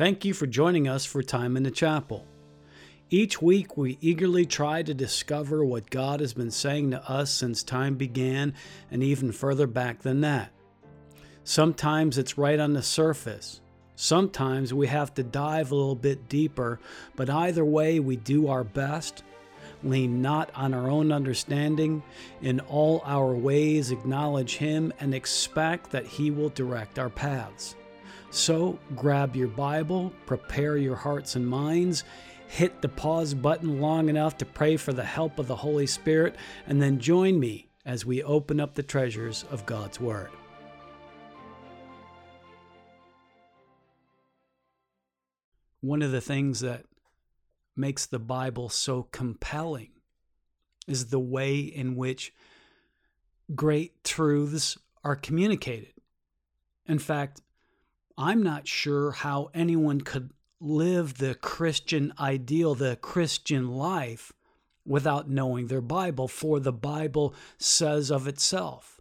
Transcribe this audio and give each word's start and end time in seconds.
Thank 0.00 0.24
you 0.24 0.32
for 0.32 0.46
joining 0.46 0.88
us 0.88 1.04
for 1.04 1.22
Time 1.22 1.58
in 1.58 1.62
the 1.62 1.70
Chapel. 1.70 2.26
Each 3.10 3.42
week, 3.42 3.76
we 3.76 3.98
eagerly 4.00 4.46
try 4.46 4.82
to 4.82 4.94
discover 4.94 5.62
what 5.62 5.90
God 5.90 6.20
has 6.20 6.32
been 6.32 6.50
saying 6.50 6.92
to 6.92 7.06
us 7.06 7.30
since 7.30 7.62
time 7.62 7.96
began 7.96 8.54
and 8.90 9.02
even 9.02 9.30
further 9.30 9.66
back 9.66 10.00
than 10.00 10.22
that. 10.22 10.52
Sometimes 11.44 12.16
it's 12.16 12.38
right 12.38 12.58
on 12.58 12.72
the 12.72 12.82
surface. 12.82 13.60
Sometimes 13.94 14.72
we 14.72 14.86
have 14.86 15.12
to 15.16 15.22
dive 15.22 15.70
a 15.70 15.74
little 15.74 15.94
bit 15.94 16.30
deeper, 16.30 16.80
but 17.14 17.28
either 17.28 17.66
way, 17.66 18.00
we 18.00 18.16
do 18.16 18.48
our 18.48 18.64
best. 18.64 19.22
Lean 19.82 20.22
not 20.22 20.50
on 20.54 20.72
our 20.72 20.88
own 20.88 21.12
understanding. 21.12 22.02
In 22.40 22.60
all 22.60 23.02
our 23.04 23.34
ways, 23.34 23.90
acknowledge 23.90 24.56
Him 24.56 24.94
and 24.98 25.14
expect 25.14 25.90
that 25.90 26.06
He 26.06 26.30
will 26.30 26.48
direct 26.48 26.98
our 26.98 27.10
paths. 27.10 27.76
So 28.30 28.78
grab 28.94 29.34
your 29.34 29.48
Bible, 29.48 30.12
prepare 30.24 30.76
your 30.76 30.94
hearts 30.94 31.34
and 31.34 31.46
minds, 31.46 32.04
hit 32.46 32.80
the 32.80 32.88
pause 32.88 33.34
button 33.34 33.80
long 33.80 34.08
enough 34.08 34.38
to 34.38 34.46
pray 34.46 34.76
for 34.76 34.92
the 34.92 35.04
help 35.04 35.38
of 35.40 35.48
the 35.48 35.56
Holy 35.56 35.86
Spirit, 35.86 36.36
and 36.66 36.80
then 36.80 37.00
join 37.00 37.40
me 37.40 37.68
as 37.84 38.06
we 38.06 38.22
open 38.22 38.60
up 38.60 38.74
the 38.74 38.82
treasures 38.84 39.44
of 39.50 39.66
God's 39.66 39.98
Word. 39.98 40.30
One 45.80 46.02
of 46.02 46.12
the 46.12 46.20
things 46.20 46.60
that 46.60 46.84
makes 47.74 48.06
the 48.06 48.18
Bible 48.18 48.68
so 48.68 49.04
compelling 49.10 49.90
is 50.86 51.06
the 51.06 51.18
way 51.18 51.58
in 51.58 51.96
which 51.96 52.32
great 53.54 54.04
truths 54.04 54.78
are 55.02 55.16
communicated. 55.16 55.94
In 56.86 56.98
fact, 56.98 57.40
I'm 58.22 58.42
not 58.42 58.68
sure 58.68 59.12
how 59.12 59.48
anyone 59.54 60.02
could 60.02 60.32
live 60.60 61.16
the 61.16 61.34
Christian 61.34 62.12
ideal, 62.20 62.74
the 62.74 62.96
Christian 62.96 63.68
life, 63.70 64.30
without 64.84 65.30
knowing 65.30 65.68
their 65.68 65.80
Bible, 65.80 66.28
for 66.28 66.60
the 66.60 66.70
Bible 66.72 67.34
says 67.56 68.10
of 68.10 68.28
itself. 68.28 69.00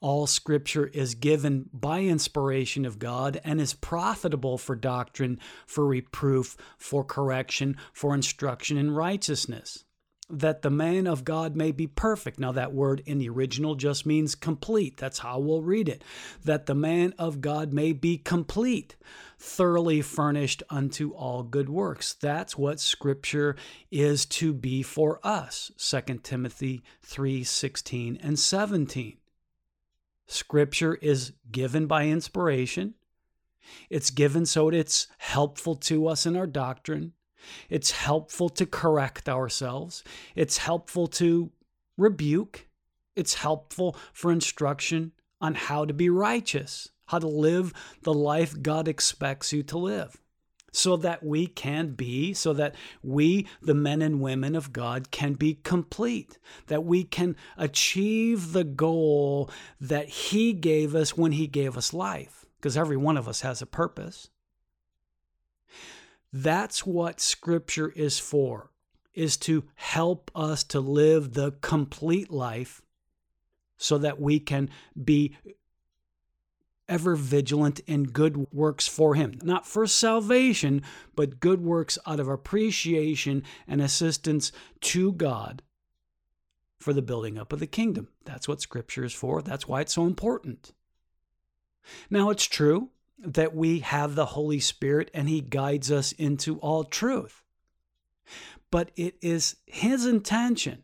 All 0.00 0.28
scripture 0.28 0.86
is 0.86 1.16
given 1.16 1.68
by 1.72 2.02
inspiration 2.02 2.84
of 2.84 3.00
God 3.00 3.40
and 3.42 3.60
is 3.60 3.74
profitable 3.74 4.56
for 4.56 4.76
doctrine, 4.76 5.40
for 5.66 5.84
reproof, 5.84 6.56
for 6.78 7.02
correction, 7.02 7.76
for 7.92 8.14
instruction 8.14 8.76
in 8.76 8.92
righteousness 8.92 9.83
that 10.30 10.62
the 10.62 10.70
man 10.70 11.06
of 11.06 11.24
God 11.24 11.54
may 11.54 11.70
be 11.70 11.86
perfect. 11.86 12.38
Now, 12.38 12.52
that 12.52 12.72
word 12.72 13.02
in 13.04 13.18
the 13.18 13.28
original 13.28 13.74
just 13.74 14.06
means 14.06 14.34
complete. 14.34 14.96
That's 14.96 15.18
how 15.18 15.38
we'll 15.38 15.62
read 15.62 15.88
it. 15.88 16.02
That 16.44 16.66
the 16.66 16.74
man 16.74 17.12
of 17.18 17.42
God 17.42 17.72
may 17.72 17.92
be 17.92 18.16
complete, 18.16 18.96
thoroughly 19.38 20.00
furnished 20.00 20.62
unto 20.70 21.10
all 21.10 21.42
good 21.42 21.68
works. 21.68 22.14
That's 22.14 22.56
what 22.56 22.80
Scripture 22.80 23.56
is 23.90 24.24
to 24.26 24.54
be 24.54 24.82
for 24.82 25.20
us. 25.22 25.70
2 25.76 26.20
Timothy 26.22 26.82
3 27.02 27.44
16 27.44 28.18
and 28.22 28.38
17. 28.38 29.18
Scripture 30.26 30.94
is 30.94 31.32
given 31.52 31.86
by 31.86 32.06
inspiration. 32.06 32.94
It's 33.90 34.10
given 34.10 34.46
so 34.46 34.70
that 34.70 34.76
it's 34.76 35.06
helpful 35.18 35.74
to 35.76 36.06
us 36.06 36.24
in 36.24 36.36
our 36.36 36.46
doctrine. 36.46 37.12
It's 37.68 37.90
helpful 37.90 38.48
to 38.50 38.66
correct 38.66 39.28
ourselves. 39.28 40.02
It's 40.34 40.58
helpful 40.58 41.06
to 41.08 41.50
rebuke. 41.96 42.68
It's 43.16 43.34
helpful 43.34 43.96
for 44.12 44.32
instruction 44.32 45.12
on 45.40 45.54
how 45.54 45.84
to 45.84 45.92
be 45.92 46.08
righteous, 46.08 46.88
how 47.06 47.18
to 47.18 47.28
live 47.28 47.72
the 48.02 48.14
life 48.14 48.60
God 48.62 48.88
expects 48.88 49.52
you 49.52 49.62
to 49.64 49.78
live, 49.78 50.16
so 50.72 50.96
that 50.96 51.22
we 51.22 51.46
can 51.46 51.90
be, 51.90 52.34
so 52.34 52.52
that 52.54 52.74
we, 53.02 53.46
the 53.62 53.74
men 53.74 54.02
and 54.02 54.20
women 54.20 54.56
of 54.56 54.72
God, 54.72 55.10
can 55.12 55.34
be 55.34 55.54
complete, 55.62 56.38
that 56.66 56.84
we 56.84 57.04
can 57.04 57.36
achieve 57.56 58.52
the 58.52 58.64
goal 58.64 59.48
that 59.80 60.08
He 60.08 60.52
gave 60.52 60.94
us 60.94 61.16
when 61.16 61.32
He 61.32 61.46
gave 61.46 61.76
us 61.76 61.94
life, 61.94 62.44
because 62.56 62.76
every 62.76 62.96
one 62.96 63.16
of 63.16 63.28
us 63.28 63.42
has 63.42 63.62
a 63.62 63.66
purpose. 63.66 64.30
That's 66.36 66.84
what 66.84 67.20
scripture 67.20 67.90
is 67.90 68.18
for, 68.18 68.72
is 69.14 69.36
to 69.36 69.62
help 69.76 70.32
us 70.34 70.64
to 70.64 70.80
live 70.80 71.34
the 71.34 71.52
complete 71.60 72.28
life 72.28 72.82
so 73.76 73.98
that 73.98 74.20
we 74.20 74.40
can 74.40 74.68
be 75.00 75.36
ever 76.88 77.14
vigilant 77.14 77.78
in 77.86 78.02
good 78.02 78.52
works 78.52 78.88
for 78.88 79.14
him. 79.14 79.38
Not 79.44 79.64
for 79.64 79.86
salvation, 79.86 80.82
but 81.14 81.38
good 81.38 81.60
works 81.60 81.98
out 82.04 82.18
of 82.18 82.26
appreciation 82.26 83.44
and 83.68 83.80
assistance 83.80 84.50
to 84.80 85.12
God 85.12 85.62
for 86.80 86.92
the 86.92 87.00
building 87.00 87.38
up 87.38 87.52
of 87.52 87.60
the 87.60 87.68
kingdom. 87.68 88.08
That's 88.24 88.48
what 88.48 88.60
scripture 88.60 89.04
is 89.04 89.12
for. 89.12 89.40
That's 89.40 89.68
why 89.68 89.82
it's 89.82 89.94
so 89.94 90.04
important. 90.04 90.72
Now, 92.10 92.30
it's 92.30 92.46
true 92.46 92.90
that 93.18 93.54
we 93.54 93.80
have 93.80 94.14
the 94.14 94.26
Holy 94.26 94.60
Spirit 94.60 95.10
and 95.14 95.28
He 95.28 95.40
guides 95.40 95.90
us 95.90 96.12
into 96.12 96.58
all 96.58 96.84
truth. 96.84 97.42
But 98.70 98.90
it 98.96 99.16
is 99.22 99.56
His 99.66 100.06
intention 100.06 100.82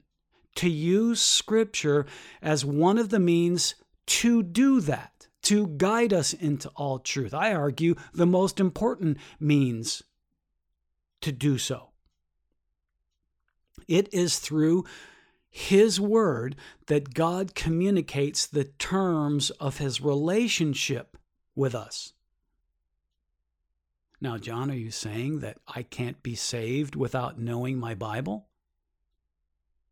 to 0.56 0.68
use 0.68 1.20
Scripture 1.20 2.06
as 2.42 2.64
one 2.64 2.98
of 2.98 3.10
the 3.10 3.20
means 3.20 3.74
to 4.06 4.42
do 4.42 4.80
that, 4.80 5.28
to 5.42 5.66
guide 5.66 6.12
us 6.12 6.32
into 6.32 6.68
all 6.70 6.98
truth. 6.98 7.32
I 7.32 7.54
argue 7.54 7.94
the 8.12 8.26
most 8.26 8.60
important 8.60 9.18
means 9.38 10.02
to 11.20 11.32
do 11.32 11.58
so. 11.58 11.90
It 13.86 14.12
is 14.12 14.38
through 14.38 14.84
His 15.48 16.00
Word 16.00 16.56
that 16.86 17.14
God 17.14 17.54
communicates 17.54 18.46
the 18.46 18.64
terms 18.64 19.50
of 19.50 19.78
His 19.78 20.00
relationship 20.00 21.16
with 21.54 21.74
us. 21.74 22.12
Now, 24.20 24.36
John, 24.36 24.70
are 24.70 24.74
you 24.74 24.90
saying 24.90 25.40
that 25.40 25.58
I 25.66 25.82
can't 25.82 26.22
be 26.22 26.34
saved 26.34 26.94
without 26.94 27.38
knowing 27.38 27.78
my 27.78 27.94
Bible? 27.94 28.48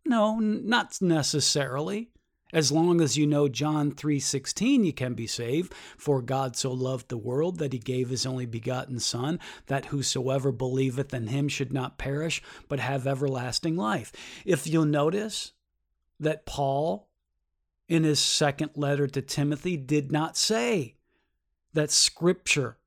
No, 0.04 0.38
not 0.38 1.00
necessarily. 1.00 2.10
As 2.52 2.72
long 2.72 3.02
as 3.02 3.18
you 3.18 3.26
know 3.26 3.46
John 3.46 3.92
3:16 3.92 4.84
you 4.84 4.92
can 4.92 5.12
be 5.12 5.26
saved, 5.26 5.74
for 5.98 6.22
God 6.22 6.56
so 6.56 6.72
loved 6.72 7.08
the 7.08 7.18
world 7.18 7.58
that 7.58 7.74
he 7.74 7.78
gave 7.78 8.08
his 8.08 8.24
only 8.24 8.46
begotten 8.46 9.00
son 9.00 9.38
that 9.66 9.86
whosoever 9.86 10.50
believeth 10.50 11.12
in 11.12 11.26
him 11.26 11.48
should 11.48 11.74
not 11.74 11.98
perish 11.98 12.42
but 12.66 12.80
have 12.80 13.06
everlasting 13.06 13.76
life. 13.76 14.12
If 14.46 14.66
you'll 14.66 14.86
notice 14.86 15.52
that 16.18 16.46
Paul 16.46 17.10
in 17.86 18.04
his 18.04 18.18
second 18.18 18.70
letter 18.76 19.06
to 19.08 19.20
Timothy 19.20 19.76
did 19.76 20.10
not 20.10 20.36
say 20.36 20.96
that 21.74 21.90
scripture 21.90 22.78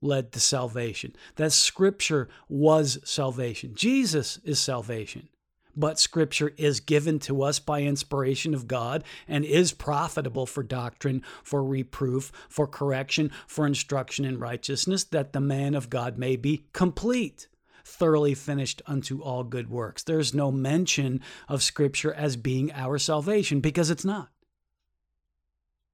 led 0.00 0.32
to 0.32 0.40
salvation. 0.40 1.14
That 1.36 1.52
scripture 1.52 2.28
was 2.48 2.98
salvation. 3.04 3.74
Jesus 3.74 4.38
is 4.44 4.58
salvation. 4.58 5.28
But 5.76 6.00
scripture 6.00 6.52
is 6.56 6.80
given 6.80 7.20
to 7.20 7.42
us 7.42 7.60
by 7.60 7.82
inspiration 7.82 8.52
of 8.52 8.66
God 8.66 9.04
and 9.28 9.44
is 9.44 9.72
profitable 9.72 10.44
for 10.44 10.64
doctrine, 10.64 11.22
for 11.44 11.62
reproof, 11.62 12.32
for 12.48 12.66
correction, 12.66 13.30
for 13.46 13.64
instruction 13.64 14.24
in 14.24 14.40
righteousness, 14.40 15.04
that 15.04 15.32
the 15.32 15.40
man 15.40 15.76
of 15.76 15.88
God 15.88 16.18
may 16.18 16.34
be 16.34 16.64
complete 16.72 17.46
thoroughly 17.84 18.34
finished 18.34 18.82
unto 18.86 19.22
all 19.22 19.44
good 19.44 19.70
works. 19.70 20.02
There's 20.02 20.34
no 20.34 20.52
mention 20.52 21.20
of 21.48 21.62
Scripture 21.62 22.12
as 22.12 22.36
being 22.36 22.70
our 22.72 22.98
salvation 22.98 23.60
because 23.60 23.90
it's 23.90 24.04
not. 24.04 24.28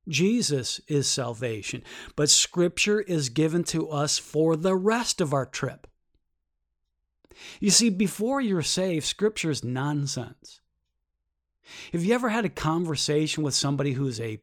Jesus 0.09 0.81
is 0.87 1.09
salvation, 1.09 1.83
but 2.17 2.31
Scripture 2.31 3.01
is 3.01 3.29
given 3.29 3.65
to 3.65 3.89
us 3.89 4.19
for 4.19 4.57
the 4.57 4.77
rest 4.77 5.21
of 5.21 5.33
our 5.33 5.47
trip. 5.47 5.87
You 7.61 7.71
see, 7.71 7.91
before 7.91 8.41
you're 8.41 8.63
saved, 8.63 9.07
Scripture 9.07 9.51
is 9.51 9.65
nonsense. 9.65 10.61
Have 11.93 12.05
you 12.05 12.15
ever 12.15 12.29
had 12.29 12.45
a 12.45 12.51
conversation 12.51 13.43
with 13.43 13.55
somebody 13.55 13.93
who's 13.93 14.21
a 14.21 14.41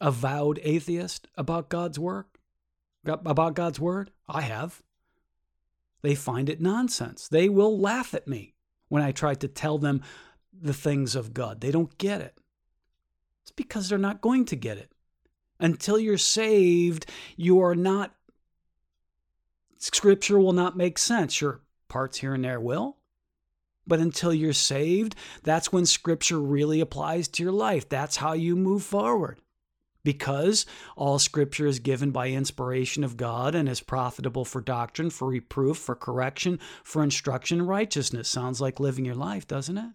avowed 0.00 0.60
atheist 0.62 1.28
about 1.36 1.68
God's 1.68 1.98
work? 1.98 2.38
About 3.04 3.54
God's 3.54 3.80
word? 3.80 4.10
I 4.28 4.42
have. 4.42 4.82
They 6.02 6.14
find 6.14 6.48
it 6.48 6.60
nonsense. 6.60 7.28
They 7.28 7.48
will 7.48 7.78
laugh 7.78 8.12
at 8.12 8.28
me 8.28 8.54
when 8.88 9.02
I 9.02 9.12
try 9.12 9.34
to 9.34 9.48
tell 9.48 9.78
them 9.78 10.02
the 10.52 10.74
things 10.74 11.16
of 11.16 11.32
God. 11.32 11.60
They 11.60 11.70
don't 11.70 11.96
get 11.98 12.20
it. 12.20 12.38
It's 13.52 13.56
because 13.56 13.90
they're 13.90 13.98
not 13.98 14.22
going 14.22 14.46
to 14.46 14.56
get 14.56 14.78
it. 14.78 14.90
Until 15.60 15.98
you're 15.98 16.16
saved, 16.16 17.04
you 17.36 17.60
are 17.60 17.74
not, 17.74 18.14
scripture 19.76 20.38
will 20.38 20.54
not 20.54 20.74
make 20.74 20.96
sense. 20.96 21.38
Your 21.38 21.60
parts 21.88 22.16
here 22.18 22.32
and 22.32 22.42
there 22.42 22.58
will. 22.58 22.96
But 23.86 24.00
until 24.00 24.32
you're 24.32 24.54
saved, 24.54 25.16
that's 25.42 25.70
when 25.70 25.84
scripture 25.84 26.40
really 26.40 26.80
applies 26.80 27.28
to 27.28 27.42
your 27.42 27.52
life. 27.52 27.90
That's 27.90 28.16
how 28.16 28.32
you 28.32 28.56
move 28.56 28.84
forward. 28.84 29.38
because 30.04 30.66
all 30.96 31.18
scripture 31.18 31.66
is 31.66 31.78
given 31.78 32.10
by 32.10 32.28
inspiration 32.28 33.04
of 33.04 33.16
God 33.16 33.54
and 33.54 33.68
is 33.68 33.80
profitable 33.80 34.44
for 34.44 34.60
doctrine, 34.60 35.10
for 35.10 35.28
reproof, 35.28 35.76
for 35.78 35.94
correction, 35.94 36.58
for 36.82 37.02
instruction 37.02 37.60
in 37.60 37.66
righteousness. 37.66 38.28
Sounds 38.28 38.60
like 38.60 38.80
living 38.80 39.04
your 39.04 39.14
life, 39.14 39.46
doesn't 39.46 39.78
it? 39.78 39.90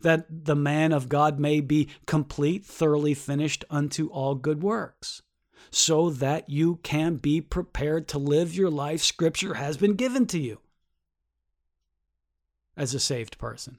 That 0.00 0.44
the 0.44 0.56
man 0.56 0.92
of 0.92 1.08
God 1.08 1.38
may 1.38 1.60
be 1.60 1.88
complete, 2.06 2.64
thoroughly 2.64 3.14
finished 3.14 3.64
unto 3.70 4.08
all 4.08 4.34
good 4.34 4.62
works, 4.62 5.22
so 5.70 6.10
that 6.10 6.50
you 6.50 6.76
can 6.82 7.16
be 7.16 7.40
prepared 7.40 8.08
to 8.08 8.18
live 8.18 8.54
your 8.54 8.70
life 8.70 9.02
scripture 9.02 9.54
has 9.54 9.76
been 9.76 9.94
given 9.94 10.26
to 10.26 10.38
you 10.38 10.60
as 12.76 12.94
a 12.94 13.00
saved 13.00 13.38
person. 13.38 13.78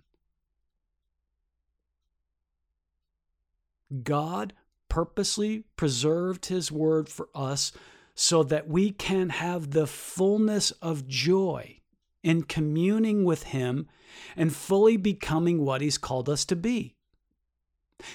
God 4.03 4.53
purposely 4.89 5.63
preserved 5.75 6.45
his 6.45 6.71
word 6.71 7.09
for 7.09 7.29
us 7.35 7.71
so 8.15 8.43
that 8.43 8.67
we 8.67 8.91
can 8.91 9.29
have 9.29 9.71
the 9.71 9.87
fullness 9.87 10.71
of 10.81 11.07
joy 11.07 11.80
in 12.23 12.43
communing 12.43 13.23
with 13.23 13.43
him 13.43 13.87
and 14.35 14.55
fully 14.55 14.97
becoming 14.97 15.63
what 15.63 15.81
he's 15.81 15.97
called 15.97 16.29
us 16.29 16.45
to 16.45 16.55
be. 16.55 16.95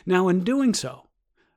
Now, 0.05 0.29
in 0.29 0.45
doing 0.45 0.75
so, 0.75 1.07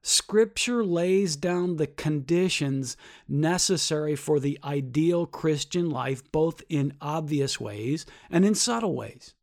Scripture 0.01 0.83
lays 0.83 1.35
down 1.35 1.75
the 1.75 1.87
conditions 1.87 2.95
necessary 3.27 4.15
for 4.15 4.39
the 4.39 4.57
ideal 4.63 5.25
Christian 5.25 5.89
life, 5.89 6.31
both 6.31 6.63
in 6.69 6.93
obvious 7.01 7.59
ways 7.59 8.05
and 8.29 8.45
in 8.45 8.55
subtle 8.55 8.95
ways. 8.95 9.33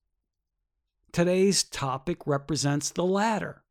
Today's 1.13 1.63
topic 1.63 2.27
represents 2.27 2.91
the 2.91 3.05
latter. 3.05 3.63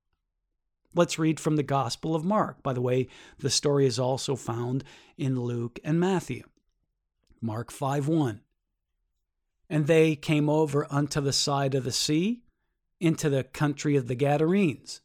Let's 0.93 1.19
read 1.19 1.39
from 1.39 1.57
the 1.57 1.63
Gospel 1.63 2.15
of 2.15 2.23
Mark. 2.23 2.63
By 2.63 2.73
the 2.73 2.81
way, 2.81 3.07
the 3.39 3.49
story 3.49 3.85
is 3.85 3.99
also 3.99 4.35
found 4.35 4.83
in 5.17 5.39
Luke 5.39 5.79
and 5.83 5.99
Matthew. 5.99 6.43
Mark 7.41 7.71
5 7.71 8.07
1. 8.07 8.41
And 9.69 9.87
they 9.87 10.15
came 10.15 10.49
over 10.49 10.87
unto 10.89 11.21
the 11.21 11.33
side 11.33 11.75
of 11.75 11.83
the 11.83 11.91
sea, 11.91 12.43
into 12.99 13.29
the 13.29 13.43
country 13.43 13.95
of 13.95 14.07
the 14.07 14.15
Gadarenes. 14.15 15.01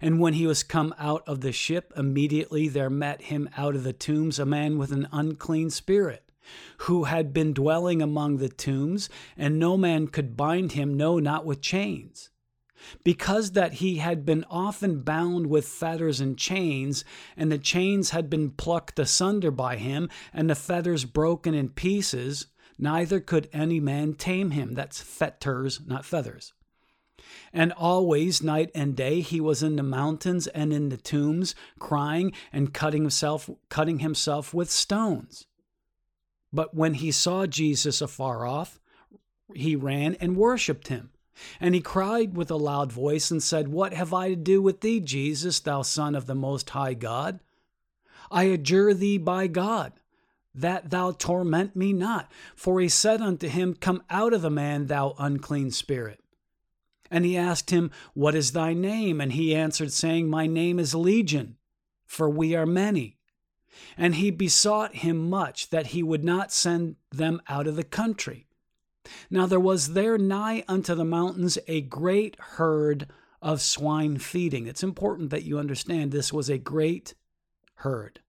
And 0.00 0.20
when 0.20 0.34
he 0.34 0.46
was 0.46 0.62
come 0.62 0.94
out 0.98 1.22
of 1.26 1.40
the 1.40 1.52
ship, 1.52 1.92
immediately 1.96 2.68
there 2.68 2.90
met 2.90 3.22
him 3.22 3.48
out 3.56 3.76
of 3.76 3.84
the 3.84 3.92
tombs 3.92 4.38
a 4.38 4.46
man 4.46 4.78
with 4.78 4.90
an 4.90 5.08
unclean 5.12 5.70
spirit, 5.70 6.32
who 6.78 7.04
had 7.04 7.32
been 7.32 7.52
dwelling 7.52 8.02
among 8.02 8.38
the 8.38 8.48
tombs, 8.48 9.08
and 9.36 9.58
no 9.58 9.76
man 9.76 10.08
could 10.08 10.36
bind 10.36 10.72
him, 10.72 10.96
no, 10.96 11.18
not 11.18 11.44
with 11.44 11.60
chains 11.60 12.30
because 13.04 13.52
that 13.52 13.74
he 13.74 13.96
had 13.96 14.24
been 14.24 14.44
often 14.50 15.00
bound 15.00 15.46
with 15.46 15.66
fetters 15.66 16.20
and 16.20 16.38
chains, 16.38 17.04
and 17.36 17.50
the 17.50 17.58
chains 17.58 18.10
had 18.10 18.30
been 18.30 18.50
plucked 18.50 18.98
asunder 18.98 19.50
by 19.50 19.76
him, 19.76 20.08
and 20.32 20.48
the 20.48 20.54
fetters 20.54 21.04
broken 21.04 21.54
in 21.54 21.68
pieces, 21.68 22.46
neither 22.78 23.20
could 23.20 23.48
any 23.52 23.80
man 23.80 24.14
tame 24.14 24.52
him. 24.52 24.74
That's 24.74 25.00
fetters, 25.00 25.80
not 25.86 26.04
feathers. 26.04 26.52
And 27.52 27.72
always, 27.72 28.42
night 28.42 28.70
and 28.74 28.96
day, 28.96 29.20
he 29.20 29.40
was 29.40 29.62
in 29.62 29.76
the 29.76 29.82
mountains 29.82 30.46
and 30.46 30.72
in 30.72 30.88
the 30.88 30.96
tombs, 30.96 31.54
crying 31.78 32.32
and 32.52 32.72
cutting 32.72 33.02
himself, 33.02 33.50
cutting 33.68 33.98
himself 33.98 34.54
with 34.54 34.70
stones. 34.70 35.46
But 36.52 36.74
when 36.74 36.94
he 36.94 37.10
saw 37.10 37.46
Jesus 37.46 38.00
afar 38.00 38.46
off, 38.46 38.80
he 39.54 39.76
ran 39.76 40.14
and 40.16 40.36
worshipped 40.36 40.88
him 40.88 41.10
and 41.60 41.74
he 41.74 41.80
cried 41.80 42.36
with 42.36 42.50
a 42.50 42.56
loud 42.56 42.92
voice 42.92 43.30
and 43.30 43.42
said, 43.42 43.68
What 43.68 43.92
have 43.92 44.12
I 44.12 44.30
to 44.30 44.36
do 44.36 44.60
with 44.60 44.80
thee, 44.80 45.00
Jesus, 45.00 45.60
thou 45.60 45.82
Son 45.82 46.14
of 46.14 46.26
the 46.26 46.34
Most 46.34 46.70
High 46.70 46.94
God? 46.94 47.40
I 48.30 48.44
adjure 48.44 48.94
thee 48.94 49.18
by 49.18 49.46
God, 49.46 49.92
that 50.60 50.90
thou 50.90 51.12
torment 51.12 51.76
me 51.76 51.92
not. 51.92 52.30
For 52.54 52.80
he 52.80 52.88
said 52.88 53.20
unto 53.20 53.48
him, 53.48 53.74
Come 53.74 54.02
out 54.10 54.32
of 54.32 54.42
the 54.42 54.50
man, 54.50 54.86
thou 54.86 55.14
unclean 55.18 55.70
spirit. 55.70 56.20
And 57.10 57.24
he 57.24 57.36
asked 57.36 57.70
him, 57.70 57.90
What 58.14 58.34
is 58.34 58.52
thy 58.52 58.74
name? 58.74 59.20
And 59.20 59.32
he 59.32 59.54
answered, 59.54 59.92
saying, 59.92 60.28
My 60.28 60.46
name 60.46 60.78
is 60.78 60.94
Legion, 60.94 61.56
for 62.06 62.28
we 62.28 62.54
are 62.54 62.66
many. 62.66 63.16
And 63.96 64.16
he 64.16 64.30
besought 64.30 64.96
him 64.96 65.30
much 65.30 65.70
that 65.70 65.88
he 65.88 66.02
would 66.02 66.24
not 66.24 66.52
send 66.52 66.96
them 67.10 67.40
out 67.48 67.66
of 67.66 67.76
the 67.76 67.84
country. 67.84 68.46
Now 69.30 69.46
there 69.46 69.60
was 69.60 69.94
there 69.94 70.18
nigh 70.18 70.64
unto 70.68 70.94
the 70.94 71.04
mountains 71.04 71.58
a 71.66 71.80
great 71.80 72.36
herd 72.38 73.06
of 73.40 73.62
swine 73.62 74.18
feeding. 74.18 74.66
It's 74.66 74.82
important 74.82 75.30
that 75.30 75.44
you 75.44 75.58
understand 75.58 76.10
this 76.10 76.32
was 76.32 76.48
a 76.48 76.58
great 76.58 77.14
herd. 77.76 78.20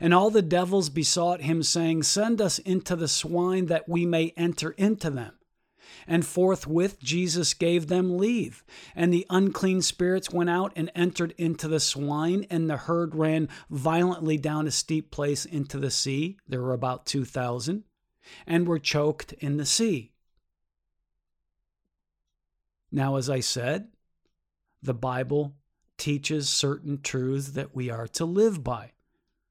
And 0.00 0.14
all 0.14 0.30
the 0.30 0.42
devils 0.42 0.88
besought 0.88 1.42
him, 1.42 1.62
saying, 1.62 2.02
Send 2.02 2.40
us 2.40 2.58
into 2.58 2.96
the 2.96 3.08
swine 3.08 3.66
that 3.66 3.88
we 3.88 4.06
may 4.06 4.32
enter 4.36 4.70
into 4.72 5.10
them. 5.10 5.32
And 6.06 6.24
forthwith 6.24 7.00
Jesus 7.00 7.54
gave 7.54 7.88
them 7.88 8.16
leave. 8.16 8.64
And 8.94 9.12
the 9.12 9.26
unclean 9.28 9.82
spirits 9.82 10.30
went 10.30 10.50
out 10.50 10.72
and 10.76 10.90
entered 10.94 11.34
into 11.36 11.68
the 11.68 11.80
swine, 11.80 12.46
and 12.50 12.70
the 12.70 12.76
herd 12.76 13.14
ran 13.14 13.48
violently 13.70 14.36
down 14.36 14.66
a 14.66 14.70
steep 14.70 15.10
place 15.10 15.44
into 15.44 15.78
the 15.78 15.90
sea. 15.90 16.38
There 16.48 16.62
were 16.62 16.74
about 16.74 17.06
2,000 17.06 17.84
and 18.46 18.66
were 18.66 18.78
choked 18.78 19.32
in 19.34 19.56
the 19.56 19.66
sea. 19.66 20.12
Now, 22.90 23.16
as 23.16 23.28
I 23.28 23.40
said, 23.40 23.88
the 24.82 24.94
Bible 24.94 25.54
teaches 25.98 26.48
certain 26.48 27.00
truths 27.02 27.50
that 27.50 27.74
we 27.74 27.90
are 27.90 28.06
to 28.08 28.24
live 28.24 28.62
by, 28.62 28.92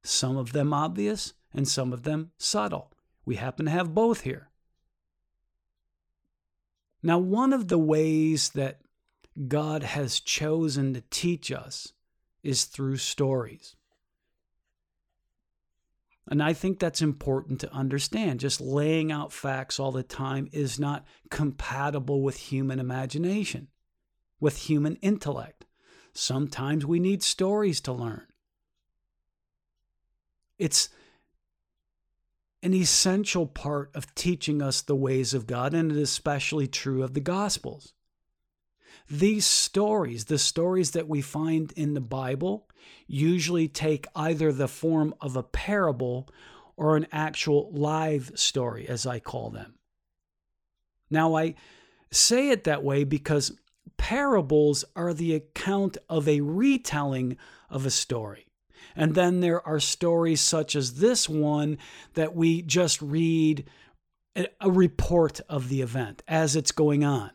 some 0.05 0.37
of 0.37 0.53
them 0.53 0.73
obvious 0.73 1.33
and 1.53 1.67
some 1.67 1.91
of 1.91 2.03
them 2.03 2.31
subtle. 2.37 2.91
We 3.25 3.35
happen 3.35 3.65
to 3.65 3.71
have 3.71 3.93
both 3.93 4.21
here. 4.21 4.49
Now, 7.01 7.19
one 7.19 7.53
of 7.53 7.67
the 7.67 7.77
ways 7.77 8.49
that 8.49 8.81
God 9.47 9.83
has 9.83 10.19
chosen 10.19 10.93
to 10.93 11.03
teach 11.09 11.51
us 11.51 11.93
is 12.43 12.65
through 12.65 12.97
stories. 12.97 13.75
And 16.27 16.41
I 16.41 16.53
think 16.53 16.79
that's 16.79 17.01
important 17.01 17.59
to 17.61 17.71
understand. 17.71 18.39
Just 18.39 18.59
laying 18.59 19.11
out 19.11 19.31
facts 19.31 19.79
all 19.79 19.91
the 19.91 20.03
time 20.03 20.49
is 20.51 20.79
not 20.79 21.05
compatible 21.29 22.21
with 22.21 22.37
human 22.37 22.79
imagination, 22.79 23.67
with 24.39 24.57
human 24.57 24.95
intellect. 24.97 25.65
Sometimes 26.13 26.85
we 26.85 26.99
need 26.99 27.21
stories 27.21 27.81
to 27.81 27.93
learn. 27.93 28.25
It's 30.57 30.89
an 32.63 32.73
essential 32.73 33.45
part 33.45 33.91
of 33.93 34.13
teaching 34.15 34.61
us 34.61 34.81
the 34.81 34.95
ways 34.95 35.33
of 35.33 35.47
God, 35.47 35.73
and 35.73 35.91
it 35.91 35.97
is 35.97 36.09
especially 36.09 36.67
true 36.67 37.03
of 37.03 37.13
the 37.13 37.19
Gospels. 37.19 37.93
These 39.09 39.45
stories, 39.45 40.25
the 40.25 40.39
stories 40.39 40.91
that 40.91 41.07
we 41.07 41.21
find 41.21 41.71
in 41.73 41.93
the 41.93 42.01
Bible, 42.01 42.67
usually 43.07 43.67
take 43.67 44.07
either 44.15 44.51
the 44.51 44.67
form 44.67 45.13
of 45.21 45.35
a 45.35 45.43
parable 45.43 46.27
or 46.75 46.97
an 46.97 47.07
actual 47.11 47.71
live 47.71 48.31
story, 48.35 48.87
as 48.87 49.05
I 49.05 49.19
call 49.19 49.51
them. 49.51 49.75
Now, 51.09 51.35
I 51.35 51.55
say 52.11 52.49
it 52.49 52.63
that 52.63 52.83
way 52.83 53.03
because 53.03 53.51
parables 53.97 54.83
are 54.95 55.13
the 55.13 55.35
account 55.35 55.97
of 56.09 56.27
a 56.27 56.41
retelling 56.41 57.37
of 57.69 57.85
a 57.85 57.91
story. 57.91 58.44
And 58.95 59.15
then 59.15 59.41
there 59.41 59.65
are 59.67 59.79
stories 59.79 60.41
such 60.41 60.75
as 60.75 60.95
this 60.95 61.27
one 61.27 61.77
that 62.13 62.35
we 62.35 62.61
just 62.61 63.01
read 63.01 63.65
a 64.35 64.69
report 64.69 65.39
of 65.49 65.69
the 65.69 65.81
event 65.81 66.23
as 66.27 66.55
it's 66.55 66.71
going 66.71 67.03
on. 67.03 67.31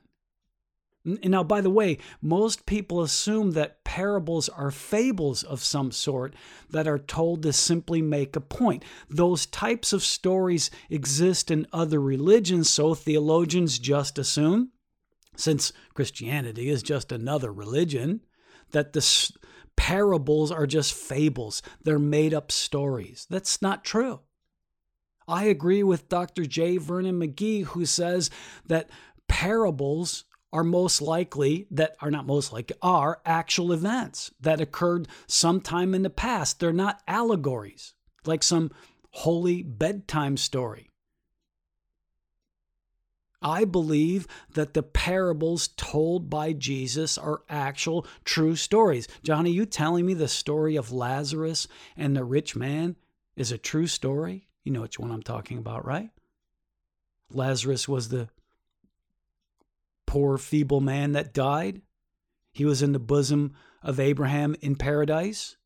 Now, 1.03 1.43
by 1.43 1.63
the 1.63 1.71
way, 1.71 1.97
most 2.21 2.67
people 2.67 3.01
assume 3.01 3.53
that 3.53 3.85
parables 3.85 4.51
are 4.51 4.71
fables 4.71 5.43
of 5.43 5.65
some 5.65 5.93
sort 5.93 6.35
that 6.69 6.87
are 6.87 6.99
told 6.99 7.43
to 7.43 7.55
simply 7.55 8.03
make 8.03 8.37
a 8.37 8.41
point. 8.41 8.85
Those 9.09 9.47
types 9.47 9.95
of 9.95 10.05
stories 10.05 10.71
exist 10.91 11.51
in 11.51 11.67
other 11.73 12.01
religions, 12.01 12.69
so 12.69 12.95
theologians 12.95 13.79
just 13.79 14.19
assume, 14.19 14.73
since 15.37 15.73
Christianity 15.95 16.69
is 16.69 16.83
just 16.83 17.13
another 17.13 17.51
religion, 17.51 18.21
that 18.73 18.93
the 18.93 19.01
parables 19.81 20.53
are 20.53 20.67
just 20.67 20.93
fables. 20.93 21.63
They're 21.83 21.99
made 21.99 22.35
up 22.35 22.53
stories. 22.53 23.27
That's 23.31 23.63
not 23.63 23.83
true. 23.83 24.21
I 25.27 25.45
agree 25.45 25.83
with 25.83 26.11
Dr. 26.11 26.45
J. 26.45 26.77
Vernon 26.77 27.19
McGee, 27.19 27.65
who 27.65 27.87
says 27.87 28.29
that 28.67 28.91
parables 29.27 30.27
are 30.53 30.65
most 30.65 31.01
likely 31.01 31.67
that 31.71 31.97
are 32.03 32.11
not 32.11 32.27
most 32.27 32.53
likely 32.53 32.77
are 32.83 33.23
actual 33.25 33.73
events 33.73 34.31
that 34.39 34.61
occurred 34.61 35.09
sometime 35.27 35.95
in 35.95 36.03
the 36.03 36.11
past. 36.11 36.61
They're 36.61 36.75
not 36.75 37.01
allegories 37.09 37.95
like 38.27 38.43
some 38.43 38.73
holy 39.13 39.63
bedtime 39.63 40.37
story. 40.37 40.90
I 43.43 43.65
believe 43.65 44.27
that 44.53 44.75
the 44.75 44.83
parables 44.83 45.69
told 45.69 46.29
by 46.29 46.53
Jesus 46.53 47.17
are 47.17 47.43
actual 47.49 48.07
true 48.25 48.55
stories. 48.55 49.09
Johnny, 49.23 49.51
you 49.51 49.65
telling 49.65 50.05
me 50.05 50.15
the 50.15 50.29
story 50.29 50.77
of 50.77 50.93
Lazarus 50.93 51.67
and 51.97 52.15
the 52.15 52.25
rich 52.25 52.55
man 52.55 52.97
is 53.37 53.51
a 53.51 53.59
true 53.59 53.87
story? 53.87 54.49
You 54.65 54.73
know 54.73 54.83
which 54.83 54.99
one 54.99 55.11
I'm 55.11 55.23
talking 55.23 55.57
about, 55.57 55.87
right? 55.87 56.11
Lazarus 57.33 57.89
was 57.89 58.09
the 58.09 58.29
poor, 60.07 60.37
feeble 60.37 60.81
man 60.81 61.13
that 61.13 61.33
died. 61.33 61.81
He 62.53 62.65
was 62.65 62.83
in 62.83 62.93
the 62.93 62.99
bosom 62.99 63.55
of 63.83 64.01
Abraham 64.01 64.57
in 64.61 64.77
paradise. 64.77 65.57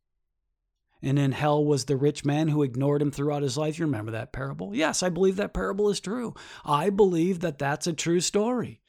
And 1.05 1.19
in 1.19 1.33
hell 1.33 1.63
was 1.63 1.85
the 1.85 1.99
rich 1.99 2.25
man 2.25 2.49
who 2.49 2.63
ignored 2.63 3.03
him 3.03 3.11
throughout 3.11 3.43
his 3.43 3.59
life. 3.59 3.79
You 3.79 3.85
remember 3.85 4.13
that 4.13 4.33
parable? 4.33 4.75
Yes, 4.75 5.03
I 5.03 5.11
believe 5.11 5.37
that 5.37 5.53
parable 5.53 5.91
is 5.91 6.01
true. 6.01 6.35
I 6.65 6.89
believe 6.89 7.41
that 7.41 7.59
that's 7.59 7.87
a 7.87 7.93
true 7.93 8.21
story. 8.21 8.81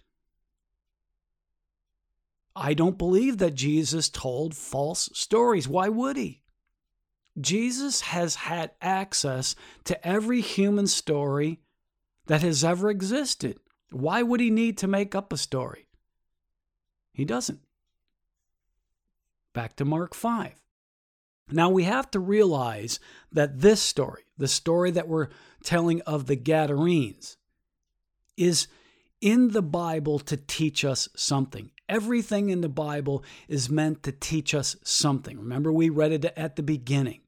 I 2.55 2.73
don't 2.73 2.97
believe 2.97 3.39
that 3.39 3.53
Jesus 3.53 4.07
told 4.07 4.55
false 4.55 5.09
stories. 5.11 5.67
Why 5.67 5.89
would 5.89 6.15
he? 6.15 6.41
Jesus 7.37 7.99
has 7.99 8.35
had 8.35 8.71
access 8.81 9.53
to 9.83 10.07
every 10.07 10.39
human 10.39 10.87
story 10.87 11.59
that 12.27 12.43
has 12.43 12.63
ever 12.63 12.89
existed. 12.89 13.59
Why 13.91 14.23
would 14.23 14.39
he 14.39 14.49
need 14.49 14.77
to 14.77 14.87
make 14.87 15.15
up 15.15 15.33
a 15.33 15.37
story? 15.37 15.89
He 17.11 17.25
doesn't. 17.25 17.59
Back 19.51 19.75
to 19.75 19.83
Mark 19.83 20.13
5. 20.15 20.64
Now 21.51 21.69
we 21.69 21.83
have 21.83 22.09
to 22.11 22.19
realize 22.19 22.99
that 23.31 23.59
this 23.61 23.81
story, 23.81 24.23
the 24.37 24.47
story 24.47 24.91
that 24.91 25.07
we're 25.07 25.29
telling 25.63 26.01
of 26.01 26.25
the 26.25 26.35
Gadarenes, 26.35 27.37
is 28.35 28.67
in 29.21 29.49
the 29.51 29.61
Bible 29.61 30.19
to 30.19 30.37
teach 30.37 30.83
us 30.83 31.07
something. 31.15 31.71
Everything 31.87 32.49
in 32.49 32.61
the 32.61 32.69
Bible 32.69 33.23
is 33.47 33.69
meant 33.69 34.03
to 34.03 34.11
teach 34.11 34.55
us 34.55 34.75
something. 34.83 35.37
Remember, 35.39 35.71
we 35.71 35.89
read 35.89 36.11
it 36.11 36.25
at 36.35 36.55
the 36.55 36.63
beginning. 36.63 37.21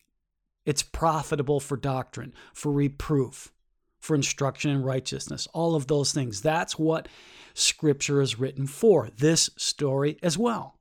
It's 0.65 0.83
profitable 0.83 1.59
for 1.59 1.77
doctrine, 1.77 2.33
for 2.53 2.71
reproof, 2.71 3.53
for 4.00 4.15
instruction 4.15 4.71
in 4.71 4.83
righteousness, 4.83 5.47
all 5.53 5.75
of 5.75 5.88
those 5.88 6.12
things. 6.12 6.41
That's 6.41 6.77
what 6.77 7.07
Scripture 7.53 8.19
is 8.19 8.39
written 8.39 8.67
for, 8.67 9.09
this 9.15 9.50
story 9.57 10.17
as 10.21 10.38
well. 10.38 10.76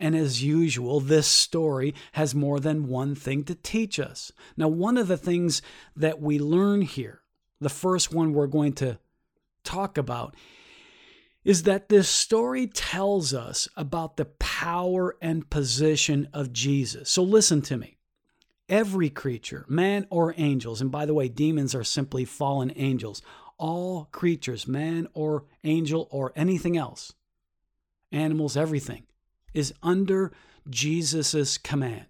And 0.00 0.16
as 0.16 0.42
usual, 0.42 0.98
this 0.98 1.26
story 1.26 1.94
has 2.12 2.34
more 2.34 2.58
than 2.58 2.88
one 2.88 3.14
thing 3.14 3.44
to 3.44 3.54
teach 3.54 4.00
us. 4.00 4.32
Now, 4.56 4.68
one 4.68 4.96
of 4.96 5.08
the 5.08 5.18
things 5.18 5.60
that 5.94 6.20
we 6.20 6.38
learn 6.38 6.80
here, 6.80 7.20
the 7.60 7.68
first 7.68 8.12
one 8.12 8.32
we're 8.32 8.46
going 8.46 8.72
to 8.74 8.98
talk 9.62 9.98
about, 9.98 10.34
is 11.44 11.64
that 11.64 11.88
this 11.90 12.08
story 12.08 12.66
tells 12.66 13.32
us 13.34 13.68
about 13.76 14.16
the 14.16 14.24
power 14.24 15.16
and 15.20 15.48
position 15.50 16.28
of 16.32 16.52
Jesus. 16.52 17.10
So 17.10 17.22
listen 17.22 17.62
to 17.62 17.76
me. 17.76 17.98
Every 18.68 19.10
creature, 19.10 19.66
man 19.68 20.06
or 20.10 20.34
angels, 20.36 20.80
and 20.80 20.90
by 20.90 21.04
the 21.04 21.14
way, 21.14 21.28
demons 21.28 21.74
are 21.74 21.84
simply 21.84 22.24
fallen 22.24 22.72
angels, 22.76 23.20
all 23.58 24.08
creatures, 24.12 24.66
man 24.66 25.08
or 25.12 25.44
angel 25.64 26.08
or 26.10 26.32
anything 26.36 26.76
else, 26.76 27.12
animals, 28.12 28.56
everything, 28.56 29.02
is 29.54 29.74
under 29.82 30.32
Jesus' 30.68 31.58
command. 31.58 32.06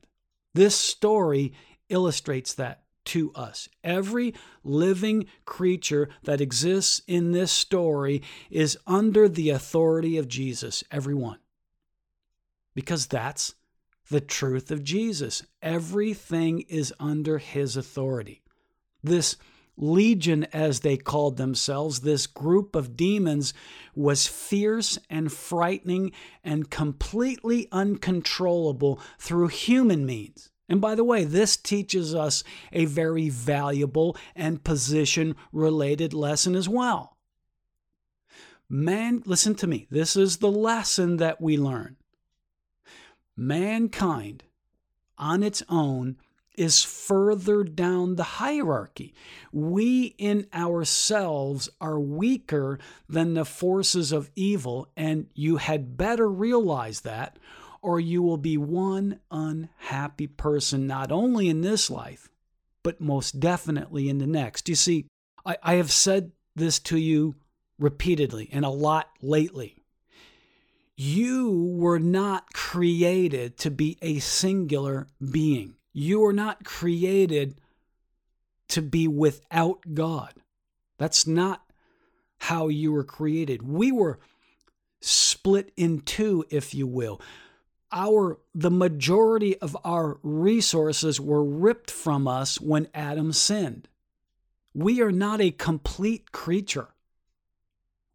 This 0.55 0.77
story 0.77 1.53
illustrates 1.89 2.55
that 2.55 2.83
to 3.07 3.33
us. 3.35 3.69
Every 3.83 4.35
living 4.63 5.27
creature 5.45 6.09
that 6.25 6.41
exists 6.41 7.03
in 7.07 7.33
this 7.33 7.51
story 7.51 8.23
is 8.51 8.79
under 8.87 9.29
the 9.29 9.51
authority 9.51 10.17
of 10.17 10.29
Jesus, 10.29 10.85
everyone. 10.91 11.39
Because 12.75 13.07
that's 13.07 13.55
the 14.11 14.21
truth 14.21 14.71
of 14.71 14.85
Jesus. 14.85 15.45
Everything 15.63 16.61
is 16.69 16.93
under 17.01 17.39
his 17.39 17.77
authority. 17.77 18.43
This 19.03 19.37
Legion, 19.81 20.45
as 20.53 20.81
they 20.81 20.97
called 20.97 21.39
themselves, 21.39 22.01
this 22.01 22.27
group 22.27 22.77
of 22.77 22.97
demons, 22.97 23.55
was 23.95 24.27
fierce 24.27 24.99
and 25.09 25.33
frightening 25.33 26.13
and 26.45 26.71
completely 26.71 27.67
uncontrollable 27.73 29.01
through 29.19 29.49
human 29.49 30.05
means. 30.05 30.51
And 30.69 30.81
by 30.81 30.95
the 30.95 31.05
way, 31.05 31.25
this 31.25 31.57
teaches 31.57 32.15
us 32.15 32.45
a 32.73 32.85
very 32.85 33.29
valuable 33.29 34.17
and 34.37 34.63
position 34.63 35.35
related 35.51 36.15
lesson 36.15 36.55
as 36.55 36.69
well. 36.69 37.17
Man, 38.69 39.23
listen 39.27 39.57
to 39.57 39.67
me, 39.67 39.89
this 39.91 40.15
is 40.15 40.37
the 40.37 40.53
lesson 40.53 41.17
that 41.17 41.41
we 41.41 41.57
learn. 41.57 41.97
Mankind 43.37 44.45
on 45.19 45.43
its 45.43 45.63
own 45.69 46.19
is 46.61 46.85
further 46.85 47.65
down 47.65 48.17
the 48.17 48.23
hierarchy. 48.23 49.15
We 49.51 50.15
in 50.19 50.47
ourselves 50.53 51.71
are 51.81 51.99
weaker 51.99 52.79
than 53.09 53.33
the 53.33 53.47
forces 53.47 54.13
of 54.13 54.31
evil, 54.37 54.87
and 54.95 55.29
you 55.33 55.57
had 55.57 55.97
better 55.97 56.29
realize 56.29 57.01
that, 57.01 57.39
or 57.81 57.99
you 57.99 58.23
will 58.23 58.37
be 58.37 58.59
one 58.59 59.21
unhappy 59.31 60.27
person, 60.27 60.87
not 60.87 61.11
only 61.11 61.49
in 61.49 61.63
this 61.63 61.89
life, 61.89 62.29
but 62.83 63.01
most 63.01 63.41
definitely 63.41 64.11
in 64.11 64.19
the 64.19 64.27
next. 64.27 64.69
You 64.69 64.75
see, 64.75 65.07
I, 65.47 65.57
I 65.63 65.75
have 65.77 65.91
said 65.91 66.31
this 66.55 66.79
to 66.81 66.99
you 66.99 67.37
repeatedly 67.79 68.51
and 68.53 68.67
a 68.67 68.69
lot 68.69 69.09
lately. 69.23 69.77
You 70.95 71.75
were 71.79 71.99
not 71.99 72.53
created 72.53 73.57
to 73.61 73.71
be 73.71 73.97
a 74.03 74.19
singular 74.19 75.07
being. 75.31 75.77
You 75.93 76.25
are 76.25 76.33
not 76.33 76.65
created 76.65 77.61
to 78.69 78.83
be 78.83 79.09
without 79.09 79.81
God. 79.95 80.35
That's 80.99 81.27
not 81.27 81.63
how 82.39 82.69
you 82.69 82.93
were 82.93 83.05
created. 83.05 83.63
We 83.63 83.93
were 83.93 84.19
split 85.01 85.73
in 85.77 86.01
two, 86.01 86.45
if 86.51 86.75
you 86.75 86.87
will. 86.87 87.21
Our 87.93 88.39
the 88.55 88.71
majority 88.71 89.59
of 89.59 89.77
our 89.85 90.19
resources 90.23 91.21
were 91.21 91.43
ripped 91.43 91.91
from 91.91 92.29
us 92.29 92.61
when 92.61 92.89
Adam 92.95 93.33
sinned. 93.33 93.89
We 94.73 95.01
are 95.01 95.11
not 95.11 95.41
a 95.41 95.51
complete 95.51 96.31
creature. 96.31 96.89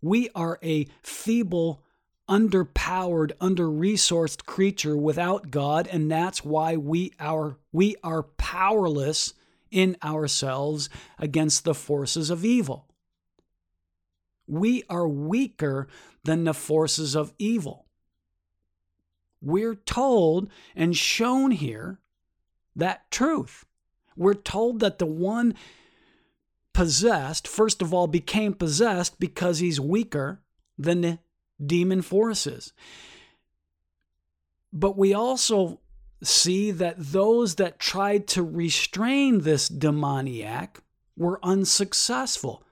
We 0.02 0.30
are 0.34 0.60
a 0.64 0.88
feeble 1.02 1.84
underpowered, 2.28 3.32
under-resourced 3.40 4.46
creature 4.46 4.98
without 4.98 5.52
God, 5.52 5.88
and 5.88 6.10
that's 6.10 6.44
why 6.44 6.76
we 6.76 7.14
are 7.20 7.58
we 7.72 7.96
are 8.04 8.24
powerless 8.24 9.34
in 9.70 9.98
ourselves 10.04 10.90
against 11.20 11.64
the 11.64 11.76
forces 11.76 12.30
of 12.30 12.46
evil. 12.46 12.88
We 14.48 14.84
are 14.90 15.08
weaker 15.08 15.88
than 16.24 16.44
the 16.44 16.54
forces 16.54 17.16
of 17.16 17.34
evil. 17.38 17.86
We're 19.42 19.76
told 19.76 20.50
and 20.76 20.96
shown 20.96 21.52
here 21.52 22.00
that 22.76 23.10
truth. 23.12 23.66
We're 24.16 24.34
told 24.34 24.80
that 24.80 24.98
the 24.98 25.06
one 25.06 25.56
possessed, 26.74 27.48
first 27.48 27.82
of 27.82 27.94
all, 27.94 28.08
became 28.08 28.54
possessed 28.54 29.20
because 29.20 29.60
he's 29.60 29.80
weaker 29.80 30.42
than 30.78 31.02
the 31.02 31.20
demon 31.64 32.02
forces. 32.02 32.74
But 34.74 34.98
we 34.98 35.14
also 35.14 35.80
see 36.24 36.72
that 36.72 36.96
those 36.98 37.56
that 37.56 37.80
tried 37.80 38.28
to 38.28 38.44
restrain 38.44 39.42
this 39.42 39.68
demoniac 39.68 40.80
were 41.18 41.40
unsuccessful. 41.44 42.64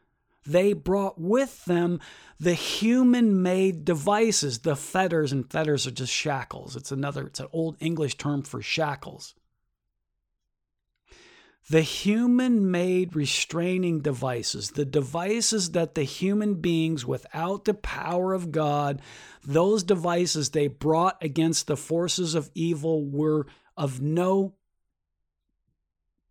They 0.46 0.74
brought 0.74 1.20
with 1.20 1.64
them 1.66 2.02
the 2.40 2.54
human 2.54 3.42
made 3.42 3.86
devices, 3.86 4.60
the 4.60 4.76
fetters, 4.76 5.32
and 5.32 5.50
fetters 5.50 5.88
are 5.88 5.92
just 5.92 6.12
shackles. 6.12 6.76
It's 6.76 6.92
another, 6.92 7.28
it's 7.28 7.40
an 7.40 7.48
old 7.54 7.78
English 7.80 8.18
term 8.18 8.42
for 8.44 8.62
shackles. 8.62 9.34
The 11.70 11.82
human 11.82 12.70
made 12.72 13.16
restraining 13.16 14.02
devices, 14.02 14.72
the 14.72 14.86
devices 14.86 15.72
that 15.72 15.96
the 15.96 16.04
human 16.04 16.56
beings 16.56 17.06
without 17.06 17.64
the 17.64 17.74
power 17.74 18.34
of 18.34 18.52
God, 18.52 19.02
those 19.46 19.84
devices 19.84 20.50
they 20.50 20.68
brought 20.68 21.24
against 21.24 21.68
the 21.68 21.78
forces 21.78 22.36
of 22.36 22.52
evil 22.54 23.06
were 23.06 23.48
of 23.78 24.02
no 24.02 24.56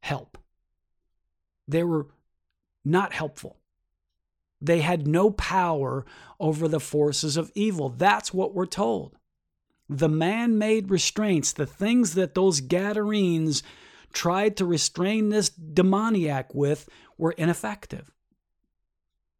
help. 0.00 0.36
They 1.66 1.82
were 1.82 2.08
not 2.84 3.14
helpful. 3.14 3.56
They 4.60 4.80
had 4.80 5.06
no 5.06 5.30
power 5.30 6.04
over 6.38 6.68
the 6.68 6.80
forces 6.80 7.38
of 7.38 7.50
evil. 7.54 7.88
That's 7.88 8.34
what 8.34 8.54
we're 8.54 8.66
told. 8.66 9.16
The 9.88 10.08
man 10.08 10.58
made 10.58 10.90
restraints, 10.90 11.52
the 11.52 11.66
things 11.66 12.14
that 12.14 12.34
those 12.34 12.60
Gadarenes 12.60 13.62
tried 14.12 14.56
to 14.56 14.64
restrain 14.64 15.28
this 15.28 15.48
demoniac 15.48 16.54
with 16.54 16.88
were 17.18 17.32
ineffective. 17.32 18.10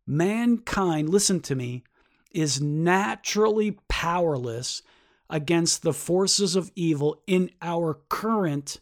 mankind, 0.07 1.09
listen 1.09 1.41
to 1.41 1.55
me, 1.55 1.85
is 2.31 2.61
naturally 2.61 3.79
powerless 3.89 4.83
against 5.29 5.83
the 5.83 5.93
forces 5.93 6.57
of 6.57 6.71
evil 6.75 7.23
in 7.27 7.51
our 7.61 8.01
current 8.09 8.81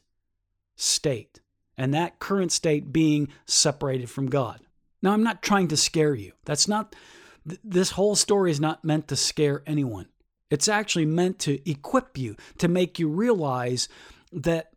state, 0.76 1.40
and 1.76 1.92
that 1.94 2.18
current 2.18 2.52
state 2.52 2.92
being 2.92 3.28
separated 3.46 4.08
from 4.10 4.28
God. 4.28 4.60
Now, 5.02 5.12
I'm 5.12 5.22
not 5.22 5.42
trying 5.42 5.68
to 5.68 5.76
scare 5.76 6.14
you. 6.14 6.32
That's 6.44 6.68
not, 6.68 6.94
th- 7.48 7.60
this 7.64 7.90
whole 7.92 8.16
story 8.16 8.50
is 8.50 8.60
not 8.60 8.84
meant 8.84 9.08
to 9.08 9.16
scare 9.16 9.62
anyone. 9.66 10.08
It's 10.50 10.68
actually 10.68 11.06
meant 11.06 11.38
to 11.40 11.70
equip 11.70 12.18
you, 12.18 12.36
to 12.58 12.68
make 12.68 12.98
you 12.98 13.08
realize 13.08 13.88
that 14.32 14.69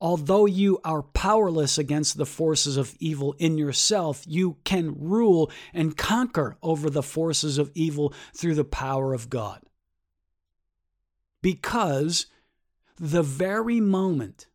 although 0.00 0.46
you 0.46 0.78
are 0.84 1.02
powerless 1.02 1.78
against 1.78 2.16
the 2.16 2.26
forces 2.26 2.76
of 2.76 2.94
evil 2.98 3.34
in 3.38 3.56
yourself, 3.56 4.24
you 4.26 4.56
can 4.64 4.94
rule 4.98 5.50
and 5.72 5.96
conquer 5.96 6.56
over 6.62 6.90
the 6.90 7.02
forces 7.02 7.58
of 7.58 7.70
evil 7.74 8.12
through 8.34 8.54
the 8.54 8.64
power 8.64 9.14
of 9.14 9.30
God. 9.30 9.62
Because 11.42 12.26
the 12.98 13.22
very 13.22 13.80
moment, 13.80 14.46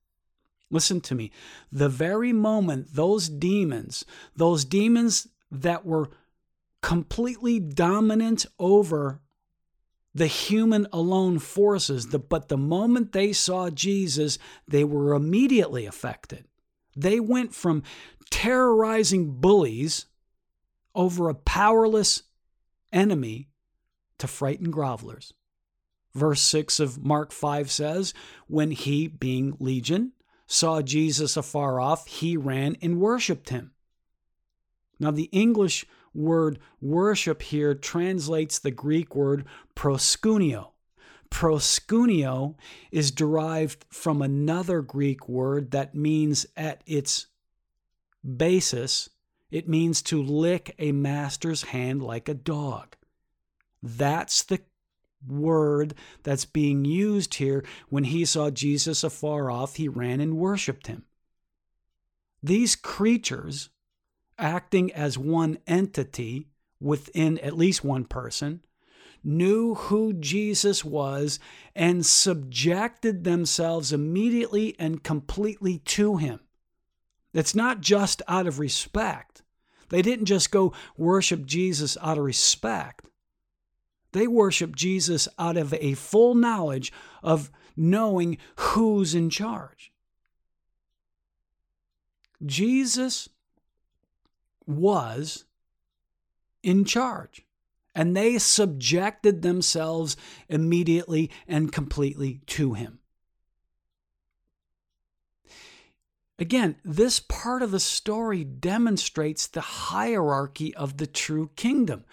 listen 0.70 1.02
to 1.02 1.16
me, 1.16 1.32
the 1.72 1.90
very 1.90 2.34
moment 2.34 2.94
those 2.94 3.30
demons, 3.30 4.06
those 4.36 4.66
demons 4.66 5.28
that 5.50 5.86
were 5.86 6.10
completely 6.82 7.60
dominant 7.60 8.46
over 8.60 9.21
the 10.14 10.28
human 10.28 10.88
alone 10.92 11.40
forces, 11.40 12.06
but 12.06 12.50
the 12.50 12.58
moment 12.58 13.12
they 13.12 13.32
saw 13.32 13.70
Jesus, 13.70 14.38
they 14.68 14.84
were 14.84 15.14
immediately 15.14 15.86
affected. 15.86 16.46
They 16.96 17.20
went 17.20 17.54
from 17.56 17.84
terrorizing 18.30 19.40
bullies 19.40 20.08
over 20.94 21.30
a 21.30 21.36
powerless 21.36 22.24
enemy 22.92 23.50
to 24.18 24.28
frightened 24.28 24.74
grovelers. 24.74 25.32
Verse 26.14 26.42
6 26.42 26.82
of 26.82 27.04
Mark 27.04 27.32
5 27.32 27.72
says, 27.72 28.14
When 28.48 28.72
he, 28.72 29.08
being 29.08 29.56
Legion, 29.60 30.12
saw 30.46 30.82
Jesus 30.82 31.38
afar 31.38 31.80
off, 31.80 32.06
he 32.08 32.36
ran 32.36 32.76
and 32.82 33.00
worshiped 33.00 33.50
him. 33.50 33.72
Now, 35.00 35.12
the 35.12 35.30
English 35.32 35.86
word 36.14 36.60
worship 36.82 37.42
here 37.42 37.74
translates 37.74 38.60
the 38.60 38.72
Greek 38.72 39.16
word 39.16 39.46
proskuneo. 39.76 40.70
Proskuneo 41.30 42.56
is 42.92 43.12
derived 43.12 43.86
from 43.90 44.22
another 44.22 44.82
Greek 44.82 45.30
word 45.30 45.72
that 45.72 45.96
means 45.96 46.46
at 46.58 46.84
its 46.86 47.28
basis, 48.38 49.10
it 49.50 49.68
means 49.68 50.02
to 50.04 50.22
lick 50.22 50.76
a 50.78 50.92
master's 50.92 51.64
hand 51.64 52.04
like 52.04 52.28
a 52.28 52.34
dog. 52.34 52.96
That's 53.82 54.44
the 54.44 54.60
word 55.28 55.94
that's 56.24 56.46
being 56.46 56.86
used 56.86 57.36
here. 57.36 57.64
When 57.90 58.06
he 58.06 58.26
saw 58.26 58.50
Jesus 58.50 59.04
afar 59.04 59.50
off, 59.50 59.76
he 59.76 59.88
ran 59.88 60.20
and 60.20 60.38
worshiped 60.38 60.88
him. 60.88 61.06
These 62.44 62.76
creatures 62.76 63.70
acting 64.42 64.92
as 64.92 65.18
one 65.18 65.60
entity 65.68 66.48
within 66.80 67.38
at 67.40 67.56
least 67.56 67.84
one 67.84 68.04
person, 68.06 68.66
knew 69.24 69.76
who 69.76 70.14
Jesus 70.14 70.84
was 70.84 71.40
and 71.76 72.06
subjected 72.06 73.24
themselves 73.24 73.94
immediately 73.94 74.76
and 74.80 75.04
completely 75.04 75.78
to 75.80 76.18
him. 76.18 76.40
It's 77.34 77.56
not 77.56 77.82
just 77.82 78.22
out 78.28 78.48
of 78.48 78.60
respect. 78.60 79.44
They 79.90 80.02
didn't 80.02 80.26
just 80.26 80.52
go 80.52 80.74
worship 80.98 81.46
Jesus 81.46 81.98
out 82.02 82.18
of 82.18 82.24
respect. 82.24 83.06
They 84.12 84.28
worship 84.28 84.76
Jesus 84.76 85.28
out 85.38 85.56
of 85.56 85.74
a 85.76 85.94
full 85.94 86.36
knowledge 86.36 86.92
of 87.24 87.52
knowing 87.78 88.38
who's 88.58 89.16
in 89.16 89.30
charge. 89.30 89.92
Jesus 92.46 93.30
was 94.78 95.46
in 96.64 96.86
charge. 96.86 97.46
And 97.94 98.16
they 98.16 98.38
subjected 98.38 99.42
themselves 99.42 100.16
immediately 100.48 101.30
and 101.48 101.72
completely 101.72 102.42
to 102.48 102.74
him. 102.74 103.00
Again, 106.40 106.78
this 106.84 107.20
part 107.20 107.62
of 107.62 107.72
the 107.72 107.80
story 107.80 108.44
demonstrates 108.44 109.46
the 109.46 109.62
hierarchy 109.62 110.74
of 110.74 110.98
the 110.98 111.06
true 111.06 111.52
kingdom. 111.56 112.04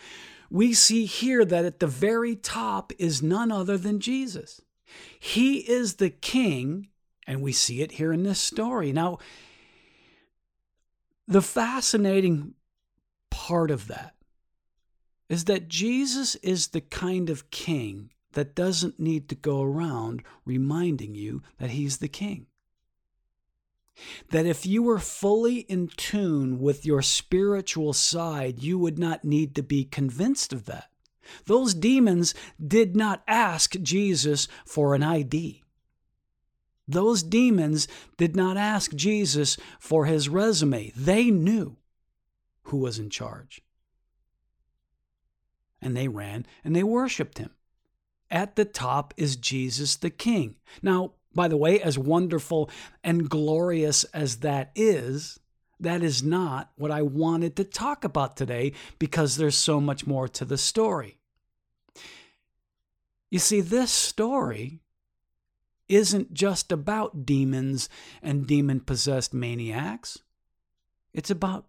We 0.51 0.75
see 0.75 1.07
here 1.07 1.45
that 1.45 1.65
at 1.65 1.81
the 1.81 1.87
very 1.87 2.37
top 2.37 2.93
is 2.99 3.23
none 3.23 3.51
other 3.51 3.79
than 3.79 4.01
Jesus. 4.01 4.61
He 5.19 5.59
is 5.59 5.95
the 5.95 6.11
king, 6.11 6.89
and 7.27 7.41
we 7.41 7.53
see 7.53 7.81
it 7.81 7.93
here 7.93 8.13
in 8.13 8.23
this 8.23 8.41
story. 8.41 8.93
Now, 8.93 9.19
the 11.29 11.43
fascinating 11.43 12.55
part 13.31 13.71
of 13.71 13.87
that 13.89 14.15
is 15.29 15.45
that 15.45 15.69
Jesus 15.69 16.37
is 16.37 16.69
the 16.69 16.81
kind 16.81 17.29
of 17.29 17.51
king 17.51 18.11
that 18.33 18.55
doesn't 18.55 18.99
need 18.99 19.29
to 19.29 19.35
go 19.35 19.63
around 19.63 20.23
reminding 20.47 21.15
you 21.15 21.43
that 21.59 21.71
he's 21.71 21.99
the 21.99 22.09
king. 22.09 22.47
That 24.31 24.47
if 24.47 24.65
you 24.65 24.83
were 24.83 24.99
fully 24.99 25.59
in 25.61 25.89
tune 25.89 26.61
with 26.61 26.87
your 26.87 27.03
spiritual 27.03 27.93
side, 27.93 28.63
you 28.63 28.79
would 28.79 28.99
not 28.99 29.25
need 29.25 29.55
to 29.57 29.63
be 29.63 29.85
convinced 29.85 30.53
of 30.55 30.65
that. 30.65 30.89
Those 31.45 31.75
demons 31.75 32.33
did 32.65 32.97
not 32.97 33.23
ask 33.27 33.77
Jesus 33.83 34.49
for 34.65 34.95
an 34.95 35.03
ID. 35.03 35.63
Those 36.89 37.23
demons 37.23 37.87
did 38.17 38.35
not 38.35 38.57
ask 38.57 38.95
Jesus 38.95 39.59
for 39.79 40.07
his 40.07 40.29
resume. 40.29 40.91
They 40.97 41.31
knew 41.31 41.77
who 42.63 42.79
was 42.79 42.99
in 42.99 43.11
charge. 43.11 43.61
And 45.81 45.97
they 45.97 46.09
ran 46.09 46.47
and 46.65 46.75
they 46.75 46.83
worshiped 46.83 47.39
him. 47.39 47.51
At 48.31 48.57
the 48.57 48.65
top 48.65 49.15
is 49.17 49.37
Jesus 49.37 49.97
the 49.97 50.11
King. 50.11 50.57
Now, 50.83 51.13
by 51.35 51.49
the 51.49 51.57
way, 51.57 51.81
as 51.81 51.99
wonderful 51.99 52.71
and 53.05 53.29
glorious 53.29 54.05
as 54.05 54.39
that 54.39 54.71
is, 54.75 55.39
that 55.81 56.03
is 56.03 56.23
not 56.23 56.73
what 56.77 56.91
I 56.91 57.03
wanted 57.03 57.55
to 57.57 57.65
talk 57.65 58.05
about 58.05 58.37
today 58.37 58.73
because 58.99 59.37
there's 59.37 59.57
so 59.57 59.81
much 59.81 60.07
more 60.07 60.27
to 60.29 60.45
the 60.45 60.59
story. 60.59 61.19
You 63.31 63.39
see, 63.39 63.61
this 63.61 63.93
story 63.93 64.81
isn't 65.89 66.35
just 66.35 66.71
about 66.71 67.25
demons 67.25 67.89
and 68.23 68.47
demon 68.47 68.81
possessed 68.81 69.33
maniacs, 69.33 70.19
it's 71.13 71.31
about 71.31 71.67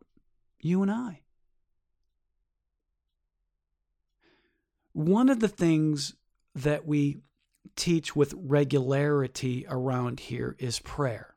you 0.60 0.82
and 0.82 0.91
I. 0.91 1.21
One 4.93 5.29
of 5.29 5.39
the 5.39 5.47
things 5.47 6.15
that 6.55 6.86
we 6.86 7.21
teach 7.75 8.15
with 8.15 8.34
regularity 8.36 9.65
around 9.69 10.19
here 10.19 10.55
is 10.60 10.79
prayer. 10.79 11.36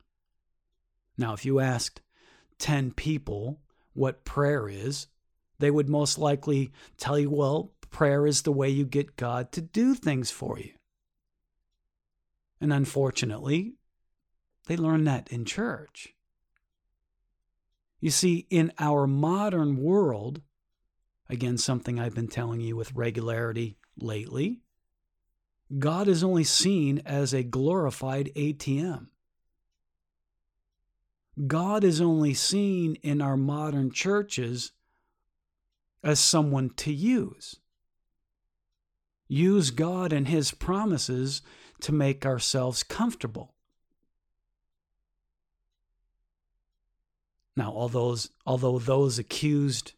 Now, 1.17 1.35
if 1.35 1.45
you 1.45 1.61
asked 1.61 2.01
10 2.59 2.93
people 2.93 3.61
what 3.93 4.25
prayer 4.25 4.69
is, 4.69 5.07
they 5.59 5.71
would 5.71 5.89
most 5.89 6.19
likely 6.19 6.73
tell 6.97 7.19
you, 7.19 7.31
well, 7.31 7.73
prayer 7.91 8.27
is 8.27 8.43
the 8.43 8.53
way 8.53 8.69
you 8.69 8.85
get 8.85 9.17
God 9.17 9.53
to 9.53 9.61
do 9.61 9.95
things 9.95 10.31
for 10.31 10.59
you. 10.59 10.73
And 12.63 12.73
unfortunately, 12.73 13.75
they 14.67 14.77
learn 14.77 15.03
that 15.03 15.27
in 15.33 15.45
church. 15.45 16.15
You 17.99 18.11
see, 18.11 18.47
in 18.51 18.71
our 18.79 19.09
modern 19.09 19.83
world, 19.83 20.43
again, 21.29 21.59
something 21.59 21.99
I've 21.99 22.15
been 22.15 22.29
telling 22.29 22.61
you 22.61 22.77
with 22.77 22.95
regularity 22.95 23.79
lately, 23.99 24.61
God 25.77 26.07
is 26.07 26.23
only 26.23 26.45
seen 26.45 27.03
as 27.05 27.33
a 27.33 27.43
glorified 27.43 28.31
ATM. 28.37 29.09
God 31.49 31.83
is 31.83 32.01
only 32.01 32.33
seen 32.33 32.95
in 33.03 33.21
our 33.21 33.37
modern 33.37 33.91
churches 33.91 34.71
as 36.05 36.21
someone 36.21 36.71
to 36.77 36.93
use. 36.93 37.57
Use 39.27 39.73
God 39.73 40.13
and 40.13 40.29
His 40.29 40.53
promises 40.53 41.43
to 41.83 41.93
make 41.93 42.25
ourselves 42.25 42.83
comfortable. 42.83 43.55
Now, 47.57 47.73
although, 47.75 48.17
although 48.47 48.79
those 48.79 49.19
accused 49.19 49.93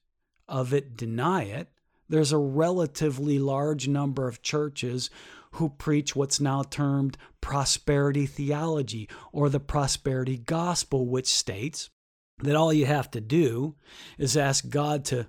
of 0.48 0.74
it 0.74 0.96
deny 0.96 1.44
it, 1.44 1.68
there's 2.08 2.32
a 2.32 2.38
relatively 2.38 3.38
large 3.38 3.88
number 3.88 4.28
of 4.28 4.42
churches 4.42 5.08
who 5.52 5.68
preach 5.68 6.16
what's 6.16 6.40
now 6.40 6.62
termed 6.62 7.16
prosperity 7.40 8.26
theology 8.26 9.08
or 9.32 9.48
the 9.48 9.60
prosperity 9.60 10.36
gospel, 10.36 11.06
which 11.06 11.32
states 11.32 11.90
that 12.38 12.56
all 12.56 12.72
you 12.72 12.86
have 12.86 13.10
to 13.12 13.20
do 13.20 13.76
is 14.18 14.36
ask 14.36 14.68
God 14.68 15.04
to 15.06 15.28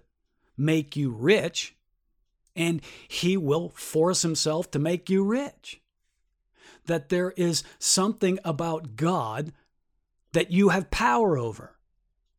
make 0.58 0.96
you 0.96 1.12
rich, 1.12 1.76
and 2.56 2.82
he 3.08 3.38
will 3.38 3.70
force 3.70 4.24
himself 4.24 4.72
to 4.72 4.80
make 4.80 5.10
you 5.10 5.24
rich. 5.24 5.82
That 6.86 7.10
there 7.10 7.32
is 7.32 7.64
something 7.80 8.40
about 8.44 8.96
God 8.96 9.54
that 10.34 10.52
you 10.52 10.70
have 10.70 10.92
power 10.92 11.38
over, 11.38 11.78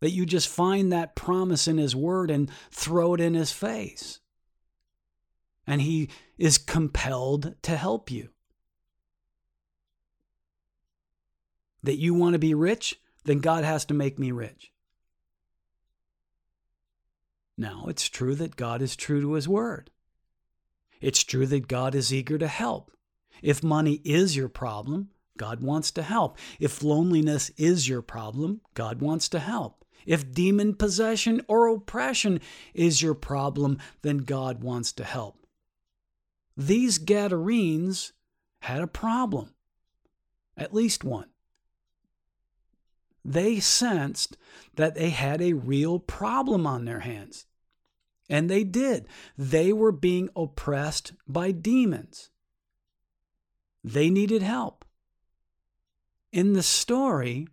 that 0.01 0.11
you 0.11 0.27
just 0.27 0.49
find 0.49 0.93
that 0.93 1.17
promise 1.17 1.67
in 1.67 1.79
his 1.79 1.97
word 1.97 2.31
and 2.31 2.51
throw 2.71 3.15
it 3.15 3.21
in 3.21 3.35
his 3.35 3.53
face. 3.53 4.21
And 5.67 5.83
he 5.83 6.11
is 6.39 6.59
compelled 6.59 7.55
to 7.63 7.77
help 7.77 8.11
you. 8.11 8.29
That 11.83 11.97
you 11.97 12.15
want 12.15 12.35
to 12.35 12.39
be 12.39 12.55
rich, 12.55 13.01
then 13.25 13.39
God 13.39 13.65
has 13.65 13.85
to 13.87 13.95
make 13.95 14.19
me 14.19 14.31
rich. 14.31 14.73
Now, 17.59 17.87
it's 17.89 18.09
true 18.09 18.35
that 18.35 18.57
God 18.57 18.83
is 18.83 18.97
true 18.97 19.21
to 19.23 19.33
his 19.33 19.49
word. 19.49 19.91
It's 21.01 21.25
true 21.25 21.47
that 21.47 21.69
God 21.69 21.95
is 21.95 22.13
eager 22.13 22.39
to 22.39 22.49
help. 22.49 22.91
If 23.43 23.63
money 23.63 24.01
is 24.05 24.37
your 24.37 24.49
problem, 24.49 25.11
God 25.37 25.63
wants 25.63 25.91
to 25.93 26.03
help. 26.03 26.39
If 26.59 26.83
loneliness 26.83 27.51
is 27.57 27.89
your 27.89 28.03
problem, 28.03 28.61
God 28.75 29.01
wants 29.01 29.29
to 29.31 29.39
help. 29.39 29.85
If 30.07 30.33
demon 30.33 30.75
possession 30.75 31.43
or 31.49 31.67
oppression 31.69 32.41
is 32.75 33.03
your 33.03 33.15
problem, 33.15 33.79
then 34.03 34.19
God 34.19 34.63
wants 34.63 34.93
to 34.93 35.05
help. 35.05 35.47
These 36.57 36.99
Gadarenes 36.99 38.13
had 38.61 38.83
a 38.83 38.87
problem, 38.87 39.55
at 40.57 40.73
least 40.73 41.05
one. 41.05 41.29
They 43.25 43.59
sensed 43.59 44.37
that 44.77 44.95
they 44.95 45.11
had 45.11 45.43
a 45.43 45.55
real 45.55 45.99
problem 45.99 46.67
on 46.67 46.85
their 46.85 47.01
hands. 47.01 47.47
And 48.29 48.49
they 48.49 48.65
did. 48.65 49.07
They 49.37 49.73
were 49.73 49.93
being 49.93 50.31
oppressed 50.37 51.13
by 51.29 51.51
demons. 51.51 52.31
They 53.87 54.11
needed 54.11 54.43
help. 54.43 54.85
In 56.33 56.55
the 56.55 56.63
story, 56.65 57.47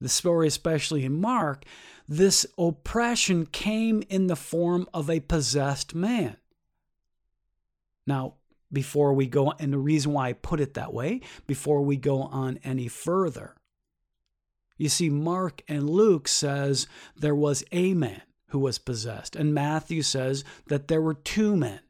the 0.00 0.08
story, 0.08 0.48
especially 0.48 1.04
in 1.04 1.20
Mark, 1.20 1.66
this 2.08 2.46
oppression 2.56 3.44
came 3.44 4.02
in 4.08 4.26
the 4.26 4.36
form 4.36 4.88
of 4.94 5.10
a 5.10 5.20
possessed 5.20 5.94
man. 5.94 6.38
Now, 8.06 8.36
before 8.72 9.12
we 9.12 9.26
go, 9.26 9.52
and 9.58 9.70
the 9.70 9.78
reason 9.78 10.14
why 10.14 10.30
I 10.30 10.32
put 10.32 10.60
it 10.60 10.72
that 10.74 10.94
way, 10.94 11.20
before 11.46 11.82
we 11.82 11.98
go 11.98 12.22
on 12.22 12.58
any 12.64 12.88
further, 12.88 13.56
you 14.78 14.88
see, 14.88 15.10
Mark 15.10 15.62
and 15.68 15.90
Luke 15.90 16.26
says 16.26 16.86
there 17.14 17.34
was 17.34 17.62
a 17.70 17.92
man 17.92 18.22
who 18.46 18.58
was 18.58 18.78
possessed. 18.78 19.36
And 19.36 19.52
Matthew 19.52 20.00
says 20.00 20.42
that 20.68 20.88
there 20.88 21.02
were 21.02 21.14
two 21.14 21.54
men 21.54 21.80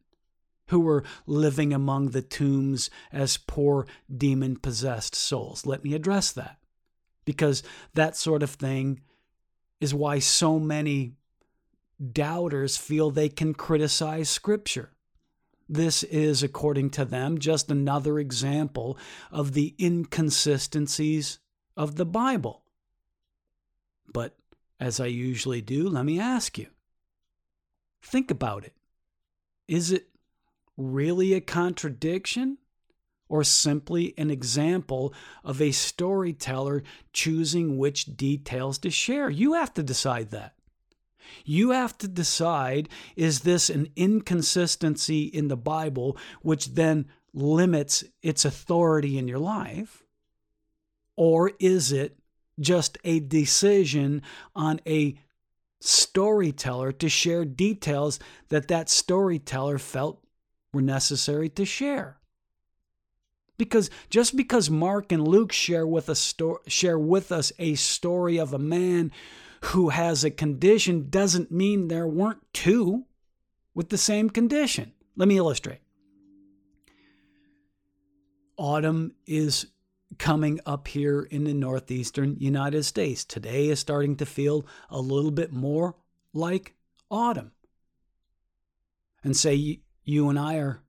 who 0.69 0.81
were 0.81 1.05
living 1.27 1.73
among 1.73 2.11
the 2.11 2.23
tombs 2.23 2.91
as 3.13 3.37
poor 3.37 3.87
demon 4.15 4.57
possessed 4.57 5.15
souls. 5.15 5.67
Let 5.67 5.85
me 5.85 5.95
address 5.95 6.33
that 6.33 6.59
because 7.25 7.63
that 7.95 8.17
sort 8.17 8.43
of 8.43 8.51
thing 8.51 9.01
is 9.81 9.95
why 9.95 10.19
so 10.19 10.59
many 10.59 11.13
doubters 12.13 12.77
feel 12.77 13.11
they 13.11 13.29
can 13.29 13.55
criticize 13.55 14.29
Scripture. 14.29 14.91
This 15.69 16.03
is, 16.03 16.43
according 16.43 16.91
to 16.91 17.05
them, 17.05 17.39
just 17.39 17.71
another 17.71 18.19
example 18.19 18.99
of 19.31 19.53
the 19.53 19.75
inconsistencies 19.81 21.39
of 21.77 21.97
the 21.97 22.05
Bible. 22.05 22.63
But 24.13 24.37
as 24.79 25.01
I 25.01 25.07
usually 25.07 25.63
do, 25.63 25.89
let 25.89 26.05
me 26.05 26.21
ask 26.21 26.59
you 26.59 26.67
think 28.03 28.31
about 28.31 28.65
it. 28.65 28.75
Is 29.69 29.93
it 29.93 30.09
really 30.83 31.35
a 31.35 31.41
contradiction? 31.41 32.59
Or 33.29 33.45
simply 33.45 34.13
an 34.19 34.31
example 34.31 35.15
of 35.43 35.63
a 35.63 35.73
storyteller 35.73 36.83
choosing 37.15 37.79
which 37.79 38.15
details 38.17 38.77
to 38.79 38.91
share? 38.91 39.31
You 39.31 39.55
have 39.55 39.73
to 39.75 39.83
decide 39.83 40.31
that. 40.33 40.55
You 41.45 41.71
have 41.71 41.97
to 41.99 42.09
decide 42.09 42.89
is 43.17 43.41
this 43.41 43.71
an 43.71 43.89
inconsistency 43.97 45.25
in 45.25 45.49
the 45.49 45.57
Bible 45.57 46.19
which 46.43 46.75
then 46.75 47.07
limits 47.33 48.05
its 48.21 48.45
authority 48.45 49.17
in 49.17 49.29
your 49.29 49.39
life? 49.39 50.05
Or 51.17 51.53
is 51.59 51.93
it 51.93 52.19
just 52.61 52.99
a 53.05 53.21
decision 53.21 54.23
on 54.55 54.81
a 54.87 55.19
storyteller 55.81 56.93
to 56.93 57.09
share 57.09 57.45
details 57.45 58.19
that 58.49 58.69
that 58.69 58.89
storyteller 58.89 59.79
felt 59.79 60.22
were 60.73 60.83
necessary 60.83 61.49
to 61.51 61.65
share. 61.65 62.19
Because 63.59 63.91
just 64.11 64.37
because 64.37 64.71
Mark 64.71 65.13
and 65.13 65.27
Luke 65.29 65.53
share 65.53 65.87
with 65.87 66.09
us 66.09 66.19
sto- 66.19 66.63
share 66.67 66.99
with 66.99 67.31
us 67.31 67.53
a 67.59 67.75
story 67.75 68.39
of 68.39 68.53
a 68.53 68.59
man 68.59 69.13
who 69.67 69.91
has 69.91 70.25
a 70.25 70.31
condition 70.31 71.09
doesn't 71.11 71.53
mean 71.53 71.89
there 71.89 72.07
weren't 72.07 72.43
two 72.53 73.05
with 73.75 73.91
the 73.91 73.99
same 73.99 74.31
condition. 74.31 74.93
Let 75.17 75.29
me 75.29 75.37
illustrate. 75.37 75.81
Autumn 78.57 79.15
is 79.27 79.67
coming 80.19 80.61
up 80.67 80.89
here 80.89 81.23
in 81.23 81.45
the 81.45 81.55
northeastern 81.55 82.37
United 82.39 82.85
States. 82.85 83.25
Today 83.25 83.69
is 83.69 83.79
starting 83.79 84.17
to 84.17 84.27
feel 84.27 84.67
a 84.91 85.01
little 85.01 85.31
bit 85.31 85.53
more 85.53 85.95
like 86.33 86.75
autumn. 87.11 87.53
And 89.23 89.37
say 89.37 89.81
you 90.05 90.29
and 90.29 90.39
I 90.39 90.57
are 90.57 90.81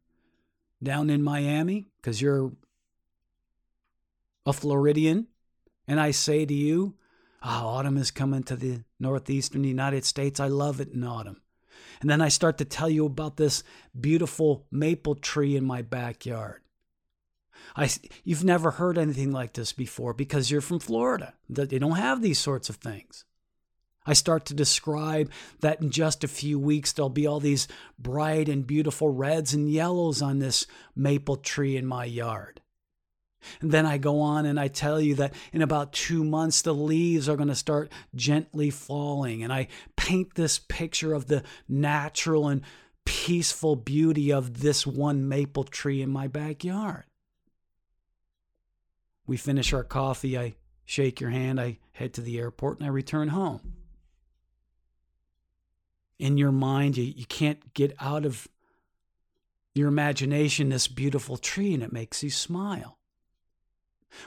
down 0.81 1.09
in 1.09 1.23
Miami 1.23 1.87
because 2.01 2.21
you're 2.21 2.51
a 4.45 4.53
Floridian, 4.53 5.27
and 5.87 5.99
I 5.99 6.11
say 6.11 6.45
to 6.45 6.53
you, 6.53 6.95
oh, 7.41 7.67
autumn 7.67 7.97
is 7.97 8.11
coming 8.11 8.43
to 8.43 8.55
the 8.55 8.83
northeastern 8.99 9.63
United 9.63 10.05
States. 10.05 10.39
I 10.39 10.47
love 10.47 10.81
it 10.81 10.91
in 10.91 11.03
autumn. 11.03 11.41
And 12.01 12.09
then 12.09 12.21
I 12.21 12.27
start 12.27 12.57
to 12.57 12.65
tell 12.65 12.89
you 12.89 13.05
about 13.05 13.37
this 13.37 13.63
beautiful 13.99 14.65
maple 14.71 15.15
tree 15.15 15.55
in 15.55 15.63
my 15.63 15.81
backyard. 15.81 16.61
I, 17.75 17.89
you've 18.23 18.43
never 18.43 18.71
heard 18.71 18.97
anything 18.97 19.31
like 19.31 19.53
this 19.53 19.71
before 19.71 20.13
because 20.13 20.51
you're 20.51 20.61
from 20.61 20.79
Florida. 20.79 21.33
They 21.47 21.79
don't 21.79 21.95
have 21.95 22.21
these 22.21 22.39
sorts 22.39 22.69
of 22.69 22.75
things. 22.75 23.23
I 24.05 24.13
start 24.13 24.45
to 24.45 24.53
describe 24.53 25.31
that 25.61 25.81
in 25.81 25.89
just 25.89 26.23
a 26.23 26.27
few 26.27 26.59
weeks 26.59 26.91
there'll 26.91 27.09
be 27.09 27.27
all 27.27 27.39
these 27.39 27.67
bright 27.97 28.49
and 28.49 28.67
beautiful 28.67 29.09
reds 29.09 29.53
and 29.53 29.69
yellows 29.69 30.21
on 30.21 30.39
this 30.39 30.67
maple 30.95 31.37
tree 31.37 31.77
in 31.77 31.85
my 31.85 32.05
yard. 32.05 32.61
And 33.61 33.71
then 33.71 33.85
I 33.85 33.97
go 33.97 34.21
on 34.21 34.45
and 34.45 34.59
I 34.59 34.67
tell 34.67 34.99
you 34.99 35.15
that 35.15 35.33
in 35.51 35.61
about 35.61 35.93
two 35.93 36.23
months 36.23 36.61
the 36.61 36.73
leaves 36.73 37.27
are 37.27 37.35
going 37.35 37.49
to 37.49 37.55
start 37.55 37.91
gently 38.15 38.69
falling. 38.69 39.43
And 39.43 39.51
I 39.51 39.67
paint 39.95 40.35
this 40.35 40.59
picture 40.59 41.13
of 41.13 41.27
the 41.27 41.43
natural 41.67 42.47
and 42.47 42.61
peaceful 43.05 43.75
beauty 43.75 44.31
of 44.31 44.61
this 44.61 44.87
one 44.87 45.27
maple 45.27 45.63
tree 45.63 46.01
in 46.01 46.09
my 46.09 46.27
backyard. 46.27 47.03
We 49.25 49.37
finish 49.37 49.73
our 49.73 49.83
coffee. 49.83 50.37
I 50.37 50.55
shake 50.85 51.21
your 51.21 51.29
hand. 51.29 51.59
I 51.59 51.79
head 51.93 52.13
to 52.13 52.21
the 52.21 52.39
airport 52.39 52.79
and 52.79 52.87
I 52.87 52.91
return 52.91 53.29
home. 53.29 53.82
In 56.19 56.37
your 56.37 56.51
mind, 56.51 56.97
you, 56.97 57.03
you 57.03 57.25
can't 57.25 57.73
get 57.73 57.95
out 57.99 58.25
of 58.25 58.47
your 59.73 59.87
imagination 59.87 60.69
this 60.69 60.87
beautiful 60.87 61.37
tree 61.37 61.73
and 61.73 61.83
it 61.83 61.91
makes 61.91 62.23
you 62.23 62.29
smile. 62.29 62.97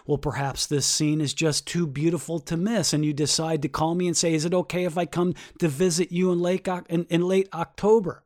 Well, 0.05 0.19
perhaps 0.19 0.67
this 0.67 0.85
scene 0.85 1.21
is 1.21 1.33
just 1.33 1.65
too 1.67 1.87
beautiful 1.87 2.41
to 2.41 2.57
miss, 2.57 2.93
and 2.93 3.05
you 3.05 3.13
decide 3.13 3.63
to 3.63 3.69
call 3.69 3.95
me 3.95 4.09
and 4.09 4.17
say, 4.17 4.35
Is 4.35 4.45
it 4.45 4.53
okay 4.53 4.83
if 4.83 4.99
I 4.99 5.07
come 5.07 5.35
to 5.61 5.69
visit 5.69 6.11
you 6.11 6.33
in 6.33 6.41
late, 6.41 6.67
in, 6.89 7.05
in 7.05 7.23
late 7.23 7.49
October? 7.55 8.25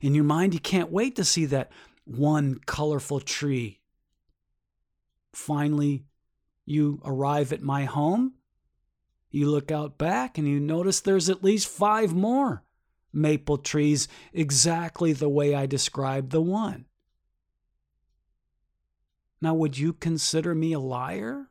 In 0.00 0.14
your 0.14 0.24
mind, 0.24 0.54
you 0.54 0.60
can't 0.60 0.90
wait 0.90 1.16
to 1.16 1.24
see 1.24 1.44
that 1.44 1.70
one 2.06 2.60
colorful 2.64 3.20
tree 3.20 3.78
Finally, 5.38 6.04
you 6.66 7.00
arrive 7.04 7.52
at 7.52 7.62
my 7.62 7.84
home. 7.84 8.34
You 9.30 9.50
look 9.50 9.70
out 9.70 9.98
back 9.98 10.38
and 10.38 10.48
you 10.48 10.58
notice 10.58 11.00
there's 11.00 11.28
at 11.28 11.44
least 11.44 11.68
five 11.68 12.14
more 12.14 12.64
maple 13.12 13.58
trees 13.58 14.08
exactly 14.32 15.12
the 15.12 15.28
way 15.28 15.54
I 15.54 15.66
described 15.66 16.30
the 16.30 16.40
one. 16.40 16.86
Now, 19.40 19.54
would 19.54 19.78
you 19.78 19.92
consider 19.92 20.54
me 20.54 20.72
a 20.72 20.80
liar 20.80 21.48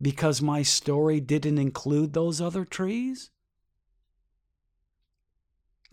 because 0.00 0.42
my 0.42 0.62
story 0.62 1.20
didn't 1.20 1.58
include 1.58 2.12
those 2.12 2.40
other 2.40 2.64
trees? 2.64 3.30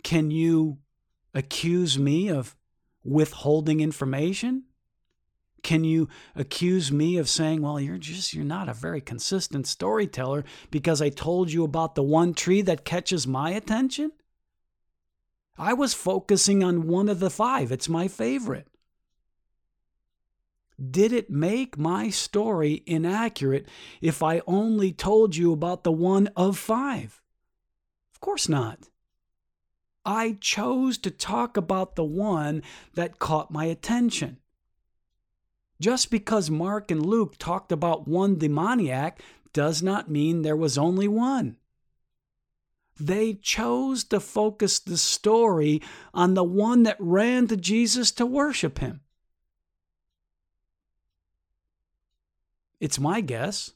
Can 0.04 0.32
you 0.32 0.80
accuse 1.34 1.98
me 1.98 2.30
of 2.30 2.56
withholding 3.04 3.80
information? 3.80 4.64
Can 5.64 5.84
you 5.84 6.08
accuse 6.36 6.92
me 6.92 7.18
of 7.18 7.30
saying, 7.30 7.62
well, 7.62 7.80
you're 7.80 7.98
just, 7.98 8.34
you're 8.34 8.46
not 8.46 8.70
a 8.70 8.74
very 8.74 9.02
consistent 9.02 9.68
storyteller 9.68 10.44
because 10.72 11.02
I 11.02 11.10
told 11.10 11.52
you 11.52 11.64
about 11.64 11.96
the 11.96 12.04
one 12.04 12.34
tree 12.34 12.62
that 12.64 12.86
catches 12.86 13.28
my 13.28 13.52
attention? 13.52 14.12
I 15.58 15.74
was 15.74 15.94
focusing 15.94 16.64
on 16.64 16.88
one 16.88 17.10
of 17.10 17.20
the 17.20 17.30
five. 17.30 17.72
It's 17.72 17.90
my 17.90 18.08
favorite. 18.08 18.68
Did 20.80 21.12
it 21.12 21.30
make 21.30 21.78
my 21.78 22.10
story 22.10 22.84
inaccurate 22.86 23.68
if 24.00 24.24
I 24.24 24.42
only 24.48 24.94
told 24.94 25.36
you 25.36 25.52
about 25.52 25.84
the 25.84 25.92
one 25.92 26.30
of 26.38 26.58
five? 26.58 27.22
Of 28.14 28.22
course 28.22 28.48
not. 28.48 28.88
I 30.06 30.38
chose 30.40 30.98
to 31.00 31.12
talk 31.12 31.58
about 31.58 31.96
the 31.96 32.06
one 32.06 32.64
that 32.94 33.20
caught 33.20 33.52
my 33.52 33.66
attention. 33.66 34.39
Just 35.80 36.12
because 36.12 36.50
Mark 36.50 36.92
and 36.92 37.06
Luke 37.06 37.38
talked 37.38 37.72
about 37.72 38.08
one 38.08 38.38
demoniac 38.38 39.22
does 39.54 39.82
not 39.82 40.12
mean 40.12 40.42
there 40.42 40.56
was 40.56 40.78
only 40.78 41.08
one. 41.08 41.58
They 43.00 43.36
chose 43.36 44.04
to 44.06 44.20
focus 44.20 44.80
the 44.80 44.98
story 44.98 45.82
on 46.14 46.34
the 46.34 46.44
one 46.44 46.84
that 46.84 46.98
ran 47.00 47.48
to 47.48 47.56
Jesus 47.56 48.12
to 48.12 48.26
worship 48.26 48.80
him. 48.80 49.02
It's 52.82 53.00
my 53.00 53.22
guess 53.22 53.72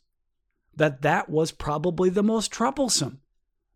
that 0.75 1.01
that 1.03 1.29
was 1.29 1.51
probably 1.51 2.09
the 2.09 2.23
most 2.23 2.51
troublesome. 2.51 3.21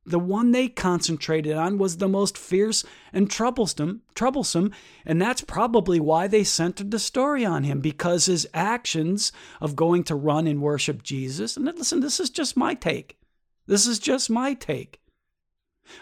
The 0.08 0.20
one 0.20 0.54
they 0.54 0.70
concentrated 0.70 1.58
on 1.58 1.78
was 1.78 1.98
the 1.98 2.08
most 2.08 2.38
fierce 2.38 2.86
and 3.12 3.30
troublesome, 3.30 4.04
troublesome, 4.15 4.72
and 5.06 5.22
that's 5.22 5.41
probably 5.41 6.00
why 6.00 6.28
they 6.28 6.46
centered 6.46 6.91
the 6.91 6.98
story 6.98 7.43
on 7.43 7.65
him 7.65 7.82
because 7.82 8.26
his 8.26 8.48
actions 8.54 9.34
of 9.60 9.76
going 9.76 10.06
to 10.06 10.15
run 10.15 10.48
and 10.48 10.62
worship 10.62 11.04
Jesus. 11.04 11.58
And 11.58 11.65
listen, 11.65 12.00
this 12.00 12.22
is 12.22 12.30
just 12.30 12.56
my 12.56 12.74
take. 12.74 13.17
This 13.65 13.86
is 13.86 14.00
just 14.00 14.30
my 14.30 14.54
take. 14.54 15.02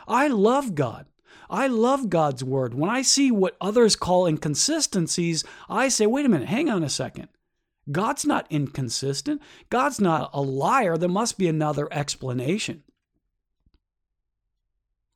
I 0.08 0.28
love 0.28 0.76
God. 0.76 1.08
I 1.50 1.66
love 1.66 2.10
God's 2.12 2.44
word. 2.44 2.76
When 2.76 2.92
I 2.92 3.02
see 3.02 3.32
what 3.32 3.58
others 3.60 3.96
call 3.96 4.28
inconsistencies, 4.28 5.44
I 5.68 5.90
say, 5.90 6.06
wait 6.06 6.28
a 6.28 6.30
minute, 6.30 6.48
hang 6.48 6.70
on 6.70 6.84
a 6.84 6.90
second. 6.90 7.30
God's 7.92 8.24
not 8.24 8.46
inconsistent. 8.52 9.42
God's 9.72 10.00
not 10.00 10.30
a 10.32 10.42
liar. 10.42 10.96
There 10.96 11.10
must 11.10 11.40
be 11.40 11.48
another 11.48 11.92
explanation. 11.92 12.84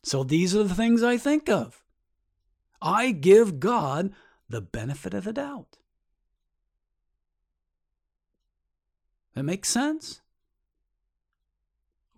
So 0.03 0.23
these 0.23 0.55
are 0.55 0.63
the 0.63 0.75
things 0.75 1.03
I 1.03 1.17
think 1.17 1.49
of. 1.49 1.83
I 2.81 3.11
give 3.11 3.59
God 3.59 4.13
the 4.47 4.61
benefit 4.61 5.13
of 5.13 5.25
the 5.25 5.33
doubt. 5.33 5.77
That 9.35 9.43
makes 9.43 9.69
sense? 9.69 10.21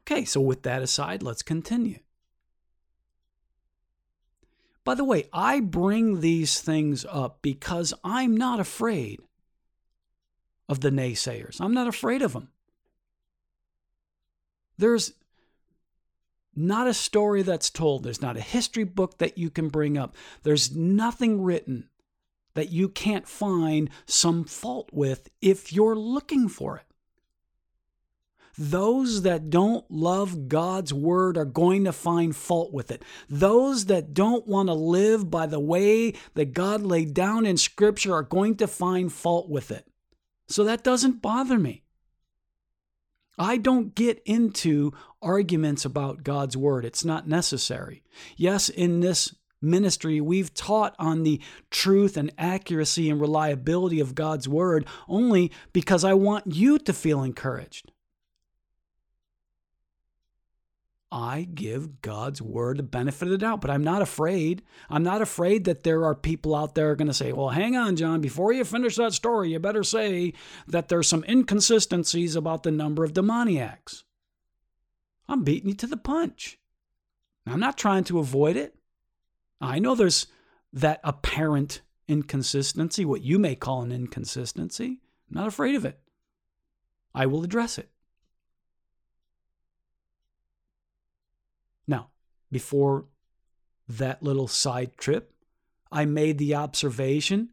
Okay, 0.02 0.26
so 0.26 0.42
with 0.42 0.64
that 0.64 0.82
aside, 0.82 1.24
let's 1.24 1.44
continue. 1.44 2.00
By 4.84 4.96
the 4.96 5.04
way, 5.04 5.26
I 5.32 5.60
bring 5.60 6.22
these 6.22 6.60
things 6.60 7.06
up 7.08 7.40
because 7.42 7.94
I'm 8.04 8.36
not 8.36 8.60
afraid 8.60 9.20
of 10.68 10.80
the 10.82 10.90
naysayers. 10.90 11.62
I'm 11.62 11.74
not 11.74 11.88
afraid 11.88 12.22
of 12.22 12.34
them. 12.34 12.50
There's 14.78 15.14
not 16.56 16.88
a 16.88 16.94
story 16.94 17.42
that's 17.42 17.70
told, 17.70 18.04
there's 18.04 18.22
not 18.22 18.38
a 18.38 18.42
history 18.42 18.84
book 18.84 19.18
that 19.20 19.38
you 19.38 19.50
can 19.50 19.70
bring 19.70 19.98
up, 19.98 20.16
there's 20.44 20.76
nothing 20.76 21.42
written 21.42 21.90
that 22.54 22.72
you 22.72 22.90
can't 22.90 23.28
find 23.28 23.90
some 24.06 24.44
fault 24.44 24.90
with 24.92 25.30
if 25.42 25.72
you're 25.72 25.96
looking 25.96 26.50
for 26.50 26.78
it. 26.78 26.84
Those 28.58 29.22
that 29.22 29.50
don't 29.50 29.90
love 29.90 30.50
God's 30.50 30.94
word 30.94 31.38
are 31.38 31.46
going 31.46 31.86
to 31.86 31.94
find 31.94 32.36
fault 32.36 32.74
with 32.74 32.92
it. 32.92 33.04
Those 33.30 33.86
that 33.86 34.14
don't 34.14 34.46
want 34.46 34.68
to 34.68 34.74
live 34.74 35.32
by 35.32 35.46
the 35.46 35.60
way 35.60 36.14
that 36.34 36.54
God 36.54 36.82
laid 36.82 37.14
down 37.14 37.46
in 37.46 37.56
Scripture 37.56 38.14
are 38.14 38.24
going 38.24 38.58
to 38.58 38.68
find 38.68 39.12
fault 39.12 39.50
with 39.50 39.72
it. 39.72 39.88
So 40.48 40.66
that 40.66 40.84
doesn't 40.84 41.22
bother 41.22 41.58
me. 41.58 41.84
I 43.38 43.58
don't 43.58 43.96
get 43.96 44.22
into 44.26 44.94
arguments 45.22 45.86
about 45.86 46.24
God's 46.24 46.58
word. 46.58 46.86
It's 46.86 47.06
not 47.06 47.28
necessary. 47.28 48.04
Yes, 48.38 48.70
in 48.70 49.00
this 49.00 49.34
ministry, 49.62 50.20
we've 50.20 50.54
taught 50.54 50.96
on 50.98 51.24
the 51.24 51.40
truth 51.70 52.18
and 52.18 52.32
accuracy 52.38 53.10
and 53.10 53.22
reliability 53.22 54.00
of 54.00 54.16
God's 54.16 54.48
word 54.48 54.86
only 55.08 55.52
because 55.74 56.04
I 56.04 56.14
want 56.14 56.48
you 56.48 56.80
to 56.80 56.94
feel 56.94 57.24
encouraged. 57.24 57.92
I 61.12 61.48
give 61.54 62.02
God's 62.02 62.42
word 62.42 62.78
the 62.78 62.84
benefit 62.84 63.26
of 63.26 63.32
the 63.32 63.38
doubt, 63.38 63.60
but 63.60 63.70
I'm 63.70 63.84
not 63.84 64.02
afraid. 64.02 64.62
I'm 64.90 65.04
not 65.04 65.22
afraid 65.22 65.66
that 65.66 65.84
there 65.84 66.06
are 66.06 66.16
people 66.16 66.56
out 66.56 66.74
there 66.74 66.96
going 66.96 67.10
to 67.10 67.14
say, 67.14 67.34
well, 67.34 67.50
hang 67.50 67.76
on, 67.76 67.98
John, 67.98 68.22
before 68.22 68.54
you 68.54 68.64
finish 68.64 68.96
that 68.96 69.12
story, 69.12 69.52
you 69.52 69.60
better 69.60 69.84
say 69.84 70.34
that 70.68 70.88
there's 70.88 71.10
some 71.10 71.26
inconsistencies 71.28 72.38
about 72.38 72.64
the 72.64 72.72
number 72.72 73.04
of 73.04 73.14
demoniacs. 73.14 74.06
I'm 75.28 75.44
beating 75.44 75.70
you 75.70 75.76
to 75.76 75.88
the 75.88 75.98
punch. 75.98 76.60
I'm 77.46 77.60
not 77.60 77.78
trying 77.78 78.06
to 78.06 78.20
avoid 78.20 78.56
it. 78.56 78.76
I 79.60 79.80
know 79.80 79.96
there's 79.96 80.28
that 80.72 81.02
apparent 81.04 81.82
inconsistency, 82.08 83.04
what 83.04 83.22
you 83.22 83.38
may 83.38 83.56
call 83.56 83.82
an 83.82 83.92
inconsistency. 83.92 85.00
I'm 85.30 85.42
not 85.42 85.48
afraid 85.48 85.76
of 85.76 85.84
it. 85.84 86.00
I 87.14 87.26
will 87.26 87.44
address 87.44 87.78
it. 87.78 87.90
Now, 91.88 92.10
before 92.52 93.06
that 93.88 94.22
little 94.22 94.48
side 94.48 94.98
trip, 94.98 95.34
I 95.92 96.06
made 96.06 96.38
the 96.38 96.56
observation 96.56 97.50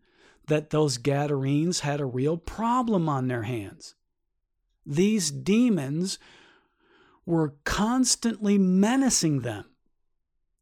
that 0.47 0.71
those 0.71 0.99
Gadarenes 0.99 1.81
had 1.81 2.01
a 2.01 2.07
real 2.07 2.37
problem 2.37 3.09
on 3.09 3.29
their 3.29 3.43
hands. 3.43 3.95
These 4.87 5.31
demons 5.31 6.19
were 7.27 7.55
constantly 7.65 8.57
menacing 8.57 9.41
them. 9.41 9.67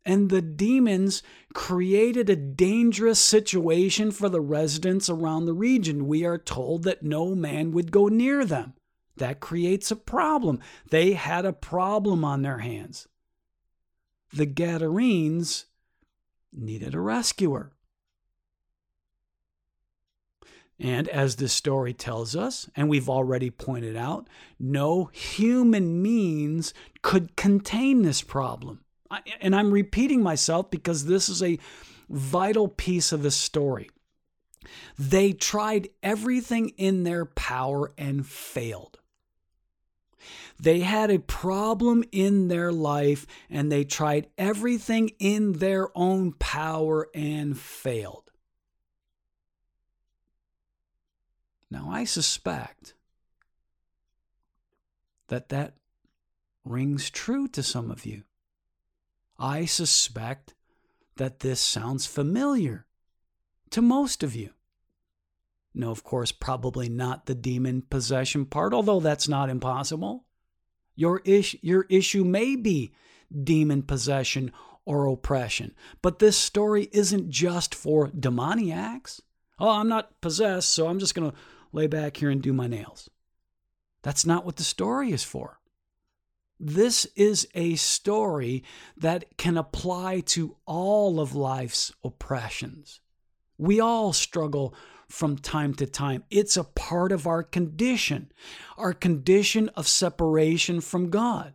And 0.05 0.31
the 0.31 0.43
demons 0.43 1.23
created 1.53 2.31
a 2.31 2.37
dangerous 2.37 3.19
situation 3.19 4.13
for 4.13 4.29
the 4.29 4.41
residents 4.41 5.09
around 5.09 5.47
the 5.47 5.53
region. 5.53 6.07
We 6.07 6.25
are 6.25 6.39
told 6.39 6.85
that 6.85 7.03
no 7.03 7.35
man 7.35 7.73
would 7.73 7.91
go 7.91 8.07
near 8.07 8.45
them. 8.45 8.75
That 9.17 9.41
creates 9.41 9.91
a 9.91 9.97
problem. 9.97 10.61
They 10.91 11.13
had 11.13 11.45
a 11.45 11.53
problem 11.53 12.25
on 12.25 12.43
their 12.43 12.59
hands 12.59 13.09
the 14.33 14.47
Gadarenes 14.47 15.67
needed 16.53 16.95
a 16.95 17.01
rescuer. 17.01 17.73
And 20.79 21.09
as 21.09 21.37
this 21.37 21.55
story 21.55 21.95
tells 21.95 22.37
us, 22.37 22.69
and 22.77 22.89
we've 22.89 23.09
already 23.09 23.51
pointed 23.51 23.97
out, 23.97 24.29
no 24.59 25.07
human 25.07 26.03
means 26.03 26.75
could 27.01 27.35
contain 27.35 28.03
this 28.03 28.21
problem. 28.21 28.81
And 29.41 29.57
I'm 29.57 29.73
repeating 29.73 30.23
myself 30.23 30.71
because 30.71 31.07
this 31.07 31.29
is 31.29 31.43
a 31.43 31.59
vital 32.11 32.69
piece 32.69 33.13
of 33.13 33.23
the 33.23 33.31
story. 33.31 33.89
They 34.99 35.33
tried 35.33 35.89
everything 36.03 36.71
in 36.71 37.05
their 37.05 37.25
power 37.25 37.93
and 37.97 38.27
failed. 38.27 38.99
They 40.59 40.81
had 40.81 41.11
a 41.11 41.19
problem 41.19 42.05
in 42.13 42.49
their 42.49 42.73
life 42.73 43.27
and 43.51 43.71
they 43.71 43.85
tried 43.85 44.29
everything 44.39 45.11
in 45.19 45.55
their 45.55 45.89
own 45.97 46.33
power 46.33 47.09
and 47.15 47.59
failed. 47.59 48.31
Now, 51.71 51.89
I 51.91 52.05
suspect 52.05 52.95
that 55.29 55.49
that 55.49 55.75
rings 56.65 57.11
true 57.11 57.49
to 57.49 57.63
some 57.63 57.91
of 57.91 58.07
you. 58.07 58.23
I 59.39 59.65
suspect 59.65 60.55
that 61.17 61.41
this 61.41 61.61
sounds 61.61 62.07
familiar 62.07 62.87
to 63.71 63.83
most 63.83 64.23
of 64.23 64.35
you. 64.35 64.51
No, 65.75 65.91
of 65.91 66.05
course, 66.05 66.33
probably 66.33 66.89
not 66.89 67.27
the 67.27 67.35
demon 67.35 67.83
possession 67.83 68.47
part, 68.47 68.73
although 68.73 69.01
that's 69.01 69.29
not 69.29 69.51
impossible. 69.51 70.26
Your, 70.97 71.21
ish, 71.25 71.55
your 71.61 71.87
issue 71.89 72.25
may 72.25 72.57
be 72.57 72.93
demon 73.45 73.83
possession 73.83 74.51
or 74.85 75.07
oppression, 75.07 75.75
but 76.03 76.19
this 76.19 76.37
story 76.37 76.89
isn't 76.93 77.31
just 77.31 77.75
for 77.75 78.09
demoniacs. 78.09 79.21
Oh, 79.59 79.71
I'm 79.71 79.89
not 79.89 80.21
possessed, 80.21 80.71
so 80.71 80.89
I'm 80.89 80.99
just 80.99 81.15
going 81.15 81.31
to 81.31 81.37
lay 81.73 81.87
back 81.87 82.17
here 82.17 82.31
and 82.31 82.43
do 82.43 82.53
my 82.53 82.67
nails. 82.67 83.11
That's 84.03 84.25
not 84.25 84.45
what 84.45 84.57
the 84.57 84.65
story 84.65 85.13
is 85.13 85.25
for. 85.25 85.59
This 86.59 87.05
is 87.17 87.49
a 87.55 87.75
story 87.75 88.65
that 88.97 89.37
can 89.37 89.59
apply 89.59 90.21
to 90.21 90.57
all 90.65 91.21
of 91.21 91.35
life's 91.35 91.93
oppressions. 92.03 93.01
We 93.59 93.81
all 93.81 94.13
struggle 94.13 94.75
from 95.09 95.37
time 95.37 95.75
to 95.75 95.87
time. 95.87 96.25
It's 96.31 96.57
a 96.57 96.65
part 96.65 97.13
of 97.13 97.27
our 97.27 97.43
condition, 97.43 98.33
our 98.77 98.93
condition 98.93 99.69
of 99.71 99.89
separation 99.89 100.81
from 100.81 101.11
God. 101.11 101.55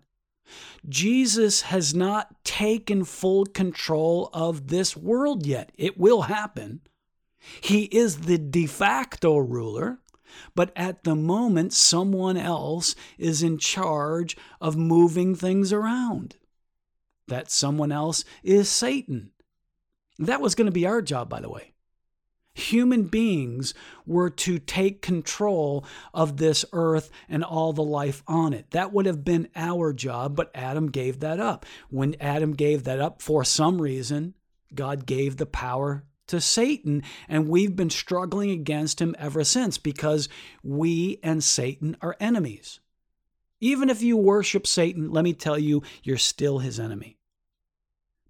Jesus 0.88 1.62
has 1.62 1.94
not 1.94 2.44
taken 2.44 3.06
full 3.06 3.46
control 3.46 4.30
of 4.34 4.68
this 4.68 4.98
world 4.98 5.46
yet. 5.46 5.72
It 5.78 5.98
will 5.98 6.24
happen. 6.24 6.82
He 7.62 7.84
is 7.86 8.22
the 8.22 8.38
de 8.38 8.66
facto 8.66 9.38
ruler, 9.38 10.00
but 10.56 10.72
at 10.76 11.04
the 11.04 11.16
moment, 11.16 11.74
someone 11.74 12.38
else 12.38 12.96
is 13.18 13.44
in 13.44 13.58
charge 13.58 14.38
of 14.60 14.78
moving 14.78 15.36
things 15.36 15.74
around. 15.74 16.38
That 17.28 17.50
someone 17.50 17.92
else 17.92 18.26
is 18.44 18.70
Satan. 18.70 19.32
That 20.20 20.42
was 20.42 20.56
going 20.56 20.66
to 20.66 20.72
be 20.72 20.86
our 20.86 21.02
job, 21.02 21.30
by 21.30 21.40
the 21.40 21.50
way. 21.50 21.71
Human 22.54 23.04
beings 23.04 23.74
were 24.06 24.30
to 24.30 24.60
take 24.60 25.02
control 25.02 25.86
of 26.14 26.38
this 26.38 26.66
earth 26.74 27.10
and 27.30 27.44
all 27.44 27.72
the 27.72 27.84
life 27.84 28.24
on 28.28 28.54
it. 28.54 28.72
That 28.72 28.92
would 28.92 29.06
have 29.06 29.24
been 29.24 29.50
our 29.56 29.94
job, 29.94 30.36
but 30.36 30.52
Adam 30.54 30.92
gave 30.92 31.22
that 31.22 31.40
up. 31.40 31.66
When 31.90 32.16
Adam 32.20 32.54
gave 32.54 32.84
that 32.84 33.00
up 33.00 33.22
for 33.22 33.46
some 33.46 33.82
reason, 33.82 34.34
God 34.76 35.06
gave 35.06 35.38
the 35.38 35.46
power 35.46 36.04
to 36.28 36.42
Satan, 36.42 37.04
and 37.28 37.50
we've 37.50 37.76
been 37.76 37.90
struggling 37.90 38.52
against 38.52 39.02
him 39.02 39.16
ever 39.20 39.44
since 39.44 39.78
because 39.78 40.30
we 40.64 41.20
and 41.24 41.44
Satan 41.44 41.98
are 42.02 42.16
enemies. 42.20 42.80
Even 43.60 43.90
if 43.90 44.02
you 44.02 44.18
worship 44.18 44.66
Satan, 44.66 45.12
let 45.12 45.24
me 45.24 45.34
tell 45.34 45.60
you, 45.60 45.84
you're 46.04 46.18
still 46.18 46.60
his 46.60 46.80
enemy. 46.80 47.18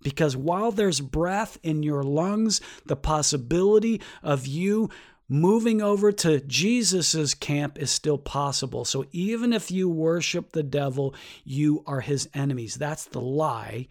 Because 0.03 0.35
while 0.35 0.71
there's 0.71 1.01
breath 1.01 1.57
in 1.63 1.83
your 1.83 2.03
lungs, 2.03 2.61
the 2.85 2.95
possibility 2.95 4.01
of 4.23 4.47
you 4.47 4.89
moving 5.29 5.81
over 5.81 6.11
to 6.11 6.41
Jesus' 6.41 7.33
camp 7.33 7.79
is 7.79 7.89
still 7.89 8.17
possible. 8.17 8.83
So 8.83 9.05
even 9.11 9.53
if 9.53 9.71
you 9.71 9.87
worship 9.89 10.51
the 10.51 10.63
devil, 10.63 11.15
you 11.45 11.83
are 11.87 12.01
his 12.01 12.27
enemies. 12.33 12.75
That's 12.75 13.05
the 13.05 13.21
lie 13.21 13.87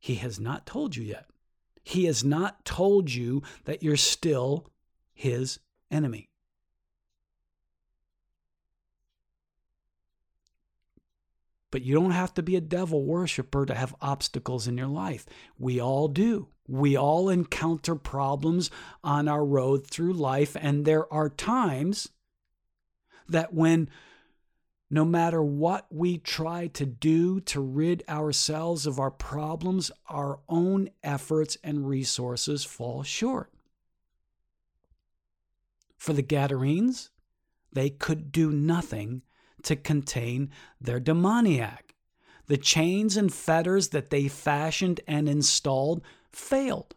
he 0.00 0.16
has 0.16 0.40
not 0.40 0.66
told 0.66 0.96
you 0.96 1.04
yet. 1.04 1.26
He 1.82 2.04
has 2.04 2.24
not 2.24 2.64
told 2.64 3.12
you 3.12 3.42
that 3.64 3.82
you're 3.82 3.96
still 3.96 4.70
his 5.14 5.58
enemy. 5.90 6.27
But 11.70 11.82
you 11.82 11.94
don't 11.94 12.12
have 12.12 12.32
to 12.34 12.42
be 12.42 12.56
a 12.56 12.62
devil 12.62 13.04
worshiper 13.04 13.66
to 13.66 13.74
have 13.74 13.94
obstacles 14.00 14.66
in 14.66 14.78
your 14.78 14.86
life. 14.86 15.26
We 15.58 15.80
all 15.80 16.08
do. 16.08 16.48
We 16.66 16.96
all 16.96 17.28
encounter 17.28 17.94
problems 17.94 18.70
on 19.04 19.28
our 19.28 19.44
road 19.44 19.86
through 19.86 20.14
life, 20.14 20.56
and 20.58 20.84
there 20.84 21.12
are 21.12 21.28
times 21.28 22.08
that 23.28 23.52
when 23.52 23.88
no 24.90 25.04
matter 25.04 25.42
what 25.42 25.86
we 25.90 26.16
try 26.16 26.66
to 26.68 26.86
do 26.86 27.40
to 27.40 27.60
rid 27.60 28.02
ourselves 28.08 28.86
of 28.86 28.98
our 28.98 29.10
problems, 29.10 29.90
our 30.08 30.40
own 30.48 30.88
efforts 31.02 31.58
and 31.62 31.86
resources 31.86 32.64
fall 32.64 33.02
short. 33.02 33.52
For 35.98 36.14
the 36.14 36.22
Gadarenes, 36.22 37.10
they 37.72 37.90
could 37.90 38.32
do 38.32 38.50
nothing 38.50 39.22
to 39.62 39.76
contain 39.76 40.50
their 40.80 41.00
demoniac. 41.00 41.94
The 42.46 42.56
chains 42.56 43.16
and 43.16 43.32
fetters 43.32 43.88
that 43.88 44.10
they 44.10 44.28
fashioned 44.28 45.00
and 45.06 45.28
installed 45.28 46.02
failed. 46.32 46.94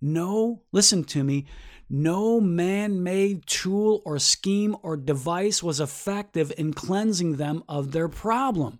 No, 0.00 0.62
listen 0.70 1.02
to 1.04 1.24
me, 1.24 1.46
no 1.90 2.40
man 2.40 3.02
made 3.02 3.46
tool 3.46 4.02
or 4.04 4.18
scheme 4.18 4.76
or 4.82 4.96
device 4.96 5.62
was 5.62 5.80
effective 5.80 6.52
in 6.58 6.74
cleansing 6.74 7.36
them 7.36 7.64
of 7.68 7.92
their 7.92 8.08
problem. 8.08 8.78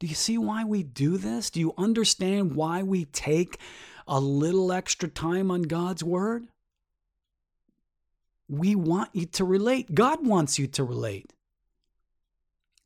Do 0.00 0.06
you 0.08 0.14
see 0.16 0.36
why 0.36 0.64
we 0.64 0.82
do 0.82 1.16
this? 1.16 1.50
Do 1.50 1.60
you 1.60 1.74
understand 1.78 2.56
why 2.56 2.82
we 2.82 3.04
take 3.04 3.58
a 4.08 4.18
little 4.18 4.72
extra 4.72 5.08
time 5.08 5.48
on 5.50 5.62
God's 5.62 6.02
Word? 6.02 6.48
We 8.48 8.74
want 8.74 9.10
you 9.12 9.26
to 9.26 9.44
relate. 9.44 9.94
God 9.94 10.26
wants 10.26 10.58
you 10.58 10.66
to 10.68 10.84
relate. 10.84 11.32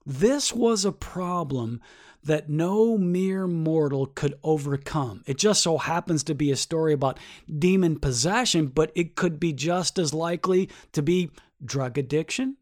This 0.05 0.53
was 0.53 0.85
a 0.85 0.92
problem 0.92 1.81
that 2.23 2.49
no 2.49 2.99
mere 2.99 3.47
mortal 3.47 4.07
could 4.07 4.35
overcome. 4.42 5.23
It 5.27 5.38
just 5.38 5.62
so 5.62 5.79
happens 5.79 6.23
to 6.25 6.35
be 6.35 6.51
a 6.51 6.57
story 6.57 6.92
about 6.92 7.19
demon 7.59 7.99
possession, 7.99 8.66
but 8.66 8.92
it 8.95 9.14
could 9.16 9.40
be 9.40 9.53
just 9.53 9.99
as 9.99 10.12
likely 10.12 10.69
to 10.92 11.03
be 11.03 11.31
drug 11.64 11.99
addiction, 11.99 12.57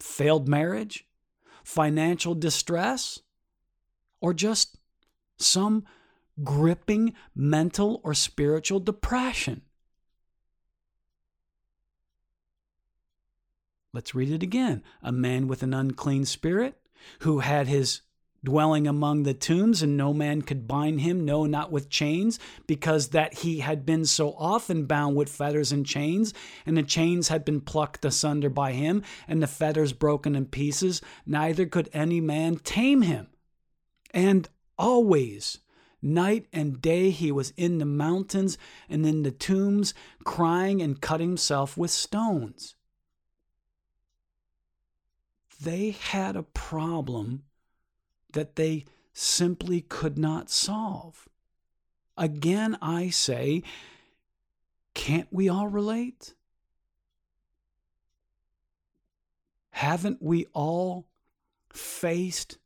failed 0.00 0.48
marriage, 0.48 1.06
financial 1.64 2.34
distress, 2.34 3.20
or 4.20 4.34
just 4.34 4.78
some 5.36 5.84
gripping 6.42 7.14
mental 7.34 8.00
or 8.04 8.14
spiritual 8.14 8.80
depression. 8.80 9.62
Let's 13.94 14.14
read 14.14 14.30
it 14.30 14.42
again. 14.42 14.82
A 15.02 15.12
man 15.12 15.48
with 15.48 15.62
an 15.62 15.72
unclean 15.72 16.26
spirit 16.26 16.78
who 17.20 17.38
had 17.38 17.68
his 17.68 18.02
dwelling 18.44 18.86
among 18.86 19.22
the 19.22 19.34
tombs, 19.34 19.82
and 19.82 19.96
no 19.96 20.12
man 20.12 20.42
could 20.42 20.68
bind 20.68 21.00
him, 21.00 21.24
no, 21.24 21.46
not 21.46 21.72
with 21.72 21.88
chains, 21.88 22.38
because 22.66 23.08
that 23.08 23.38
he 23.38 23.60
had 23.60 23.86
been 23.86 24.04
so 24.04 24.34
often 24.34 24.84
bound 24.84 25.16
with 25.16 25.28
fetters 25.28 25.72
and 25.72 25.86
chains, 25.86 26.34
and 26.66 26.76
the 26.76 26.82
chains 26.82 27.28
had 27.28 27.44
been 27.44 27.60
plucked 27.60 28.04
asunder 28.04 28.50
by 28.50 28.72
him, 28.72 29.02
and 29.26 29.42
the 29.42 29.46
fetters 29.46 29.92
broken 29.92 30.36
in 30.36 30.46
pieces, 30.46 31.00
neither 31.26 31.66
could 31.66 31.88
any 31.92 32.20
man 32.20 32.56
tame 32.56 33.02
him. 33.02 33.26
And 34.12 34.48
always, 34.78 35.58
night 36.00 36.46
and 36.52 36.80
day, 36.80 37.10
he 37.10 37.32
was 37.32 37.52
in 37.56 37.78
the 37.78 37.86
mountains 37.86 38.58
and 38.88 39.04
in 39.04 39.22
the 39.22 39.32
tombs, 39.32 39.94
crying 40.24 40.80
and 40.80 41.00
cutting 41.00 41.30
himself 41.30 41.76
with 41.76 41.90
stones 41.90 42.76
they 45.60 45.90
had 45.90 46.36
a 46.36 46.42
problem 46.42 47.42
that 48.32 48.56
they 48.56 48.84
simply 49.12 49.80
could 49.80 50.18
not 50.18 50.50
solve. 50.50 51.28
Again, 52.16 52.76
I 52.80 53.10
say, 53.10 53.62
can't 54.94 55.28
we 55.30 55.48
all 55.48 55.68
relate? 55.68 56.34
Haven't 59.70 60.20
we 60.20 60.46
all 60.52 61.06
faced 61.72 62.58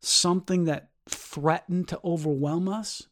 something 0.00 0.64
that 0.64 0.90
threatened 1.08 1.88
to 1.88 2.00
overwhelm 2.04 2.68
us? 2.68 3.06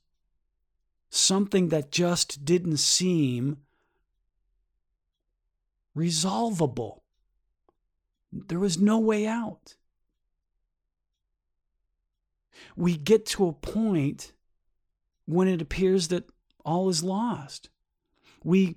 Something 1.11 1.68
that 1.68 1.92
just 1.92 2.44
didn't 2.44 2.79
seem 2.79 3.59
resolvable. 5.94 7.01
There 8.33 8.59
was 8.59 8.79
no 8.79 8.99
way 8.99 9.27
out. 9.27 9.75
We 12.77 12.97
get 12.97 13.27
to 13.27 13.47
a 13.47 13.53
point 13.53 14.33
when 15.27 15.49
it 15.49 15.61
appears 15.61 16.09
that 16.09 16.31
all 16.64 16.88
is 16.88 17.03
lost. 17.03 17.68
We 18.42 18.77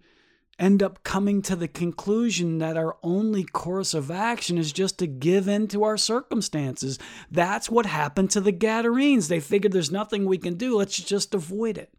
end 0.57 0.81
up 0.81 1.03
coming 1.03 1.41
to 1.41 1.55
the 1.55 1.67
conclusion 1.67 2.59
that 2.59 2.77
our 2.77 2.97
only 3.03 3.43
course 3.43 3.93
of 3.93 4.09
action 4.09 4.57
is 4.57 4.71
just 4.71 4.97
to 4.99 5.07
give 5.07 5.47
in 5.47 5.67
to 5.67 5.83
our 5.83 5.97
circumstances. 5.97 6.97
That's 7.29 7.69
what 7.69 7.85
happened 7.85 8.31
to 8.31 8.41
the 8.41 8.53
Gadarenes. 8.53 9.27
They 9.27 9.39
figured 9.39 9.73
there's 9.73 9.91
nothing 9.91 10.25
we 10.25 10.37
can 10.37 10.55
do, 10.55 10.77
let's 10.77 10.97
just 10.97 11.33
avoid 11.33 11.77
it. 11.77 11.93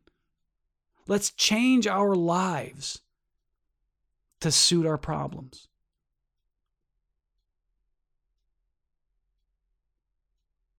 Let's 1.07 1.31
change 1.31 1.87
our 1.87 2.15
lives 2.15 3.03
to 4.41 4.51
suit 4.51 4.87
our 4.87 4.99
problems. 4.99 5.69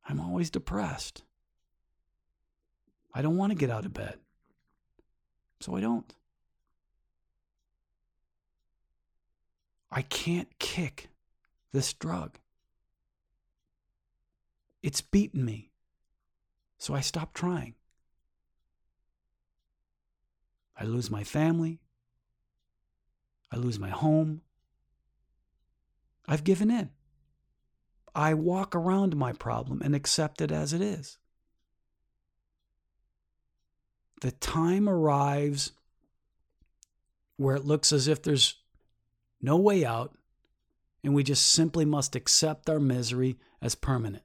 I'm 0.08 0.20
always 0.20 0.50
depressed. 0.50 1.24
I 3.13 3.21
don't 3.21 3.38
want 3.38 3.52
to 3.52 3.58
get 3.58 3.69
out 3.69 3.86
of 3.86 3.94
bed. 3.94 4.19
So 5.60 5.75
I 5.75 5.81
don't. 5.81 6.13
I 9.92 10.02
can't 10.04 10.60
kick 10.60 11.10
this 11.71 11.94
drug. 11.94 12.38
It's 14.84 15.02
beaten 15.02 15.44
me. 15.44 15.71
So 16.77 16.94
I 16.94 17.02
stop 17.02 17.34
trying. 17.34 17.73
I 20.79 20.84
lose 20.86 21.10
my 21.10 21.23
family. 21.23 21.79
I 23.52 23.56
lose 23.58 23.79
my 23.79 23.90
home. 23.90 24.42
I've 26.27 26.44
given 26.44 26.69
in. 26.69 26.92
I 28.15 28.33
walk 28.33 28.75
around 28.75 29.15
my 29.15 29.33
problem 29.33 29.81
and 29.81 29.95
accept 29.95 30.41
it 30.41 30.51
as 30.51 30.73
it 30.73 30.81
is. 30.81 31.17
the 34.21 34.31
time 34.31 34.89
arrives 34.89 35.71
where 37.37 37.55
it 37.55 37.65
looks 37.65 37.91
as 37.91 38.08
if 38.08 38.21
there's 38.21 38.55
no 39.41 39.58
way 39.58 39.85
out, 39.85 40.15
and 41.03 41.13
we 41.13 41.23
just 41.23 41.51
simply 41.51 41.85
must 41.85 42.15
accept 42.15 42.69
our 42.69 42.79
misery 42.79 43.37
as 43.62 43.75
permanent. 43.75 44.23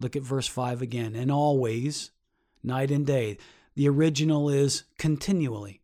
Look 0.00 0.16
at 0.16 0.22
verse 0.22 0.48
5 0.48 0.82
again. 0.82 1.14
And 1.14 1.30
always, 1.30 2.10
night 2.62 2.90
and 2.90 3.06
day. 3.06 3.38
The 3.76 3.88
original 3.88 4.50
is 4.50 4.82
continually. 4.98 5.80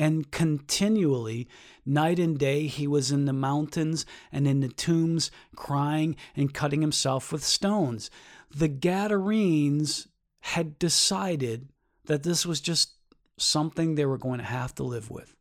And 0.00 0.30
continually, 0.30 1.46
night 1.84 2.18
and 2.18 2.38
day, 2.38 2.68
he 2.68 2.86
was 2.86 3.12
in 3.12 3.26
the 3.26 3.34
mountains 3.34 4.06
and 4.32 4.48
in 4.48 4.60
the 4.60 4.70
tombs, 4.70 5.30
crying 5.54 6.16
and 6.34 6.54
cutting 6.54 6.80
himself 6.80 7.30
with 7.30 7.44
stones. 7.44 8.10
The 8.50 8.68
Gadarenes 8.68 10.08
had 10.40 10.78
decided 10.78 11.68
that 12.06 12.22
this 12.22 12.46
was 12.46 12.62
just 12.62 12.92
something 13.36 13.94
they 13.94 14.06
were 14.06 14.16
going 14.16 14.38
to 14.38 14.44
have 14.46 14.74
to 14.76 14.84
live 14.84 15.10
with. 15.10 15.36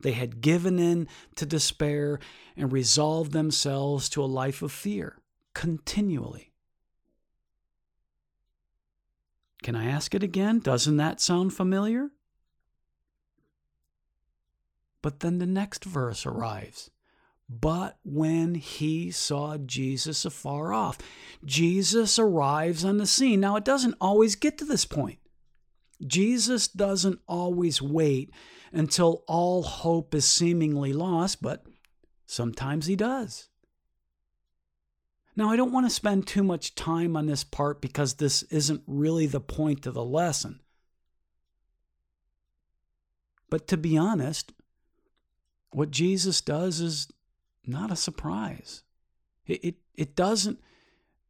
They 0.00 0.12
had 0.12 0.40
given 0.40 0.78
in 0.78 1.06
to 1.34 1.44
despair 1.44 2.20
and 2.56 2.72
resolved 2.72 3.32
themselves 3.32 4.08
to 4.10 4.24
a 4.24 4.24
life 4.24 4.62
of 4.62 4.72
fear 4.72 5.18
continually. 5.52 6.54
Can 9.62 9.76
I 9.76 9.84
ask 9.84 10.14
it 10.14 10.22
again? 10.22 10.60
Doesn't 10.60 10.96
that 10.96 11.20
sound 11.20 11.52
familiar? 11.52 12.12
But 15.04 15.20
then 15.20 15.36
the 15.36 15.44
next 15.44 15.84
verse 15.84 16.24
arrives. 16.24 16.90
But 17.46 17.98
when 18.04 18.54
he 18.54 19.10
saw 19.10 19.58
Jesus 19.58 20.24
afar 20.24 20.72
off, 20.72 20.96
Jesus 21.44 22.18
arrives 22.18 22.86
on 22.86 22.96
the 22.96 23.06
scene. 23.06 23.38
Now, 23.38 23.56
it 23.56 23.66
doesn't 23.66 23.96
always 24.00 24.34
get 24.34 24.56
to 24.56 24.64
this 24.64 24.86
point. 24.86 25.18
Jesus 26.06 26.68
doesn't 26.68 27.20
always 27.28 27.82
wait 27.82 28.30
until 28.72 29.24
all 29.28 29.62
hope 29.62 30.14
is 30.14 30.24
seemingly 30.24 30.94
lost, 30.94 31.42
but 31.42 31.66
sometimes 32.24 32.86
he 32.86 32.96
does. 32.96 33.50
Now, 35.36 35.50
I 35.50 35.56
don't 35.56 35.72
want 35.72 35.84
to 35.84 35.90
spend 35.90 36.26
too 36.26 36.42
much 36.42 36.74
time 36.74 37.14
on 37.14 37.26
this 37.26 37.44
part 37.44 37.82
because 37.82 38.14
this 38.14 38.42
isn't 38.44 38.80
really 38.86 39.26
the 39.26 39.38
point 39.38 39.84
of 39.84 39.92
the 39.92 40.02
lesson. 40.02 40.60
But 43.50 43.68
to 43.68 43.76
be 43.76 43.98
honest, 43.98 44.54
what 45.74 45.90
Jesus 45.90 46.40
does 46.40 46.78
is 46.80 47.08
not 47.66 47.90
a 47.90 47.96
surprise. 47.96 48.84
It, 49.44 49.64
it, 49.64 49.74
it 49.96 50.14
doesn't 50.14 50.60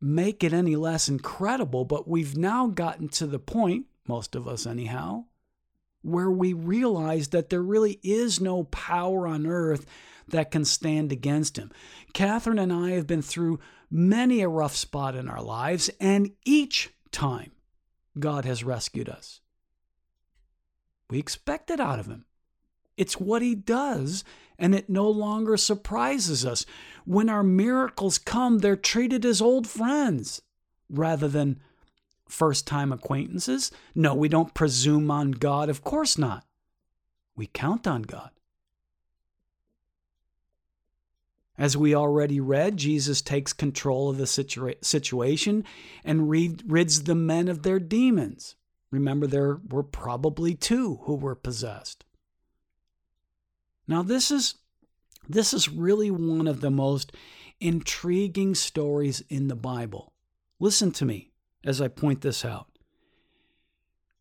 make 0.00 0.44
it 0.44 0.52
any 0.52 0.76
less 0.76 1.08
incredible, 1.08 1.86
but 1.86 2.06
we've 2.06 2.36
now 2.36 2.66
gotten 2.66 3.08
to 3.08 3.26
the 3.26 3.38
point 3.38 3.86
most 4.06 4.34
of 4.34 4.46
us 4.46 4.66
anyhow, 4.66 5.24
where 6.02 6.30
we 6.30 6.52
realize 6.52 7.28
that 7.28 7.48
there 7.48 7.62
really 7.62 7.98
is 8.02 8.38
no 8.38 8.64
power 8.64 9.26
on 9.26 9.46
earth 9.46 9.86
that 10.28 10.50
can 10.50 10.66
stand 10.66 11.10
against 11.10 11.56
him. 11.56 11.72
Catherine 12.12 12.58
and 12.58 12.70
I 12.70 12.90
have 12.90 13.06
been 13.06 13.22
through 13.22 13.60
many 13.90 14.42
a 14.42 14.48
rough 14.48 14.76
spot 14.76 15.16
in 15.16 15.26
our 15.26 15.42
lives, 15.42 15.88
and 15.98 16.32
each 16.44 16.92
time 17.10 17.52
God 18.18 18.44
has 18.44 18.62
rescued 18.62 19.08
us. 19.08 19.40
We 21.08 21.18
expect 21.18 21.70
it 21.70 21.80
out 21.80 21.98
of 21.98 22.06
him. 22.06 22.26
It's 22.96 23.20
what 23.20 23.42
he 23.42 23.54
does, 23.54 24.24
and 24.58 24.74
it 24.74 24.88
no 24.88 25.08
longer 25.08 25.56
surprises 25.56 26.46
us. 26.46 26.64
When 27.04 27.28
our 27.28 27.42
miracles 27.42 28.18
come, 28.18 28.58
they're 28.58 28.76
treated 28.76 29.24
as 29.24 29.40
old 29.42 29.66
friends 29.66 30.42
rather 30.88 31.28
than 31.28 31.60
first 32.28 32.66
time 32.66 32.92
acquaintances? 32.92 33.70
No, 33.94 34.14
we 34.14 34.28
don't 34.28 34.54
presume 34.54 35.10
on 35.10 35.32
God. 35.32 35.68
Of 35.68 35.82
course 35.82 36.18
not. 36.18 36.44
We 37.36 37.46
count 37.46 37.86
on 37.86 38.02
God. 38.02 38.30
As 41.56 41.76
we 41.76 41.94
already 41.94 42.40
read, 42.40 42.76
Jesus 42.76 43.22
takes 43.22 43.52
control 43.52 44.10
of 44.10 44.16
the 44.16 44.24
situa- 44.24 44.84
situation 44.84 45.64
and 46.04 46.28
rids 46.28 47.04
the 47.04 47.14
men 47.14 47.46
of 47.46 47.62
their 47.62 47.78
demons. 47.78 48.56
Remember, 48.90 49.26
there 49.26 49.60
were 49.68 49.84
probably 49.84 50.54
two 50.54 50.98
who 51.02 51.14
were 51.14 51.36
possessed. 51.36 52.04
Now, 53.86 54.02
this 54.02 54.30
is, 54.30 54.54
this 55.28 55.52
is 55.52 55.68
really 55.68 56.10
one 56.10 56.46
of 56.46 56.60
the 56.60 56.70
most 56.70 57.12
intriguing 57.60 58.54
stories 58.54 59.22
in 59.28 59.48
the 59.48 59.56
Bible. 59.56 60.12
Listen 60.58 60.90
to 60.92 61.04
me 61.04 61.30
as 61.64 61.80
I 61.80 61.88
point 61.88 62.20
this 62.20 62.44
out. 62.44 62.68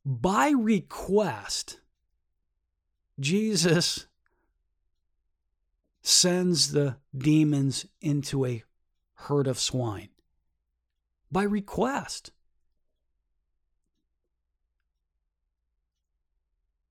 By 0.06 0.50
request, 0.50 1.80
Jesus 3.20 4.08
sends 6.02 6.72
the 6.72 6.98
demons 7.18 7.86
into 8.02 8.46
a 8.46 8.64
herd 9.14 9.48
of 9.48 9.60
swine. 9.60 10.10
By 11.32 11.44
request. 11.44 12.32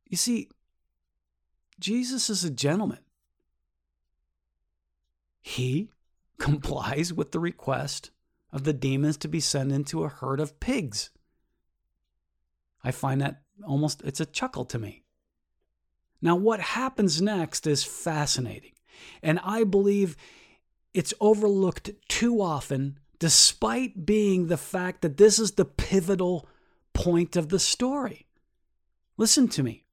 You 0.08 0.16
see, 0.16 0.48
Jesus 1.82 2.30
is 2.30 2.44
a 2.44 2.50
gentleman. 2.50 3.00
He 5.40 5.90
complies 6.38 7.12
with 7.12 7.32
the 7.32 7.40
request 7.40 8.10
of 8.52 8.62
the 8.62 8.72
demons 8.72 9.16
to 9.18 9.28
be 9.28 9.40
sent 9.40 9.72
into 9.72 10.04
a 10.04 10.08
herd 10.08 10.38
of 10.38 10.60
pigs. 10.60 11.10
I 12.84 12.92
find 12.92 13.20
that 13.20 13.42
almost 13.66 14.02
it's 14.04 14.20
a 14.20 14.26
chuckle 14.26 14.64
to 14.66 14.78
me. 14.78 15.02
Now 16.20 16.36
what 16.36 16.60
happens 16.60 17.20
next 17.20 17.66
is 17.66 17.82
fascinating, 17.82 18.72
and 19.22 19.40
I 19.42 19.64
believe 19.64 20.16
it's 20.94 21.14
overlooked 21.20 21.90
too 22.08 22.40
often 22.40 22.98
despite 23.18 24.06
being 24.06 24.46
the 24.46 24.56
fact 24.56 25.02
that 25.02 25.16
this 25.16 25.38
is 25.38 25.52
the 25.52 25.64
pivotal 25.64 26.48
point 26.92 27.34
of 27.34 27.48
the 27.48 27.58
story. 27.58 28.26
Listen 29.16 29.48
to 29.48 29.62
me. 29.62 29.84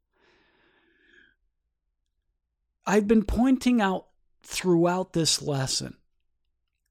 I've 2.89 3.07
been 3.07 3.23
pointing 3.23 3.81
out 3.81 4.07
throughout 4.41 5.13
this 5.13 5.43
lesson 5.43 5.95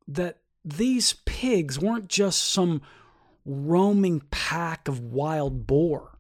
that 0.07 0.39
these 0.65 1.15
pigs 1.25 1.81
weren't 1.81 2.07
just 2.07 2.41
some 2.41 2.83
roaming 3.45 4.23
pack 4.31 4.87
of 4.87 5.01
wild 5.01 5.67
boar. 5.67 6.17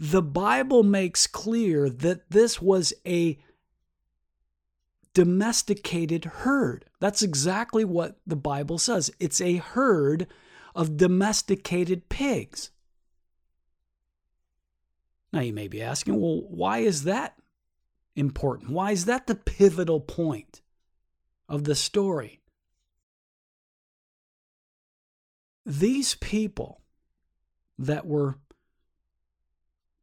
The 0.00 0.22
Bible 0.22 0.82
makes 0.82 1.28
clear 1.28 1.88
that 1.88 2.32
this 2.32 2.60
was 2.60 2.92
a 3.06 3.38
domesticated 5.14 6.24
herd. 6.24 6.84
That's 6.98 7.22
exactly 7.22 7.84
what 7.84 8.18
the 8.26 8.34
Bible 8.34 8.78
says. 8.78 9.08
It's 9.20 9.40
a 9.40 9.58
herd 9.58 10.26
of 10.74 10.96
domesticated 10.96 12.08
pigs. 12.08 12.72
Now, 15.32 15.42
you 15.42 15.52
may 15.52 15.68
be 15.68 15.80
asking, 15.80 16.20
well, 16.20 16.42
why 16.48 16.78
is 16.78 17.04
that 17.04 17.38
important? 18.18 18.70
Why 18.70 18.90
is 18.90 19.04
that 19.04 19.26
the 19.26 19.34
pivotal 19.34 20.00
point 20.00 20.60
of 21.48 21.64
the 21.64 21.74
story? 21.74 22.40
These 25.64 26.16
people 26.16 26.80
that 27.78 28.06
were 28.06 28.38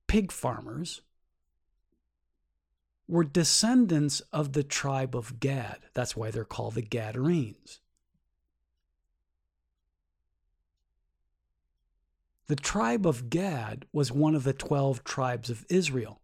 pig 0.08 0.32
farmers 0.32 1.02
were 3.08 3.24
descendants 3.24 4.22
of 4.32 4.54
the 4.54 4.64
tribe 4.64 5.16
of 5.16 5.40
Gad. 5.40 5.80
That's 5.94 6.16
why 6.16 6.32
they're 6.32 6.46
called 6.46 6.76
the 6.76 6.82
Gadarenes. 6.82 7.80
The 12.48 12.56
tribe 12.56 13.08
of 13.08 13.30
Gad 13.30 13.86
was 13.92 14.12
one 14.12 14.36
of 14.36 14.44
the 14.44 14.54
12 14.54 15.04
tribes 15.04 15.50
of 15.50 15.66
Israel. 15.70 16.22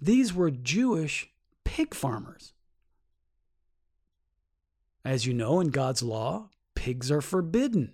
These 0.00 0.32
were 0.32 0.50
Jewish 0.50 1.30
pig 1.64 1.94
farmers. 1.94 2.52
As 5.04 5.26
you 5.26 5.34
know, 5.34 5.60
in 5.60 5.68
God's 5.68 6.02
law, 6.02 6.48
pigs 6.74 7.10
are 7.10 7.20
forbidden. 7.20 7.92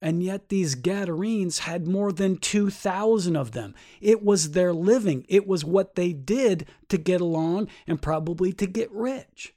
And 0.00 0.22
yet 0.22 0.48
these 0.48 0.74
Gadarenes 0.74 1.60
had 1.60 1.86
more 1.86 2.10
than 2.10 2.36
2,000 2.36 3.36
of 3.36 3.52
them. 3.52 3.74
It 4.00 4.24
was 4.24 4.50
their 4.50 4.72
living, 4.72 5.24
it 5.28 5.46
was 5.46 5.64
what 5.64 5.94
they 5.94 6.12
did 6.12 6.66
to 6.88 6.98
get 6.98 7.20
along 7.20 7.68
and 7.86 8.02
probably 8.02 8.52
to 8.54 8.66
get 8.66 8.90
rich. 8.90 9.54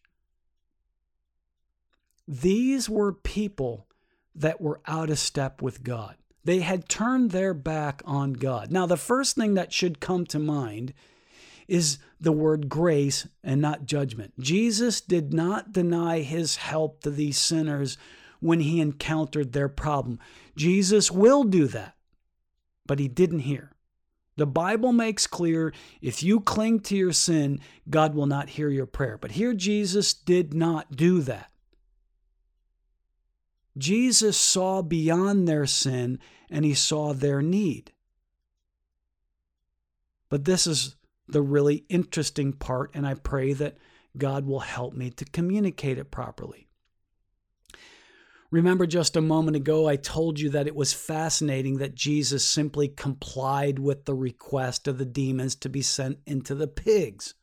These 2.27 2.89
were 2.89 3.11
people 3.11 3.87
that 4.35 4.61
were 4.61 4.81
out 4.85 5.09
of 5.09 5.19
step 5.19 5.61
with 5.61 5.83
God. 5.83 6.15
They 6.43 6.59
had 6.59 6.87
turned 6.87 7.31
their 7.31 7.55
back 7.55 8.03
on 8.05 8.33
God. 8.33 8.71
Now, 8.71 8.85
the 8.85 8.97
first 8.97 9.35
thing 9.35 9.55
that 9.55 9.73
should 9.73 9.99
come 9.99 10.25
to 10.27 10.37
mind 10.37 10.93
is 11.67 11.97
the 12.19 12.31
word 12.31 12.69
grace 12.69 13.27
and 13.43 13.61
not 13.61 13.85
judgment. 13.85 14.33
Jesus 14.39 15.01
did 15.01 15.33
not 15.33 15.71
deny 15.73 16.19
his 16.21 16.57
help 16.57 17.01
to 17.01 17.09
these 17.09 17.37
sinners 17.37 17.97
when 18.39 18.59
he 18.59 18.79
encountered 18.81 19.53
their 19.53 19.69
problem. 19.69 20.19
Jesus 20.55 21.11
will 21.11 21.43
do 21.43 21.67
that. 21.67 21.95
but 22.85 22.99
he 22.99 23.07
didn't 23.07 23.39
hear. 23.39 23.71
The 24.37 24.45
Bible 24.45 24.91
makes 24.91 25.27
clear 25.27 25.73
if 26.01 26.21
you 26.21 26.41
cling 26.41 26.81
to 26.81 26.95
your 26.95 27.13
sin, 27.13 27.59
God 27.89 28.13
will 28.13 28.25
not 28.25 28.49
hear 28.49 28.69
your 28.69 28.85
prayer. 28.85 29.17
But 29.17 29.31
here 29.31 29.53
Jesus 29.53 30.13
did 30.13 30.53
not 30.53 30.95
do 30.95 31.21
that. 31.21 31.51
Jesus 33.77 34.37
saw 34.37 34.81
beyond 34.81 35.47
their 35.47 35.65
sin 35.65 36.19
and 36.49 36.65
he 36.65 36.73
saw 36.73 37.13
their 37.13 37.41
need. 37.41 37.91
But 40.29 40.45
this 40.45 40.67
is 40.67 40.95
the 41.27 41.41
really 41.41 41.85
interesting 41.89 42.53
part, 42.53 42.91
and 42.93 43.05
I 43.05 43.15
pray 43.15 43.53
that 43.53 43.77
God 44.17 44.45
will 44.45 44.59
help 44.59 44.93
me 44.93 45.09
to 45.11 45.25
communicate 45.25 45.97
it 45.97 46.11
properly. 46.11 46.67
Remember, 48.51 48.85
just 48.85 49.17
a 49.17 49.21
moment 49.21 49.57
ago, 49.57 49.87
I 49.87 49.95
told 49.95 50.39
you 50.39 50.49
that 50.51 50.67
it 50.67 50.75
was 50.75 50.93
fascinating 50.93 51.77
that 51.79 51.95
Jesus 51.95 52.45
simply 52.45 52.87
complied 52.87 53.79
with 53.79 54.05
the 54.05 54.13
request 54.13 54.87
of 54.87 54.97
the 54.97 55.05
demons 55.05 55.55
to 55.55 55.69
be 55.69 55.81
sent 55.81 56.19
into 56.25 56.55
the 56.55 56.67
pigs. 56.67 57.33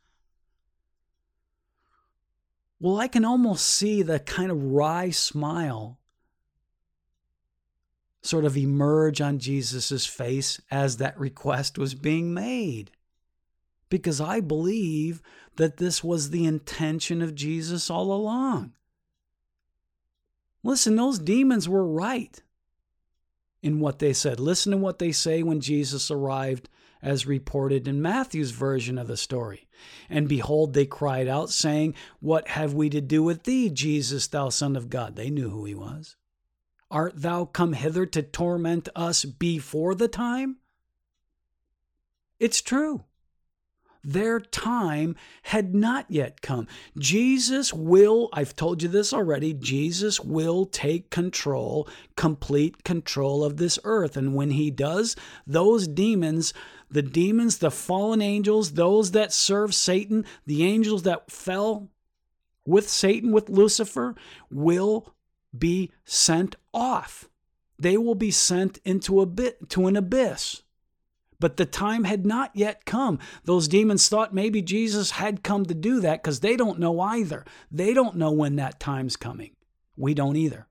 Well, 2.80 2.98
I 2.98 3.08
can 3.08 3.24
almost 3.24 3.64
see 3.66 4.02
the 4.02 4.20
kind 4.20 4.50
of 4.50 4.62
wry 4.62 5.10
smile 5.10 5.98
sort 8.22 8.44
of 8.44 8.56
emerge 8.56 9.20
on 9.20 9.38
Jesus' 9.38 10.06
face 10.06 10.60
as 10.70 10.96
that 10.96 11.18
request 11.18 11.78
was 11.78 11.94
being 11.94 12.32
made. 12.32 12.92
Because 13.92 14.22
I 14.22 14.40
believe 14.40 15.20
that 15.56 15.76
this 15.76 16.02
was 16.02 16.30
the 16.30 16.46
intention 16.46 17.20
of 17.20 17.34
Jesus 17.34 17.90
all 17.90 18.10
along. 18.10 18.72
Listen, 20.62 20.96
those 20.96 21.18
demons 21.18 21.68
were 21.68 21.86
right 21.86 22.42
in 23.62 23.80
what 23.80 23.98
they 23.98 24.14
said. 24.14 24.40
Listen 24.40 24.72
to 24.72 24.78
what 24.78 24.98
they 24.98 25.12
say 25.12 25.42
when 25.42 25.60
Jesus 25.60 26.10
arrived, 26.10 26.70
as 27.02 27.26
reported 27.26 27.86
in 27.86 28.00
Matthew's 28.00 28.52
version 28.52 28.96
of 28.96 29.08
the 29.08 29.16
story. 29.18 29.68
And 30.08 30.26
behold, 30.26 30.72
they 30.72 30.86
cried 30.86 31.28
out, 31.28 31.50
saying, 31.50 31.94
What 32.18 32.48
have 32.48 32.72
we 32.72 32.88
to 32.88 33.02
do 33.02 33.22
with 33.22 33.42
thee, 33.42 33.68
Jesus, 33.68 34.26
thou 34.26 34.48
Son 34.48 34.74
of 34.74 34.88
God? 34.88 35.16
They 35.16 35.28
knew 35.28 35.50
who 35.50 35.66
he 35.66 35.74
was. 35.74 36.16
Art 36.90 37.12
thou 37.14 37.44
come 37.44 37.74
hither 37.74 38.06
to 38.06 38.22
torment 38.22 38.88
us 38.96 39.26
before 39.26 39.94
the 39.94 40.08
time? 40.08 40.56
It's 42.40 42.62
true. 42.62 43.04
Their 44.04 44.40
time 44.40 45.14
had 45.42 45.74
not 45.74 46.06
yet 46.08 46.40
come. 46.40 46.66
Jesus 46.98 47.72
will, 47.72 48.28
I've 48.32 48.56
told 48.56 48.82
you 48.82 48.88
this 48.88 49.12
already, 49.12 49.54
Jesus 49.54 50.18
will 50.18 50.66
take 50.66 51.10
control, 51.10 51.88
complete 52.16 52.82
control 52.82 53.44
of 53.44 53.58
this 53.58 53.78
earth. 53.84 54.16
And 54.16 54.34
when 54.34 54.50
he 54.50 54.70
does, 54.70 55.14
those 55.46 55.86
demons, 55.86 56.52
the 56.90 57.02
demons, 57.02 57.58
the 57.58 57.70
fallen 57.70 58.20
angels, 58.20 58.72
those 58.72 59.12
that 59.12 59.32
serve 59.32 59.74
Satan, 59.74 60.24
the 60.46 60.64
angels 60.64 61.04
that 61.04 61.30
fell 61.30 61.88
with 62.66 62.88
Satan, 62.88 63.30
with 63.30 63.48
Lucifer, 63.48 64.14
will 64.50 65.14
be 65.56 65.90
sent 66.04 66.56
off. 66.74 67.28
They 67.78 67.96
will 67.96 68.14
be 68.14 68.30
sent 68.30 68.78
into 68.84 69.20
a 69.20 69.26
bit 69.26 69.68
to 69.70 69.86
an 69.86 69.96
abyss. 69.96 70.62
But 71.42 71.56
the 71.56 71.66
time 71.66 72.04
had 72.04 72.24
not 72.24 72.52
yet 72.54 72.84
come. 72.84 73.18
Those 73.46 73.66
demons 73.66 74.08
thought 74.08 74.32
maybe 74.32 74.62
Jesus 74.62 75.10
had 75.10 75.42
come 75.42 75.66
to 75.66 75.74
do 75.74 75.98
that 75.98 76.22
because 76.22 76.38
they 76.38 76.54
don't 76.54 76.78
know 76.78 77.00
either. 77.00 77.44
They 77.68 77.94
don't 77.94 78.14
know 78.14 78.30
when 78.30 78.54
that 78.56 78.78
time's 78.78 79.16
coming. 79.16 79.56
We 79.96 80.14
don't 80.14 80.36
either. 80.36 80.68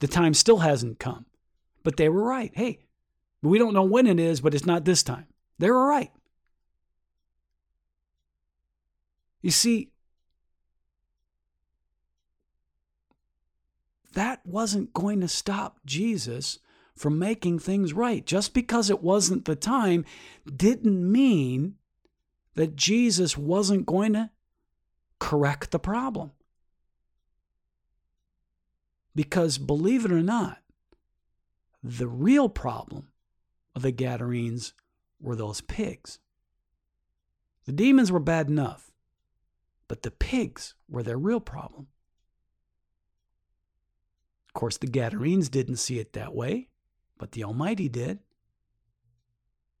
The 0.00 0.06
time 0.06 0.34
still 0.34 0.58
hasn't 0.58 0.98
come. 0.98 1.24
But 1.82 1.96
they 1.96 2.10
were 2.10 2.22
right. 2.22 2.52
Hey, 2.54 2.80
we 3.40 3.58
don't 3.58 3.72
know 3.72 3.84
when 3.84 4.06
it 4.06 4.20
is, 4.20 4.42
but 4.42 4.52
it's 4.52 4.66
not 4.66 4.84
this 4.84 5.02
time. 5.02 5.28
They 5.58 5.70
were 5.70 5.86
right. 5.86 6.12
You 9.40 9.50
see, 9.50 9.92
that 14.12 14.44
wasn't 14.44 14.92
going 14.92 15.22
to 15.22 15.28
stop 15.28 15.78
Jesus 15.86 16.58
from 16.96 17.18
making 17.18 17.58
things 17.58 17.92
right. 17.92 18.24
Just 18.24 18.54
because 18.54 18.90
it 18.90 19.02
wasn't 19.02 19.44
the 19.44 19.56
time 19.56 20.04
didn't 20.46 21.10
mean 21.10 21.74
that 22.54 22.76
Jesus 22.76 23.36
wasn't 23.36 23.86
going 23.86 24.12
to 24.12 24.30
correct 25.18 25.70
the 25.70 25.78
problem. 25.78 26.32
Because 29.14 29.58
believe 29.58 30.04
it 30.04 30.12
or 30.12 30.22
not, 30.22 30.58
the 31.82 32.08
real 32.08 32.48
problem 32.48 33.08
of 33.74 33.82
the 33.82 33.92
Gadarenes 33.92 34.72
were 35.20 35.36
those 35.36 35.60
pigs. 35.60 36.18
The 37.66 37.72
demons 37.72 38.12
were 38.12 38.20
bad 38.20 38.48
enough, 38.48 38.92
but 39.88 40.02
the 40.02 40.10
pigs 40.10 40.74
were 40.88 41.02
their 41.02 41.18
real 41.18 41.40
problem. 41.40 41.88
Of 44.48 44.54
course, 44.54 44.76
the 44.76 44.86
Gadarenes 44.86 45.48
didn't 45.48 45.76
see 45.76 45.98
it 45.98 46.12
that 46.12 46.34
way, 46.34 46.68
but 47.18 47.32
the 47.32 47.44
Almighty 47.44 47.88
did. 47.88 48.18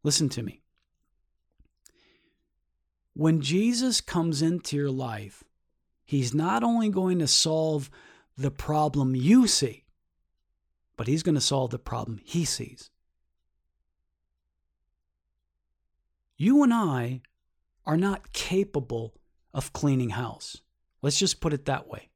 Listen 0.02 0.28
to 0.30 0.42
me. 0.42 0.62
When 3.14 3.40
Jesus 3.40 4.00
comes 4.00 4.42
into 4.42 4.76
your 4.76 4.90
life, 4.90 5.44
He's 6.04 6.34
not 6.34 6.62
only 6.62 6.90
going 6.90 7.18
to 7.20 7.26
solve 7.26 7.90
the 8.36 8.50
problem 8.50 9.14
you 9.14 9.46
see, 9.46 9.84
but 10.96 11.06
He's 11.06 11.22
going 11.22 11.36
to 11.36 11.40
solve 11.40 11.70
the 11.70 11.78
problem 11.78 12.20
He 12.22 12.44
sees. 12.44 12.90
You 16.36 16.62
and 16.62 16.74
I 16.74 17.22
are 17.86 17.96
not 17.96 18.32
capable 18.32 19.14
of 19.52 19.72
cleaning 19.72 20.10
house. 20.10 20.58
Let's 21.00 21.18
just 21.18 21.40
put 21.40 21.52
it 21.52 21.66
that 21.66 21.88
way. 21.88 22.10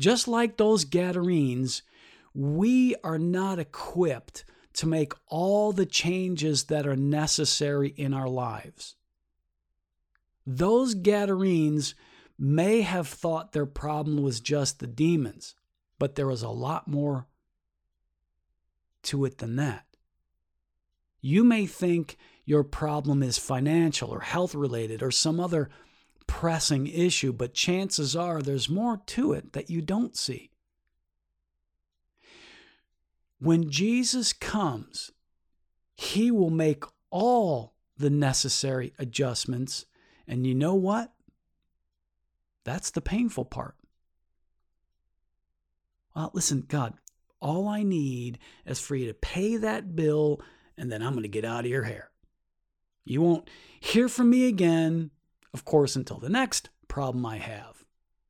Just 0.00 0.28
like 0.28 0.56
those 0.56 0.84
Gadarenes, 0.84 1.82
we 2.34 2.94
are 3.02 3.18
not 3.18 3.58
equipped 3.58 4.44
to 4.74 4.86
make 4.86 5.12
all 5.26 5.72
the 5.72 5.86
changes 5.86 6.64
that 6.64 6.86
are 6.86 6.96
necessary 6.96 7.88
in 7.96 8.14
our 8.14 8.28
lives. 8.28 8.94
Those 10.46 10.94
Gadarenes 10.94 11.94
may 12.38 12.82
have 12.82 13.08
thought 13.08 13.52
their 13.52 13.66
problem 13.66 14.22
was 14.22 14.40
just 14.40 14.78
the 14.78 14.86
demons, 14.86 15.54
but 15.98 16.14
there 16.14 16.26
was 16.26 16.42
a 16.42 16.48
lot 16.48 16.86
more 16.86 17.26
to 19.02 19.24
it 19.24 19.38
than 19.38 19.56
that. 19.56 19.84
You 21.20 21.42
may 21.42 21.66
think 21.66 22.16
your 22.44 22.62
problem 22.62 23.22
is 23.22 23.36
financial 23.36 24.10
or 24.10 24.20
health 24.20 24.54
related 24.54 25.02
or 25.02 25.10
some 25.10 25.40
other 25.40 25.68
pressing 26.26 26.86
issue, 26.86 27.32
but 27.32 27.52
chances 27.52 28.14
are 28.14 28.40
there's 28.40 28.68
more 28.68 29.02
to 29.06 29.32
it 29.32 29.52
that 29.54 29.70
you 29.70 29.82
don't 29.82 30.16
see. 30.16 30.50
When 33.40 33.70
Jesus 33.70 34.32
comes, 34.32 35.12
he 35.94 36.30
will 36.30 36.50
make 36.50 36.84
all 37.10 37.74
the 37.96 38.10
necessary 38.10 38.92
adjustments. 38.98 39.86
And 40.26 40.46
you 40.46 40.54
know 40.54 40.74
what? 40.74 41.12
That's 42.64 42.90
the 42.90 43.00
painful 43.00 43.46
part. 43.46 43.76
Well, 46.14 46.30
listen, 46.34 46.64
God, 46.68 46.94
all 47.40 47.68
I 47.68 47.82
need 47.82 48.38
is 48.66 48.80
for 48.80 48.96
you 48.96 49.06
to 49.06 49.14
pay 49.14 49.56
that 49.56 49.94
bill, 49.94 50.40
and 50.76 50.90
then 50.90 51.02
I'm 51.02 51.12
going 51.12 51.22
to 51.22 51.28
get 51.28 51.44
out 51.44 51.64
of 51.64 51.70
your 51.70 51.84
hair. 51.84 52.10
You 53.04 53.22
won't 53.22 53.48
hear 53.80 54.08
from 54.08 54.30
me 54.30 54.48
again 54.48 55.10
of 55.52 55.64
course, 55.64 55.96
until 55.96 56.18
the 56.18 56.28
next 56.28 56.70
problem 56.86 57.24
I 57.26 57.38
have. 57.38 57.84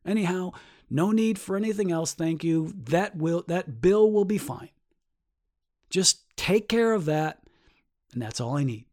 Anyhow, 0.07 0.53
no 0.89 1.11
need 1.11 1.39
for 1.39 1.57
anything 1.57 1.91
else, 1.93 2.15
thank 2.15 2.45
you. 2.45 2.73
That 2.75 3.17
will 3.17 3.45
that 3.49 3.81
bill 3.81 4.11
will 4.11 4.25
be 4.25 4.39
fine. 4.39 4.71
Just 5.91 6.25
take 6.37 6.69
care 6.69 6.93
of 6.93 7.07
that, 7.07 7.41
and 8.13 8.23
that's 8.23 8.41
all 8.41 8.57
I 8.57 8.65
need. 8.65 8.85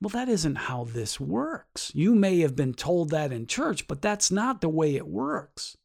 Well, 0.00 0.10
that 0.10 0.28
isn't 0.28 0.56
how 0.56 0.84
this 0.84 1.18
works. 1.18 1.90
You 1.94 2.14
may 2.14 2.40
have 2.40 2.54
been 2.54 2.74
told 2.74 3.10
that 3.10 3.32
in 3.32 3.46
church, 3.46 3.86
but 3.86 4.02
that's 4.02 4.30
not 4.30 4.60
the 4.60 4.68
way 4.68 4.96
it 4.96 5.06
works. 5.06 5.76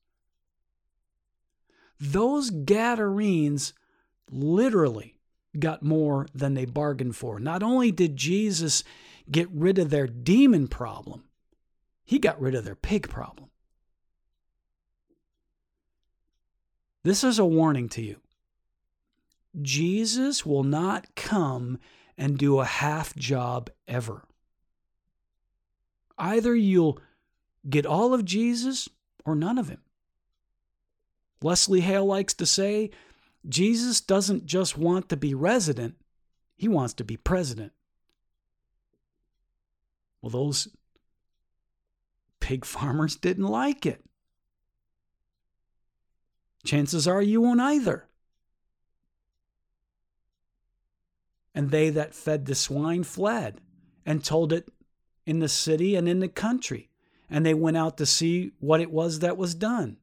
Those 2.00 2.50
Gadarenes 2.50 3.74
literally 4.30 5.16
got 5.58 5.84
more 5.84 6.28
than 6.34 6.54
they 6.54 6.66
bargained 6.66 7.16
for. 7.16 7.40
Not 7.40 7.64
only 7.64 7.92
did 7.92 8.18
Jesus 8.18 8.84
get 9.32 9.50
rid 9.52 9.80
of 9.80 9.90
their 9.90 10.08
demon 10.08 10.68
problem, 10.68 11.24
he 12.04 12.20
got 12.20 12.42
rid 12.42 12.56
of 12.56 12.66
their 12.66 12.76
pig 12.76 13.10
problem. 13.10 13.49
This 17.04 17.24
is 17.24 17.40
a 17.40 17.46
warning 17.46 17.90
to 17.90 18.02
you. 18.02 18.18
Jesus 19.62 20.46
will 20.46 20.64
not 20.64 21.16
come 21.16 21.80
and 22.18 22.38
do 22.38 22.60
a 22.60 22.66
half 22.66 23.16
job 23.16 23.70
ever. 23.88 24.24
Either 26.18 26.56
you'll 26.56 27.00
get 27.70 27.86
all 27.86 28.14
of 28.14 28.26
Jesus 28.26 28.90
or 29.26 29.36
none 29.36 29.58
of 29.58 29.70
him. 29.70 29.82
Leslie 31.42 31.82
Hale 31.82 32.06
likes 32.06 32.34
to 32.36 32.46
say, 32.46 32.92
Jesus 33.48 34.02
doesn't 34.02 34.46
just 34.46 34.78
want 34.78 35.08
to 35.10 35.18
be 35.18 35.34
resident, 35.34 35.96
he 36.58 36.68
wants 36.68 36.94
to 36.96 37.06
be 37.06 37.16
president. 37.16 37.72
Well, 40.22 40.30
those 40.30 40.68
pig 42.42 42.66
farmers 42.66 43.16
didn't 43.16 43.48
like 43.48 43.86
it. 43.86 44.04
Chances 46.66 47.08
are 47.08 47.22
you 47.22 47.42
won't 47.42 47.62
either. 47.62 48.06
And 51.56 51.72
they 51.72 51.90
that 51.90 52.14
fed 52.14 52.46
the 52.46 52.56
swine 52.56 53.04
fled 53.04 53.62
and 54.06 54.24
told 54.24 54.54
it 54.54 54.70
in 55.26 55.40
the 55.40 55.50
city 55.50 55.96
and 55.96 56.08
in 56.08 56.20
the 56.20 56.28
country. 56.28 56.90
And 57.30 57.46
they 57.46 57.54
went 57.54 57.78
out 57.78 57.98
to 57.98 58.06
see 58.06 58.52
what 58.60 58.82
it 58.82 58.92
was 58.92 59.20
that 59.20 59.38
was 59.38 59.56
done. 59.56 59.98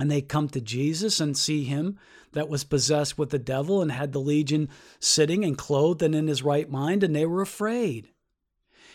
And 0.00 0.10
they 0.10 0.20
come 0.20 0.48
to 0.50 0.60
Jesus 0.60 1.20
and 1.20 1.36
see 1.36 1.64
him 1.64 1.98
that 2.32 2.48
was 2.48 2.64
possessed 2.64 3.18
with 3.18 3.30
the 3.30 3.38
devil 3.38 3.82
and 3.82 3.90
had 3.90 4.12
the 4.12 4.20
legion 4.20 4.68
sitting 5.00 5.44
and 5.44 5.56
clothed 5.56 6.02
and 6.02 6.14
in 6.14 6.28
his 6.28 6.42
right 6.42 6.70
mind, 6.70 7.02
and 7.02 7.14
they 7.14 7.26
were 7.26 7.42
afraid. 7.42 8.08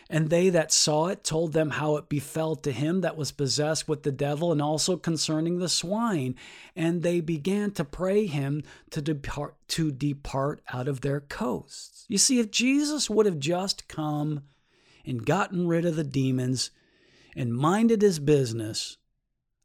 And 0.09 0.29
they 0.29 0.49
that 0.49 0.71
saw 0.71 1.07
it 1.07 1.23
told 1.23 1.53
them 1.53 1.71
how 1.71 1.95
it 1.95 2.09
befell 2.09 2.55
to 2.57 2.71
him 2.71 3.01
that 3.01 3.17
was 3.17 3.31
possessed 3.31 3.87
with 3.87 4.03
the 4.03 4.11
devil, 4.11 4.51
and 4.51 4.61
also 4.61 4.97
concerning 4.97 5.59
the 5.59 5.69
swine. 5.69 6.35
And 6.75 7.01
they 7.01 7.21
began 7.21 7.71
to 7.71 7.85
pray 7.85 8.25
him 8.25 8.63
to 8.91 9.01
depart 9.01 9.55
to 9.69 9.91
depart 9.91 10.61
out 10.71 10.87
of 10.87 11.01
their 11.01 11.21
coasts. 11.21 12.05
You 12.07 12.17
see, 12.17 12.39
if 12.39 12.51
Jesus 12.51 13.09
would 13.09 13.25
have 13.25 13.39
just 13.39 13.87
come 13.87 14.43
and 15.05 15.25
gotten 15.25 15.67
rid 15.67 15.85
of 15.85 15.95
the 15.95 16.03
demons 16.03 16.71
and 17.35 17.53
minded 17.53 18.01
his 18.01 18.19
business, 18.19 18.97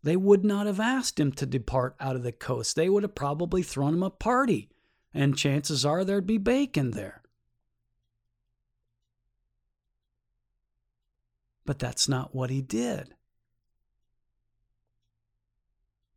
they 0.03 0.16
would 0.16 0.45
not 0.45 0.66
have 0.66 0.80
asked 0.80 1.18
him 1.18 1.32
to 1.32 1.47
depart 1.47 1.97
out 2.01 2.16
of 2.16 2.22
the 2.22 2.32
coast. 2.32 2.76
They 2.76 2.89
would 2.89 3.03
have 3.03 3.14
probably 3.14 3.62
thrown 3.62 3.95
him 3.95 4.03
a 4.03 4.11
party, 4.11 4.70
and 5.12 5.36
chances 5.36 5.84
are 5.84 6.05
there'd 6.05 6.26
be 6.26 6.39
bacon 6.39 6.93
there. 6.93 7.22
But 11.69 11.79
that's 11.79 12.09
not 12.09 12.35
what 12.35 12.49
he 12.49 12.62
did. 12.62 13.14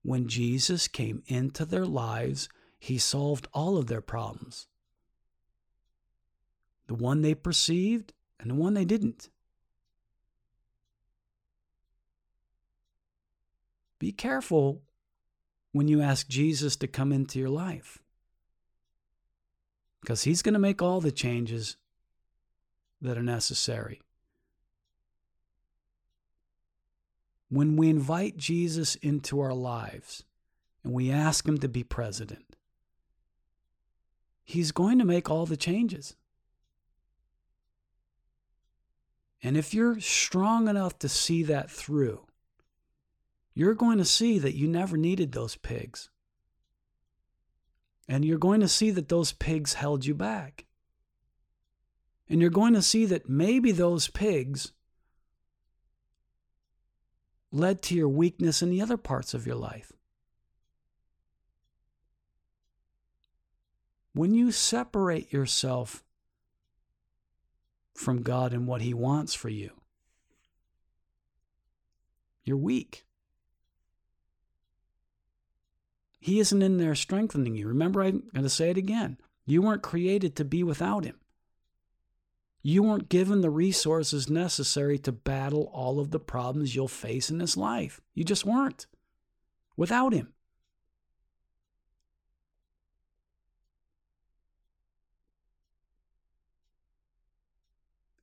When 0.01 0.29
Jesus 0.29 0.87
came 0.87 1.23
into 1.27 1.65
their 1.65 1.85
lives, 1.85 2.47
he 2.79 2.97
solved 2.97 3.49
all 3.53 3.77
of 3.77 3.87
their 3.87 3.99
problems 3.99 4.67
the 6.87 6.93
one 6.93 7.21
they 7.21 7.35
perceived 7.35 8.13
and 8.39 8.49
the 8.49 8.55
one 8.55 8.75
they 8.75 8.85
didn't. 8.85 9.27
Be 13.99 14.13
careful 14.13 14.83
when 15.73 15.89
you 15.89 16.01
ask 16.01 16.29
Jesus 16.29 16.77
to 16.77 16.87
come 16.87 17.11
into 17.11 17.39
your 17.39 17.49
life 17.49 17.99
because 19.99 20.23
he's 20.23 20.41
going 20.41 20.53
to 20.53 20.59
make 20.59 20.81
all 20.81 21.01
the 21.01 21.11
changes 21.11 21.75
that 23.01 23.17
are 23.17 23.23
necessary. 23.23 23.99
When 27.51 27.75
we 27.75 27.89
invite 27.89 28.37
Jesus 28.37 28.95
into 28.95 29.41
our 29.41 29.53
lives 29.53 30.23
and 30.85 30.93
we 30.93 31.11
ask 31.11 31.45
him 31.45 31.57
to 31.57 31.67
be 31.67 31.83
president, 31.83 32.55
he's 34.41 34.71
going 34.71 34.97
to 34.99 35.05
make 35.05 35.29
all 35.29 35.45
the 35.45 35.57
changes. 35.57 36.15
And 39.43 39.57
if 39.57 39.73
you're 39.73 39.99
strong 39.99 40.69
enough 40.69 40.97
to 40.99 41.09
see 41.09 41.43
that 41.43 41.69
through, 41.69 42.25
you're 43.53 43.75
going 43.75 43.97
to 43.97 44.05
see 44.05 44.39
that 44.39 44.55
you 44.55 44.65
never 44.65 44.95
needed 44.95 45.33
those 45.33 45.57
pigs. 45.57 46.09
And 48.07 48.23
you're 48.23 48.37
going 48.37 48.61
to 48.61 48.67
see 48.69 48.91
that 48.91 49.09
those 49.09 49.33
pigs 49.33 49.73
held 49.73 50.05
you 50.05 50.15
back. 50.15 50.65
And 52.29 52.39
you're 52.39 52.49
going 52.49 52.75
to 52.75 52.81
see 52.81 53.05
that 53.07 53.27
maybe 53.27 53.73
those 53.73 54.07
pigs 54.07 54.71
led 57.51 57.81
to 57.83 57.95
your 57.95 58.09
weakness 58.09 58.61
in 58.61 58.69
the 58.69 58.81
other 58.81 58.97
parts 58.97 59.33
of 59.33 59.45
your 59.45 59.55
life. 59.55 59.91
When 64.13 64.33
you 64.33 64.51
separate 64.51 65.31
yourself 65.31 66.03
from 67.93 68.23
God 68.23 68.53
and 68.53 68.67
what 68.67 68.81
He 68.81 68.93
wants 68.93 69.33
for 69.33 69.49
you, 69.49 69.71
you're 72.43 72.57
weak. 72.57 73.05
He 76.19 76.39
isn't 76.39 76.61
in 76.61 76.77
there 76.77 76.95
strengthening 76.95 77.55
you. 77.55 77.67
Remember, 77.67 78.01
I'm 78.01 78.23
going 78.33 78.43
to 78.43 78.49
say 78.49 78.69
it 78.69 78.77
again. 78.77 79.17
You 79.45 79.61
weren't 79.61 79.81
created 79.81 80.35
to 80.35 80.45
be 80.45 80.61
without 80.63 81.03
Him. 81.05 81.20
You 82.63 82.83
weren't 82.83 83.09
given 83.09 83.41
the 83.41 83.49
resources 83.49 84.29
necessary 84.29 84.99
to 84.99 85.11
battle 85.11 85.71
all 85.73 85.99
of 85.99 86.11
the 86.11 86.19
problems 86.19 86.75
you'll 86.75 86.87
face 86.87 87.29
in 87.29 87.39
this 87.39 87.57
life. 87.57 88.01
You 88.13 88.23
just 88.23 88.45
weren't 88.45 88.85
without 89.75 90.13
Him. 90.13 90.33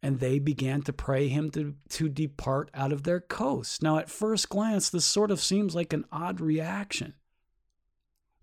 And 0.00 0.20
they 0.20 0.38
began 0.38 0.82
to 0.82 0.92
pray 0.92 1.28
him 1.28 1.50
to, 1.50 1.74
to 1.90 2.08
depart 2.08 2.70
out 2.72 2.92
of 2.92 3.02
their 3.02 3.20
coast. 3.20 3.82
Now, 3.82 3.98
at 3.98 4.08
first 4.08 4.48
glance, 4.48 4.88
this 4.88 5.04
sort 5.04 5.30
of 5.30 5.40
seems 5.40 5.74
like 5.74 5.92
an 5.92 6.06
odd 6.12 6.40
reaction. 6.40 7.14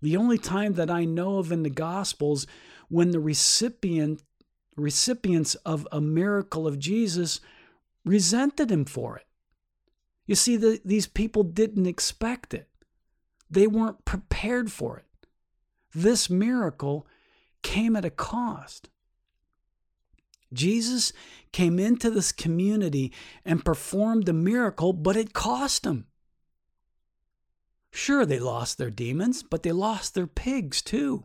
The 0.02 0.16
only 0.16 0.38
time 0.38 0.74
that 0.74 0.90
I 0.90 1.06
know 1.06 1.38
of 1.38 1.50
in 1.50 1.62
the 1.62 1.70
Gospels 1.70 2.46
when 2.88 3.10
the 3.10 3.18
recipient 3.18 4.22
recipients 4.76 5.54
of 5.56 5.88
a 5.90 6.00
miracle 6.00 6.66
of 6.66 6.78
Jesus 6.78 7.40
resented 8.04 8.70
him 8.70 8.84
for 8.84 9.16
it. 9.16 9.26
You 10.26 10.34
see, 10.34 10.56
the, 10.56 10.80
these 10.84 11.06
people 11.06 11.42
didn't 11.42 11.86
expect 11.86 12.54
it, 12.54 12.68
they 13.50 13.66
weren't 13.66 14.04
prepared 14.04 14.70
for 14.70 14.98
it. 14.98 15.04
This 15.94 16.28
miracle 16.28 17.06
came 17.62 17.96
at 17.96 18.04
a 18.04 18.10
cost. 18.10 18.88
Jesus 20.52 21.12
came 21.52 21.78
into 21.78 22.10
this 22.10 22.32
community 22.32 23.12
and 23.44 23.64
performed 23.64 24.28
a 24.28 24.32
miracle, 24.32 24.92
but 24.92 25.16
it 25.16 25.32
cost 25.32 25.82
them. 25.82 26.06
Sure, 27.90 28.26
they 28.26 28.38
lost 28.38 28.78
their 28.78 28.90
demons, 28.90 29.42
but 29.42 29.62
they 29.62 29.72
lost 29.72 30.14
their 30.14 30.26
pigs 30.26 30.82
too. 30.82 31.24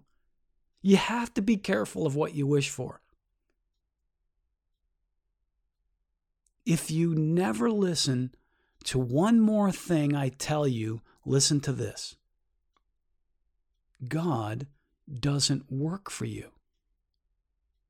You 0.82 0.98
have 0.98 1.34
to 1.34 1.42
be 1.42 1.58
careful 1.58 2.06
of 2.06 2.16
what 2.16 2.34
you 2.34 2.48
wish 2.48 2.70
for. 2.70 3.01
If 6.66 6.92
you 6.92 7.16
never 7.16 7.72
listen 7.72 8.36
to 8.86 9.00
one 9.00 9.40
more 9.40 9.72
thing 9.72 10.16
I 10.16 10.30
tell 10.30 10.68
you, 10.68 11.02
listen 11.26 11.60
to 11.62 11.72
this 11.72 12.16
God 14.08 14.68
doesn't 15.12 15.72
work 15.72 16.10
for 16.10 16.26
you, 16.26 16.52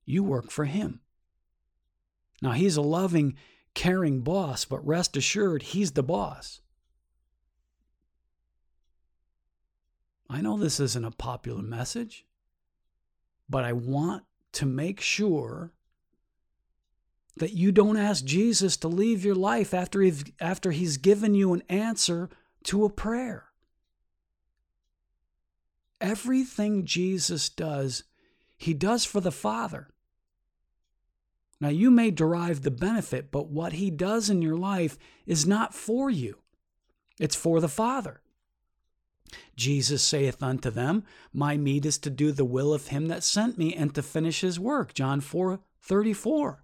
you 0.05 0.23
work 0.23 0.51
for 0.51 0.65
Him. 0.65 1.01
Now, 2.41 2.51
He's 2.51 2.77
a 2.77 2.81
loving, 2.81 3.35
caring 3.73 4.21
boss, 4.21 4.65
but 4.65 4.85
rest 4.85 5.15
assured, 5.15 5.63
He's 5.63 5.91
the 5.91 6.03
boss. 6.03 6.61
I 10.29 10.39
know 10.39 10.57
this 10.57 10.79
isn't 10.79 11.05
a 11.05 11.11
popular 11.11 11.61
message, 11.61 12.25
but 13.49 13.65
I 13.65 13.73
want 13.73 14.23
to 14.53 14.65
make 14.65 15.01
sure 15.01 15.73
that 17.37 17.53
you 17.53 17.71
don't 17.71 17.97
ask 17.97 18.25
Jesus 18.25 18.77
to 18.77 18.87
leave 18.87 19.23
your 19.23 19.35
life 19.35 19.73
after 19.73 20.01
he's, 20.01 20.23
after 20.39 20.71
he's 20.71 20.97
given 20.97 21.33
you 21.33 21.53
an 21.53 21.63
answer 21.69 22.29
to 22.65 22.85
a 22.85 22.89
prayer. 22.89 23.45
Everything 25.99 26.85
Jesus 26.85 27.49
does, 27.49 28.03
he 28.57 28.73
does 28.73 29.05
for 29.05 29.21
the 29.21 29.31
Father. 29.31 29.87
Now, 31.59 31.69
you 31.69 31.91
may 31.91 32.09
derive 32.09 32.63
the 32.63 32.71
benefit, 32.71 33.31
but 33.31 33.47
what 33.47 33.73
he 33.73 33.91
does 33.91 34.31
in 34.31 34.41
your 34.41 34.57
life 34.57 34.97
is 35.27 35.45
not 35.45 35.75
for 35.75 36.09
you, 36.09 36.39
it's 37.19 37.35
for 37.35 37.61
the 37.61 37.69
Father. 37.69 38.21
Jesus 39.55 40.01
saith 40.03 40.41
unto 40.41 40.69
them, 40.69 41.03
My 41.31 41.55
meat 41.55 41.85
is 41.85 41.97
to 41.99 42.09
do 42.09 42.31
the 42.31 42.43
will 42.43 42.73
of 42.73 42.87
him 42.87 43.07
that 43.07 43.23
sent 43.23 43.57
me 43.57 43.73
and 43.73 43.93
to 43.95 44.01
finish 44.01 44.41
his 44.41 44.59
work. 44.59 44.93
John 44.93 45.21
4 45.21 45.59
34. 45.83 46.60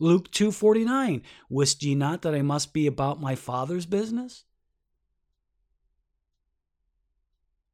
Luke 0.00 0.30
2:49, 0.30 1.22
wist 1.50 1.82
ye 1.82 1.94
not 1.94 2.22
that 2.22 2.34
I 2.34 2.42
must 2.42 2.72
be 2.72 2.86
about 2.86 3.20
my 3.20 3.34
Father's 3.34 3.86
business? 3.86 4.44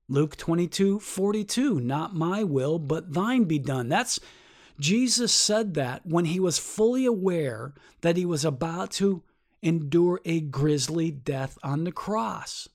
Luke 0.09 0.37
22:42, 0.37 1.81
not 1.81 2.15
my 2.15 2.43
will, 2.43 2.79
but 2.79 3.13
thine 3.13 3.45
be 3.45 3.59
done. 3.59 3.89
That's 3.89 4.21
Jesus 4.79 5.33
said 5.33 5.75
that 5.75 6.05
when 6.05 6.27
he 6.27 6.39
was 6.39 6.59
fully 6.59 7.07
aware 7.07 7.75
that 8.03 8.17
he 8.17 8.27
was 8.27 8.45
about 8.45 8.91
to 8.93 9.23
endure 9.63 10.21
a 10.25 10.41
grisly 10.41 11.11
death 11.11 11.57
on 11.63 11.85
the 11.85 11.93
cross. 11.93 12.69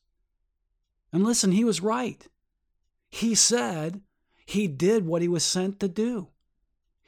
And 1.14 1.24
listen, 1.24 1.52
he 1.52 1.64
was 1.64 1.82
right. 1.82 2.28
He 3.10 3.36
said 3.36 4.02
he 4.45 4.68
did 4.68 5.06
what 5.06 5.22
he 5.22 5.28
was 5.28 5.43
sent 5.43 5.80
to 5.82 5.88
do. 5.88 6.30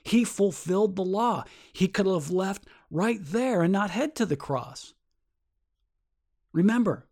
He 0.04 0.24
fulfilled 0.24 0.95
the 0.95 1.06
law. 1.06 1.45
He 1.72 1.88
could 1.88 2.06
have 2.06 2.30
left 2.30 2.66
right 2.91 3.20
there 3.22 3.62
and 3.62 3.72
not 3.72 3.89
head 3.89 4.16
to 4.16 4.26
the 4.26 4.36
cross. 4.36 4.93
Remember, 6.51 7.08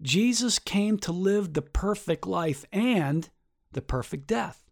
Jesus 0.00 0.58
came 0.58 0.98
to 0.98 1.12
live 1.12 1.52
the 1.52 1.62
perfect 1.62 2.26
life 2.26 2.64
and 2.72 3.28
the 3.72 3.82
perfect 3.82 4.26
death. 4.26 4.62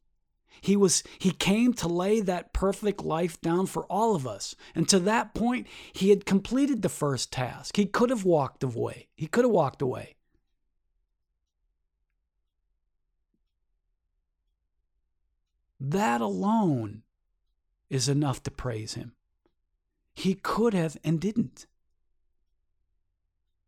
He 0.61 0.77
was 0.77 1.03
he 1.19 1.31
came 1.31 1.75
to 1.75 1.89
lay 1.89 2.21
that 2.21 2.53
perfect 2.53 3.03
life 3.05 3.41
down 3.41 3.67
for 3.67 3.85
all 3.87 4.15
of 4.15 4.27
us. 4.27 4.55
And 4.75 4.89
to 4.89 4.99
that 5.01 5.35
point, 5.35 5.67
he 5.93 6.11
had 6.11 6.25
completed 6.25 6.81
the 6.81 6.89
first 6.89 7.33
task. 7.33 7.77
He 7.77 7.87
could 7.87 8.11
have 8.11 8.25
walked 8.25 8.63
away. 8.63 9.09
He 9.15 9.27
could 9.27 9.45
have 9.45 9.51
walked 9.51 9.83
away. 9.83 10.17
That 15.81 16.21
alone 16.21 17.03
is 17.91 18.09
enough 18.09 18.43
to 18.45 18.51
praise 18.51 18.95
him. 18.95 19.13
He 20.15 20.35
could 20.35 20.75
have 20.75 20.97
and 21.05 21.21
didn't. 21.21 21.67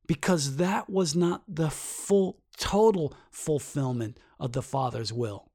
Because 0.07 0.57
that 0.57 0.89
was 0.89 1.17
not 1.17 1.43
the 1.49 1.71
full, 1.71 2.39
total 2.57 3.12
fulfillment 3.31 4.19
of 4.39 4.53
the 4.53 4.62
Father's 4.62 5.12
will. 5.12 5.51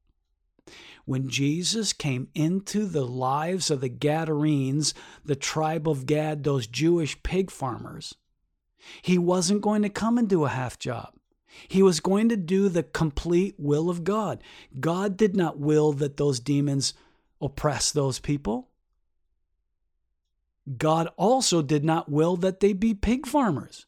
When 1.04 1.28
Jesus 1.28 1.92
came 1.92 2.28
into 2.34 2.86
the 2.86 3.04
lives 3.04 3.70
of 3.70 3.80
the 3.80 3.88
Gadarenes, 3.88 4.94
the 5.24 5.34
tribe 5.34 5.88
of 5.88 6.06
Gad, 6.06 6.44
those 6.44 6.66
Jewish 6.66 7.20
pig 7.22 7.50
farmers, 7.50 8.14
he 9.00 9.18
wasn't 9.18 9.62
going 9.62 9.82
to 9.82 9.88
come 9.88 10.18
and 10.18 10.28
do 10.28 10.44
a 10.44 10.48
half 10.48 10.78
job. 10.78 11.14
He 11.68 11.82
was 11.82 12.00
going 12.00 12.28
to 12.28 12.36
do 12.36 12.68
the 12.68 12.82
complete 12.82 13.54
will 13.58 13.90
of 13.90 14.04
God. 14.04 14.42
God 14.78 15.16
did 15.16 15.36
not 15.36 15.58
will 15.58 15.92
that 15.94 16.16
those 16.16 16.40
demons 16.40 16.94
oppress 17.42 17.90
those 17.90 18.18
people. 18.18 18.68
God 20.78 21.08
also 21.16 21.60
did 21.60 21.84
not 21.84 22.10
will 22.10 22.36
that 22.36 22.60
they 22.60 22.72
be 22.72 22.94
pig 22.94 23.26
farmers. 23.26 23.86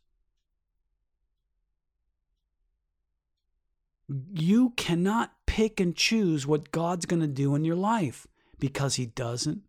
You 4.35 4.71
cannot 4.77 5.33
pick 5.47 5.81
and 5.81 5.95
choose 5.95 6.47
what 6.47 6.73
God's 6.73 7.07
going 7.07 7.23
to 7.23 7.29
do 7.29 7.55
in 7.55 7.65
your 7.65 7.77
life 7.77 8.27
because 8.59 8.97
He 8.97 9.07
doesn't 9.07 9.63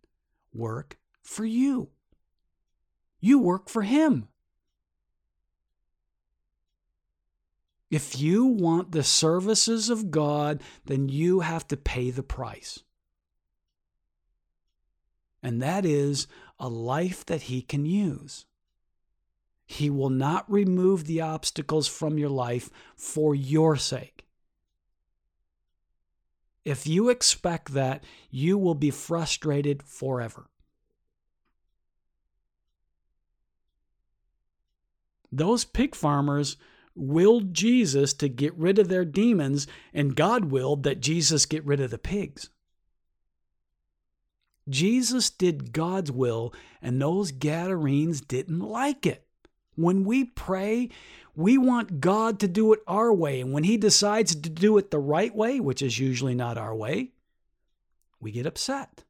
work 0.53 0.97
for 1.21 1.45
you. 1.45 1.89
You 3.19 3.39
work 3.39 3.69
for 3.69 3.83
Him. 3.83 4.27
If 7.91 8.19
you 8.19 8.45
want 8.45 8.91
the 8.91 9.03
services 9.03 9.89
of 9.89 10.11
God, 10.11 10.61
then 10.85 11.07
you 11.07 11.41
have 11.41 11.67
to 11.67 11.77
pay 11.77 12.09
the 12.09 12.23
price. 12.23 12.79
And 15.45 15.61
that 15.61 15.85
is 15.85 16.25
a 16.59 16.67
life 16.67 17.23
that 17.27 17.43
He 17.43 17.61
can 17.61 17.85
use. 17.85 18.47
He 19.67 19.91
will 19.91 20.09
not 20.09 20.51
remove 20.51 21.05
the 21.05 21.21
obstacles 21.21 21.87
from 21.87 22.17
your 22.17 22.29
life 22.29 22.71
for 22.95 23.35
your 23.35 23.75
sake. 23.75 24.25
If 26.65 26.87
you 26.87 27.09
expect 27.09 27.73
that, 27.73 28.03
you 28.31 28.57
will 28.57 28.73
be 28.73 28.89
frustrated 28.89 29.83
forever. 29.83 30.49
Those 35.31 35.63
pig 35.63 35.93
farmers 35.93 36.57
willed 36.95 37.53
Jesus 37.53 38.13
to 38.15 38.29
get 38.29 38.55
rid 38.55 38.79
of 38.79 38.87
their 38.87 39.05
demons, 39.05 39.67
and 39.93 40.15
God 40.15 40.45
willed 40.45 40.81
that 40.81 41.01
Jesus 41.01 41.45
get 41.45 41.63
rid 41.63 41.79
of 41.79 41.91
the 41.91 41.99
pigs. 41.99 42.49
Jesus 44.67 45.29
did 45.29 45.73
God's 45.73 46.11
will, 46.11 46.53
and 46.81 47.01
those 47.01 47.31
Gadarenes 47.31 48.21
didn't 48.21 48.59
like 48.59 49.05
it. 49.05 49.25
When 49.75 50.05
we 50.05 50.23
pray, 50.23 50.89
we 51.35 51.57
want 51.57 51.99
God 51.99 52.39
to 52.39 52.47
do 52.47 52.73
it 52.73 52.79
our 52.87 53.13
way. 53.13 53.41
And 53.41 53.51
when 53.53 53.63
He 53.63 53.77
decides 53.77 54.33
to 54.35 54.49
do 54.49 54.77
it 54.77 54.89
the 54.89 54.99
right 54.99 55.35
way, 55.35 55.59
which 55.59 55.81
is 55.81 55.99
usually 55.99 56.35
not 56.35 56.57
our 56.57 56.75
way, 56.75 57.11
we 58.19 58.31
get 58.31 58.45
upset. 58.45 59.03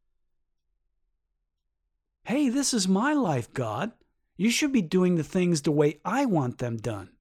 Hey, 2.24 2.50
this 2.50 2.74
is 2.74 2.88
my 2.88 3.14
life, 3.14 3.54
God. 3.54 3.92
You 4.36 4.50
should 4.50 4.74
be 4.74 4.82
doing 4.82 5.16
the 5.16 5.24
things 5.24 5.62
the 5.62 5.72
way 5.72 6.00
I 6.04 6.26
want 6.26 6.58
them 6.58 6.78
done 6.78 7.12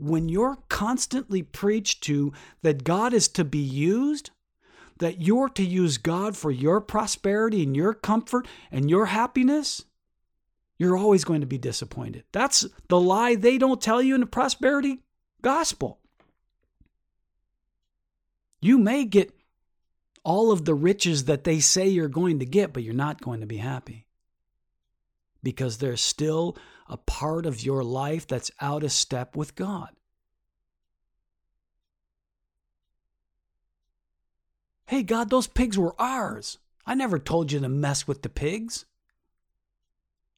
when 0.00 0.30
you're 0.30 0.56
constantly 0.68 1.42
preached 1.42 2.02
to 2.02 2.32
that 2.62 2.84
God 2.84 3.12
is 3.12 3.28
to 3.28 3.44
be 3.44 3.58
used, 3.58 4.30
that 5.00 5.20
you're 5.20 5.48
to 5.50 5.64
use 5.64 5.98
God 5.98 6.36
for 6.36 6.50
your 6.50 6.80
prosperity 6.80 7.62
and 7.62 7.76
your 7.76 7.92
comfort 7.92 8.46
and 8.70 8.88
your 8.88 9.06
happiness, 9.06 9.84
you're 10.78 10.96
always 10.96 11.24
going 11.24 11.40
to 11.40 11.46
be 11.46 11.58
disappointed. 11.58 12.24
That's 12.32 12.66
the 12.88 13.00
lie 13.00 13.34
they 13.34 13.58
don't 13.58 13.82
tell 13.82 14.00
you 14.00 14.14
in 14.14 14.20
the 14.20 14.26
prosperity 14.26 15.00
gospel. 15.42 15.98
You 18.60 18.78
may 18.78 19.04
get 19.04 19.34
all 20.22 20.52
of 20.52 20.64
the 20.64 20.74
riches 20.74 21.24
that 21.24 21.44
they 21.44 21.60
say 21.60 21.88
you're 21.88 22.08
going 22.08 22.38
to 22.38 22.46
get, 22.46 22.72
but 22.72 22.82
you're 22.82 22.94
not 22.94 23.22
going 23.22 23.40
to 23.40 23.46
be 23.46 23.56
happy 23.56 24.06
because 25.42 25.78
there's 25.78 26.02
still 26.02 26.56
a 26.88 26.98
part 26.98 27.46
of 27.46 27.62
your 27.62 27.82
life 27.82 28.26
that's 28.26 28.50
out 28.60 28.84
of 28.84 28.92
step 28.92 29.36
with 29.36 29.54
God. 29.54 29.90
Hey, 34.90 35.04
God, 35.04 35.30
those 35.30 35.46
pigs 35.46 35.78
were 35.78 35.94
ours. 36.00 36.58
I 36.84 36.96
never 36.96 37.20
told 37.20 37.52
you 37.52 37.60
to 37.60 37.68
mess 37.68 38.08
with 38.08 38.22
the 38.22 38.28
pigs. 38.28 38.86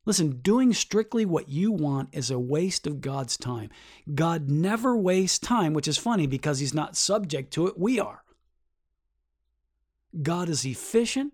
Listen, 0.05 0.43
doing 0.43 0.75
strictly 0.75 1.25
what 1.25 1.49
you 1.49 1.73
want 1.73 2.11
is 2.13 2.31
a 2.31 2.39
waste 2.39 2.87
of 2.87 3.01
God's 3.01 3.39
time. 3.39 3.71
God 4.15 4.51
never 4.51 4.95
wastes 4.95 5.39
time, 5.39 5.73
which 5.73 5.89
is 5.89 5.97
funny 5.97 6.27
because 6.27 6.59
He's 6.59 6.75
not 6.75 6.99
subject 6.99 7.51
to 7.55 7.67
it. 7.67 7.79
We 7.79 7.99
are. 7.99 8.25
God 10.23 10.51
is 10.51 10.67
efficient 10.67 11.33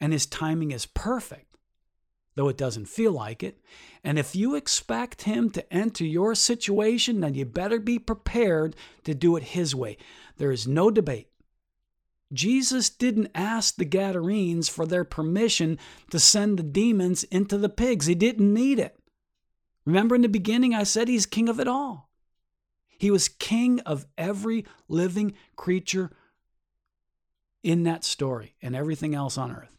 and 0.00 0.12
His 0.12 0.26
timing 0.26 0.72
is 0.72 0.84
perfect 0.84 1.52
though 2.34 2.48
it 2.48 2.56
doesn't 2.56 2.86
feel 2.86 3.12
like 3.12 3.42
it. 3.42 3.58
And 4.02 4.18
if 4.18 4.34
you 4.34 4.54
expect 4.54 5.22
Him 5.22 5.50
to 5.50 5.72
enter 5.72 6.04
your 6.04 6.34
situation, 6.34 7.20
then 7.20 7.34
you 7.34 7.44
better 7.44 7.78
be 7.78 7.98
prepared 7.98 8.74
to 9.04 9.14
do 9.14 9.36
it 9.36 9.42
His 9.42 9.74
way. 9.74 9.96
There 10.38 10.50
is 10.50 10.66
no 10.66 10.90
debate. 10.90 11.28
Jesus 12.32 12.88
didn't 12.90 13.30
ask 13.34 13.76
the 13.76 13.84
Gadarenes 13.84 14.68
for 14.68 14.86
their 14.86 15.04
permission 15.04 15.78
to 16.10 16.18
send 16.18 16.58
the 16.58 16.62
demons 16.62 17.24
into 17.24 17.58
the 17.58 17.68
pigs. 17.68 18.06
He 18.06 18.14
didn't 18.14 18.52
need 18.52 18.78
it. 18.78 18.98
Remember 19.84 20.14
in 20.14 20.22
the 20.22 20.28
beginning, 20.28 20.74
I 20.74 20.84
said 20.84 21.08
He's 21.08 21.26
king 21.26 21.48
of 21.48 21.60
it 21.60 21.68
all. 21.68 22.08
He 22.98 23.10
was 23.10 23.28
king 23.28 23.80
of 23.80 24.06
every 24.16 24.64
living 24.88 25.34
creature 25.56 26.10
in 27.62 27.82
that 27.84 28.04
story 28.04 28.54
and 28.62 28.76
everything 28.76 29.14
else 29.14 29.36
on 29.36 29.52
earth. 29.52 29.76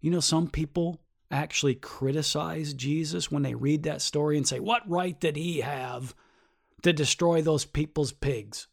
You 0.00 0.10
know, 0.10 0.20
some 0.20 0.48
people 0.48 1.00
actually 1.30 1.74
criticize 1.74 2.74
Jesus 2.74 3.30
when 3.30 3.42
they 3.42 3.54
read 3.54 3.84
that 3.84 4.02
story 4.02 4.36
and 4.36 4.46
say, 4.46 4.60
What 4.60 4.88
right 4.88 5.18
did 5.18 5.36
he 5.36 5.60
have 5.60 6.14
to 6.82 6.92
destroy 6.92 7.42
those 7.42 7.64
people's 7.64 8.12
pigs? 8.12 8.68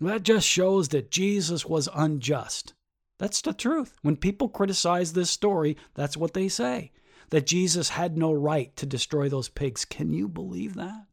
That 0.00 0.22
just 0.22 0.46
shows 0.46 0.88
that 0.88 1.10
Jesus 1.10 1.64
was 1.64 1.88
unjust. 1.94 2.74
That's 3.18 3.40
the 3.40 3.52
truth. 3.52 3.94
When 4.02 4.16
people 4.16 4.48
criticize 4.48 5.12
this 5.12 5.30
story, 5.30 5.76
that's 5.94 6.16
what 6.16 6.34
they 6.34 6.48
say 6.48 6.92
that 7.30 7.46
Jesus 7.46 7.88
had 7.88 8.16
no 8.16 8.32
right 8.32 8.76
to 8.76 8.86
destroy 8.86 9.28
those 9.28 9.48
pigs. 9.48 9.84
Can 9.84 10.12
you 10.12 10.28
believe 10.28 10.74
that? 10.74 11.06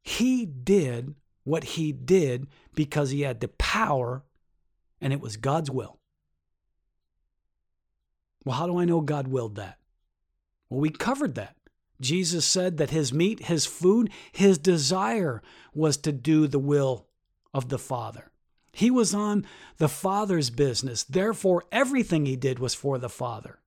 He 0.00 0.46
did 0.46 1.14
what 1.44 1.64
he 1.64 1.92
did 1.92 2.46
because 2.74 3.10
he 3.10 3.20
had 3.20 3.40
the 3.40 3.48
power 3.48 4.24
and 5.00 5.12
it 5.12 5.20
was 5.20 5.36
God's 5.36 5.70
will. 5.70 5.98
Well, 8.44 8.56
how 8.56 8.66
do 8.66 8.78
I 8.78 8.86
know 8.86 9.02
God 9.02 9.28
willed 9.28 9.56
that? 9.56 9.76
Well, 10.70 10.80
we 10.80 10.88
covered 10.88 11.34
that. 11.34 11.56
Jesus 12.00 12.46
said 12.46 12.76
that 12.76 12.90
his 12.90 13.12
meat, 13.12 13.46
his 13.46 13.66
food, 13.66 14.10
his 14.32 14.58
desire 14.58 15.42
was 15.74 15.96
to 15.98 16.12
do 16.12 16.46
the 16.46 16.58
will 16.58 17.06
of 17.52 17.68
the 17.68 17.78
Father. 17.78 18.30
He 18.72 18.90
was 18.90 19.14
on 19.14 19.46
the 19.78 19.88
Father's 19.88 20.50
business. 20.50 21.02
Therefore, 21.02 21.64
everything 21.72 22.26
he 22.26 22.36
did 22.36 22.58
was 22.58 22.74
for 22.74 22.98
the 22.98 23.08
Father. 23.08 23.58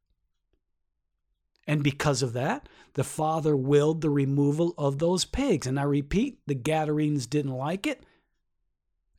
And 1.68 1.84
because 1.84 2.22
of 2.22 2.34
that, 2.34 2.70
the 2.94 3.04
Father 3.04 3.56
willed 3.56 4.02
the 4.02 4.10
removal 4.10 4.74
of 4.78 5.00
those 5.00 5.26
pigs. 5.26 5.68
And 5.68 5.80
I 5.80 5.84
repeat, 5.84 6.40
the 6.48 6.56
Gadarenes 6.56 7.28
didn't 7.28 7.52
like 7.52 7.86
it. 7.86 8.04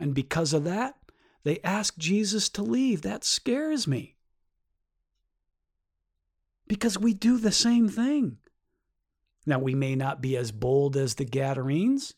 And 0.00 0.14
because 0.14 0.52
of 0.52 0.64
that, 0.64 0.96
they 1.44 1.60
asked 1.62 1.98
Jesus 1.98 2.48
to 2.50 2.62
leave. 2.62 3.02
That 3.02 3.24
scares 3.24 3.86
me. 3.86 4.16
because 6.72 6.98
we 6.98 7.12
do 7.12 7.36
the 7.36 7.52
same 7.52 7.86
thing. 7.86 8.38
Now, 9.44 9.58
we 9.58 9.74
may 9.74 9.96
not 9.96 10.20
be 10.20 10.36
as 10.36 10.52
bold 10.52 10.96
as 10.96 11.16
the 11.16 11.24
Gadarenes, 11.24 12.14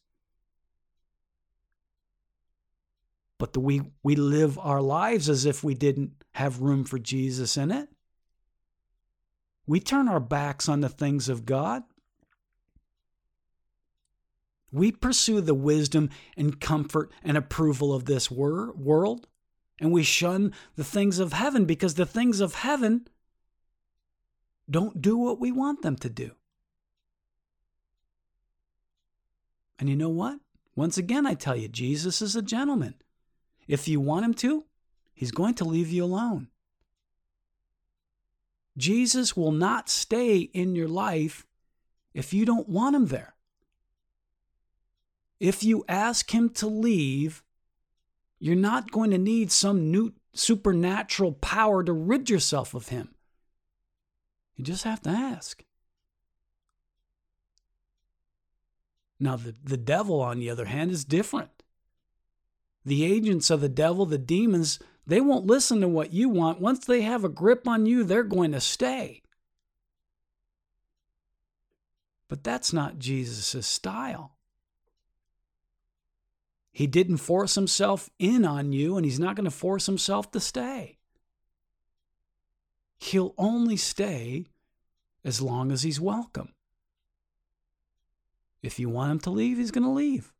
but 3.39 3.53
the, 3.53 3.61
we, 3.61 3.83
we 4.03 4.15
live 4.15 4.59
our 4.59 4.83
lives 4.83 5.29
as 5.29 5.47
if 5.47 5.65
we 5.65 5.75
didn't 5.75 6.13
have 6.33 6.61
room 6.61 6.85
for 6.85 6.99
Jesus 6.99 7.57
in 7.57 7.71
it. 7.71 7.89
We 9.67 9.81
turn 9.81 10.09
our 10.09 10.21
backs 10.21 10.69
on 10.69 10.81
the 10.81 10.89
things 10.91 11.29
of 11.29 11.47
God. 11.47 11.83
We 14.71 14.93
pursue 14.93 15.41
the 15.41 15.55
wisdom 15.55 16.11
and 16.37 16.61
comfort 16.61 17.11
and 17.23 17.37
approval 17.37 17.95
of 17.95 18.05
this 18.05 18.31
wor- 18.31 18.73
world, 18.73 19.29
and 19.81 19.93
we 19.93 20.03
shun 20.03 20.53
the 20.77 20.85
things 20.85 21.19
of 21.19 21.33
heaven 21.33 21.65
because 21.65 21.95
the 21.95 22.05
things 22.05 22.41
of 22.41 22.57
heaven 22.57 23.07
don't 24.69 25.01
do 25.01 25.17
what 25.17 25.41
we 25.41 25.53
want 25.53 25.83
them 25.83 25.97
to 25.97 26.11
do. 26.11 26.33
And 29.79 29.89
you 29.89 29.97
know 29.97 30.09
what? 30.09 30.39
Once 30.77 30.99
again, 30.99 31.27
I 31.27 31.35
tell 31.35 31.57
you, 31.57 31.69
Jesus 31.69 32.21
is 32.23 32.35
a 32.37 32.43
gentleman. 32.43 32.95
If 33.67 33.89
you 33.89 34.01
want 34.01 34.25
him 34.25 34.35
to, 34.35 34.65
he's 35.15 35.31
going 35.31 35.55
to 35.55 35.65
leave 35.65 35.91
you 35.91 36.05
alone. 36.05 36.49
Jesus 38.77 39.37
will 39.37 39.53
not 39.53 39.89
stay 39.89 40.39
in 40.39 40.75
your 40.75 40.89
life 40.89 41.47
if 42.13 42.33
you 42.33 42.45
don't 42.45 42.69
want 42.69 42.97
him 42.97 43.07
there. 43.07 43.35
If 45.39 45.63
you 45.63 45.85
ask 45.89 46.33
him 46.33 46.49
to 46.51 46.67
leave, 46.67 47.43
you're 48.39 48.57
not 48.57 48.91
going 48.91 49.11
to 49.11 49.19
need 49.19 49.53
some 49.53 49.91
new 49.91 50.13
supernatural 50.33 51.33
power 51.33 51.85
to 51.85 51.93
rid 51.93 52.29
yourself 52.29 52.75
of 52.75 52.89
him. 52.89 53.15
You 54.57 54.65
just 54.65 54.85
have 54.85 55.03
to 55.03 55.11
ask. 55.11 55.65
Now, 59.25 59.37
the, 59.37 59.55
the 59.65 59.79
devil, 59.79 60.21
on 60.21 60.39
the 60.39 60.51
other 60.51 60.67
hand, 60.67 60.91
is 60.91 61.03
different. 61.03 61.63
The 62.85 63.07
agents 63.07 63.49
of 63.49 63.63
the 63.63 63.71
devil, 63.71 64.05
the 64.05 64.19
demons, 64.19 64.79
they 65.07 65.19
won't 65.19 65.47
listen 65.47 65.81
to 65.81 65.89
what 65.89 66.13
you 66.13 66.29
want. 66.29 66.61
Once 66.61 66.85
they 66.85 67.01
have 67.01 67.25
a 67.25 67.31
grip 67.31 67.67
on 67.67 67.87
you, 67.87 68.05
they're 68.05 68.23
going 68.23 68.53
to 68.53 68.61
stay. 68.61 69.23
But 72.29 72.45
that's 72.45 72.71
not 72.71 72.99
Jesus' 72.99 73.67
style. 73.67 74.37
He 76.71 76.87
didn't 76.87 77.17
force 77.17 77.55
himself 77.55 78.11
in 78.19 78.45
on 78.45 78.75
you, 78.75 78.99
and 78.99 79.07
he's 79.07 79.21
not 79.21 79.37
going 79.37 79.45
to 79.45 79.51
force 79.51 79.87
himself 79.87 80.31
to 80.33 80.41
stay. 80.41 80.99
He'll 82.99 83.35
only 83.39 83.79
stay 83.79 84.49
as 85.25 85.41
long 85.41 85.73
as 85.73 85.83
he's 85.83 85.99
welcome. 85.99 86.54
If 88.65 88.79
you 88.79 88.89
want 88.89 89.13
him 89.13 89.19
to 89.21 89.31
leave, 89.31 89.59
he's 89.59 89.71
going 89.71 89.85
to 89.85 89.91
leave. 89.91 90.33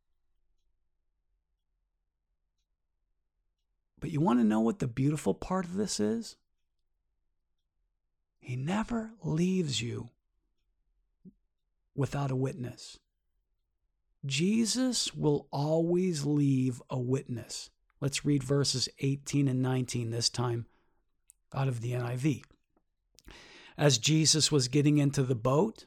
But 3.99 4.09
you 4.09 4.19
want 4.19 4.39
to 4.39 4.43
know 4.43 4.61
what 4.61 4.79
the 4.79 4.87
beautiful 4.87 5.35
part 5.35 5.63
of 5.63 5.75
this 5.75 5.99
is? 5.99 6.35
He 8.39 8.55
never 8.55 9.11
leaves 9.23 9.79
you 9.79 10.09
without 11.95 12.31
a 12.31 12.35
witness. 12.35 12.97
Jesus 14.25 15.13
will 15.13 15.47
always 15.51 16.25
leave 16.25 16.81
a 16.89 16.97
witness. 16.97 17.69
Let's 18.01 18.25
read 18.25 18.43
verses 18.43 18.89
18 18.99 19.47
and 19.47 19.61
19 19.61 20.09
this 20.09 20.29
time 20.29 20.65
out 21.53 21.67
of 21.67 21.81
the 21.81 21.91
NIV. 21.91 22.41
As 23.77 23.99
Jesus 23.99 24.51
was 24.51 24.67
getting 24.67 24.97
into 24.97 25.21
the 25.21 25.35
boat, 25.35 25.85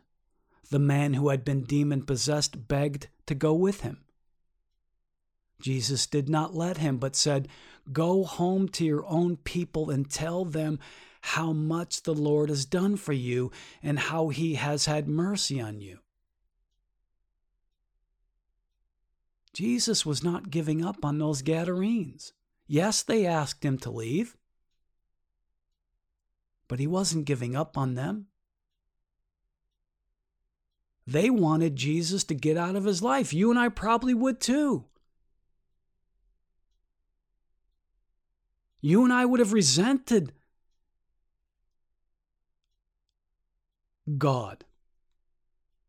the 0.70 0.78
man 0.78 1.14
who 1.14 1.28
had 1.28 1.44
been 1.44 1.62
demon 1.62 2.02
possessed 2.02 2.68
begged 2.68 3.08
to 3.26 3.34
go 3.34 3.52
with 3.54 3.80
him. 3.80 4.04
Jesus 5.60 6.06
did 6.06 6.28
not 6.28 6.54
let 6.54 6.78
him, 6.78 6.98
but 6.98 7.16
said, 7.16 7.48
Go 7.92 8.24
home 8.24 8.68
to 8.70 8.84
your 8.84 9.04
own 9.06 9.36
people 9.36 9.90
and 9.90 10.10
tell 10.10 10.44
them 10.44 10.78
how 11.20 11.52
much 11.52 12.02
the 12.02 12.14
Lord 12.14 12.48
has 12.48 12.64
done 12.64 12.96
for 12.96 13.12
you 13.12 13.50
and 13.82 13.98
how 13.98 14.28
he 14.28 14.54
has 14.54 14.86
had 14.86 15.08
mercy 15.08 15.60
on 15.60 15.80
you. 15.80 15.98
Jesus 19.52 20.06
was 20.06 20.22
not 20.22 20.50
giving 20.50 20.84
up 20.84 21.04
on 21.04 21.18
those 21.18 21.42
Gadarenes. 21.42 22.32
Yes, 22.66 23.02
they 23.02 23.26
asked 23.26 23.64
him 23.64 23.78
to 23.78 23.90
leave, 23.90 24.36
but 26.68 26.78
he 26.78 26.86
wasn't 26.86 27.24
giving 27.24 27.56
up 27.56 27.76
on 27.76 27.94
them. 27.94 28.26
They 31.08 31.30
wanted 31.30 31.74
Jesus 31.74 32.22
to 32.24 32.34
get 32.34 32.58
out 32.58 32.76
of 32.76 32.84
his 32.84 33.02
life. 33.02 33.32
You 33.32 33.48
and 33.48 33.58
I 33.58 33.70
probably 33.70 34.12
would 34.12 34.42
too. 34.42 34.84
You 38.82 39.04
and 39.04 39.12
I 39.12 39.24
would 39.24 39.40
have 39.40 39.54
resented 39.54 40.34
God 44.18 44.66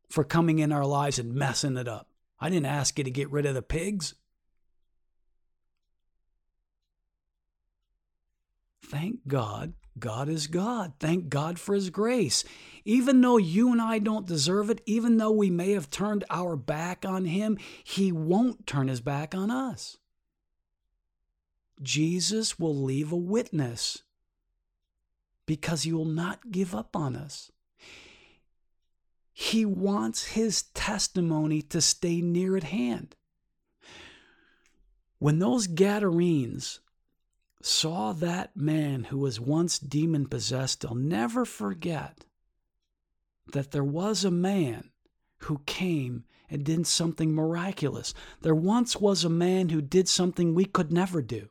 for 0.07 0.23
coming 0.23 0.59
in 0.59 0.71
our 0.71 0.85
lives 0.85 1.19
and 1.19 1.35
messing 1.35 1.75
it 1.75 1.89
up. 1.89 2.07
I 2.39 2.49
didn't 2.49 2.67
ask 2.67 2.97
you 2.97 3.03
to 3.03 3.11
get 3.11 3.29
rid 3.29 3.45
of 3.45 3.55
the 3.55 3.61
pigs. 3.61 4.15
Thank 8.85 9.27
God, 9.27 9.73
God 9.97 10.29
is 10.29 10.47
God. 10.47 10.93
Thank 10.99 11.29
God 11.29 11.59
for 11.59 11.73
His 11.75 11.89
grace. 11.89 12.43
Even 12.85 13.21
though 13.21 13.37
you 13.37 13.71
and 13.71 13.81
I 13.81 13.99
don't 13.99 14.25
deserve 14.25 14.69
it, 14.69 14.81
even 14.85 15.17
though 15.17 15.31
we 15.31 15.49
may 15.49 15.71
have 15.71 15.89
turned 15.89 16.23
our 16.29 16.55
back 16.55 17.05
on 17.05 17.25
Him, 17.25 17.57
He 17.83 18.11
won't 18.11 18.67
turn 18.67 18.87
His 18.87 19.01
back 19.01 19.33
on 19.33 19.49
us. 19.49 19.97
Jesus 21.81 22.59
will 22.59 22.75
leave 22.75 23.11
a 23.11 23.17
witness 23.17 24.03
because 25.45 25.83
he 25.83 25.93
will 25.93 26.05
not 26.05 26.51
give 26.51 26.75
up 26.75 26.95
on 26.95 27.15
us. 27.15 27.51
He 29.31 29.65
wants 29.65 30.27
his 30.27 30.63
testimony 30.75 31.61
to 31.63 31.81
stay 31.81 32.21
near 32.21 32.57
at 32.57 32.65
hand. 32.65 33.15
When 35.17 35.39
those 35.39 35.67
Gadarenes 35.67 36.81
saw 37.61 38.13
that 38.13 38.55
man 38.55 39.05
who 39.05 39.17
was 39.17 39.39
once 39.39 39.79
demon 39.79 40.27
possessed, 40.27 40.81
they'll 40.81 40.95
never 40.95 41.45
forget 41.45 42.25
that 43.51 43.71
there 43.71 43.83
was 43.83 44.23
a 44.23 44.31
man 44.31 44.91
who 45.39 45.61
came 45.65 46.23
and 46.49 46.63
did 46.63 46.87
something 46.87 47.33
miraculous. 47.33 48.13
There 48.41 48.55
once 48.55 48.97
was 48.97 49.23
a 49.23 49.29
man 49.29 49.69
who 49.69 49.81
did 49.81 50.07
something 50.07 50.53
we 50.53 50.65
could 50.65 50.91
never 50.91 51.21
do. 51.21 51.49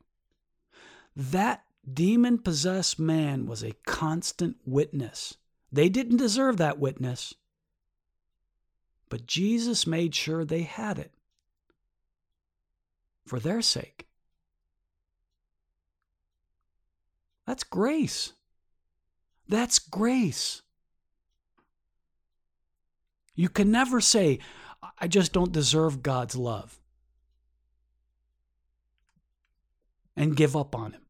That 1.15 1.65
demon 1.91 2.39
possessed 2.39 2.99
man 2.99 3.47
was 3.47 3.63
a 3.63 3.77
constant 3.87 4.57
witness. 4.65 5.37
They 5.71 5.89
didn't 5.89 6.17
deserve 6.17 6.57
that 6.57 6.79
witness, 6.79 7.35
but 9.09 9.27
Jesus 9.27 9.87
made 9.87 10.15
sure 10.15 10.45
they 10.45 10.63
had 10.63 10.99
it 10.99 11.13
for 13.27 13.39
their 13.39 13.63
sake. 13.63 14.08
That's 17.49 17.65
grace. 17.65 18.35
That's 19.49 19.79
grace. 19.79 20.61
You 23.35 23.49
can 23.49 23.71
never 23.71 24.03
say, 24.03 24.41
I 24.99 25.09
just 25.09 25.33
don't 25.33 25.51
deserve 25.51 26.03
God's 26.03 26.37
love 26.37 26.79
and 30.15 30.37
give 30.37 30.55
up 30.55 30.75
on 30.75 30.93
Him. 30.93 31.07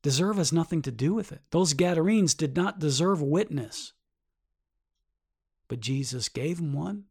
Deserve 0.00 0.38
has 0.38 0.50
nothing 0.50 0.80
to 0.80 0.90
do 0.90 1.12
with 1.12 1.30
it. 1.30 1.42
Those 1.50 1.74
Gadarenes 1.74 2.32
did 2.32 2.56
not 2.56 2.78
deserve 2.78 3.20
witness, 3.20 3.92
but 5.68 5.80
Jesus 5.80 6.30
gave 6.30 6.56
them 6.56 6.72
one. 6.72 7.04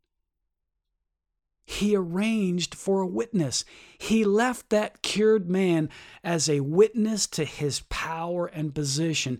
He 1.66 1.96
arranged 1.96 2.76
for 2.76 3.02
a 3.02 3.08
witness. 3.08 3.64
He 3.98 4.24
left 4.24 4.70
that 4.70 5.02
cured 5.02 5.50
man 5.50 5.90
as 6.24 6.50
a 6.50 6.60
witness 6.60 7.28
to 7.28 7.46
his 7.46 7.82
power 7.90 8.48
and 8.48 8.76
position, 8.76 9.40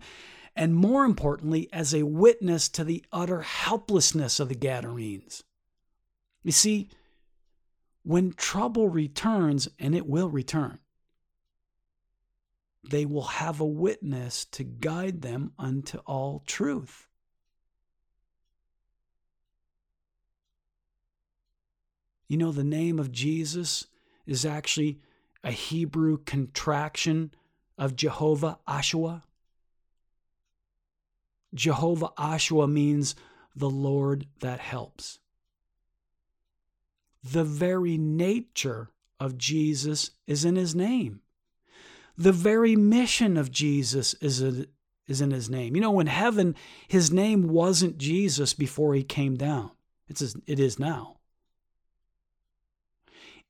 and 0.56 0.74
more 0.74 1.04
importantly, 1.04 1.68
as 1.72 1.94
a 1.94 2.04
witness 2.04 2.68
to 2.70 2.84
the 2.84 3.04
utter 3.12 3.42
helplessness 3.42 4.40
of 4.40 4.48
the 4.48 4.54
Gadarenes. 4.54 5.44
You 6.42 6.52
see, 6.52 6.90
when 8.02 8.32
trouble 8.32 8.88
returns, 8.88 9.68
and 9.78 9.94
it 9.94 10.06
will 10.06 10.28
return, 10.28 10.78
they 12.82 13.06
will 13.06 13.22
have 13.22 13.60
a 13.60 13.66
witness 13.66 14.44
to 14.46 14.64
guide 14.64 15.22
them 15.22 15.52
unto 15.58 15.98
all 15.98 16.42
truth. 16.46 17.08
You 22.32 22.38
know, 22.38 22.50
the 22.50 22.64
name 22.64 22.98
of 22.98 23.12
Jesus 23.12 23.88
is 24.24 24.46
actually 24.46 24.98
a 25.44 25.50
Hebrew 25.50 26.16
contraction 26.16 27.34
of 27.76 27.94
Jehovah 27.94 28.58
Ashua. 28.66 29.24
Jehovah 31.52 32.08
Ashua 32.16 32.66
means 32.66 33.14
the 33.54 33.68
Lord 33.68 34.28
that 34.40 34.60
helps. 34.60 35.18
The 37.22 37.44
very 37.44 37.98
nature 37.98 38.88
of 39.20 39.36
Jesus 39.36 40.12
is 40.26 40.46
in 40.46 40.56
his 40.56 40.74
name. 40.74 41.20
The 42.16 42.32
very 42.32 42.76
mission 42.76 43.36
of 43.36 43.50
Jesus 43.50 44.14
is, 44.22 44.42
a, 44.42 44.64
is 45.06 45.20
in 45.20 45.32
his 45.32 45.50
name. 45.50 45.76
You 45.76 45.82
know, 45.82 46.00
in 46.00 46.06
heaven, 46.06 46.56
his 46.88 47.12
name 47.12 47.48
wasn't 47.48 47.98
Jesus 47.98 48.54
before 48.54 48.94
he 48.94 49.02
came 49.02 49.36
down, 49.36 49.72
it's, 50.08 50.34
it 50.46 50.58
is 50.58 50.78
now. 50.78 51.18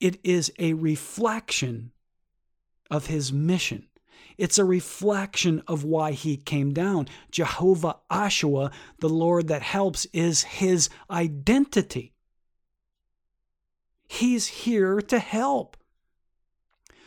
It 0.02 0.18
is 0.24 0.52
a 0.58 0.72
reflection 0.72 1.92
of 2.90 3.06
his 3.06 3.32
mission. 3.32 3.86
It's 4.36 4.58
a 4.58 4.64
reflection 4.64 5.62
of 5.68 5.84
why 5.84 6.10
he 6.10 6.36
came 6.36 6.72
down. 6.72 7.06
Jehovah 7.30 7.98
Ashua, 8.10 8.72
the 8.98 9.08
Lord 9.08 9.46
that 9.46 9.62
helps, 9.62 10.08
is 10.12 10.42
his 10.42 10.88
identity. 11.08 12.14
He's 14.08 14.48
here 14.48 15.00
to 15.02 15.20
help. 15.20 15.76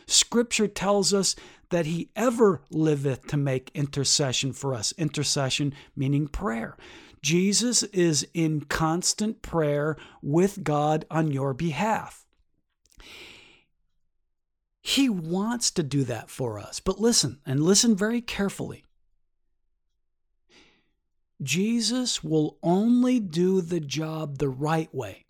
Scripture 0.06 0.66
tells 0.66 1.12
us 1.12 1.36
that 1.68 1.84
he 1.84 2.08
ever 2.16 2.62
liveth 2.70 3.26
to 3.26 3.36
make 3.36 3.70
intercession 3.74 4.54
for 4.54 4.72
us. 4.72 4.94
Intercession 4.96 5.74
meaning 5.94 6.28
prayer. 6.28 6.78
Jesus 7.20 7.82
is 7.82 8.26
in 8.32 8.62
constant 8.62 9.42
prayer 9.42 9.98
with 10.22 10.64
God 10.64 11.04
on 11.10 11.30
your 11.30 11.52
behalf. 11.52 12.25
He 14.80 15.08
wants 15.08 15.70
to 15.72 15.82
do 15.82 16.04
that 16.04 16.30
for 16.30 16.58
us. 16.58 16.80
But 16.80 17.00
listen, 17.00 17.40
and 17.44 17.62
listen 17.62 17.96
very 17.96 18.20
carefully. 18.20 18.84
Jesus 21.42 22.22
will 22.24 22.56
only 22.62 23.20
do 23.20 23.60
the 23.60 23.80
job 23.80 24.38
the 24.38 24.48
right 24.48 24.92
way 24.94 25.26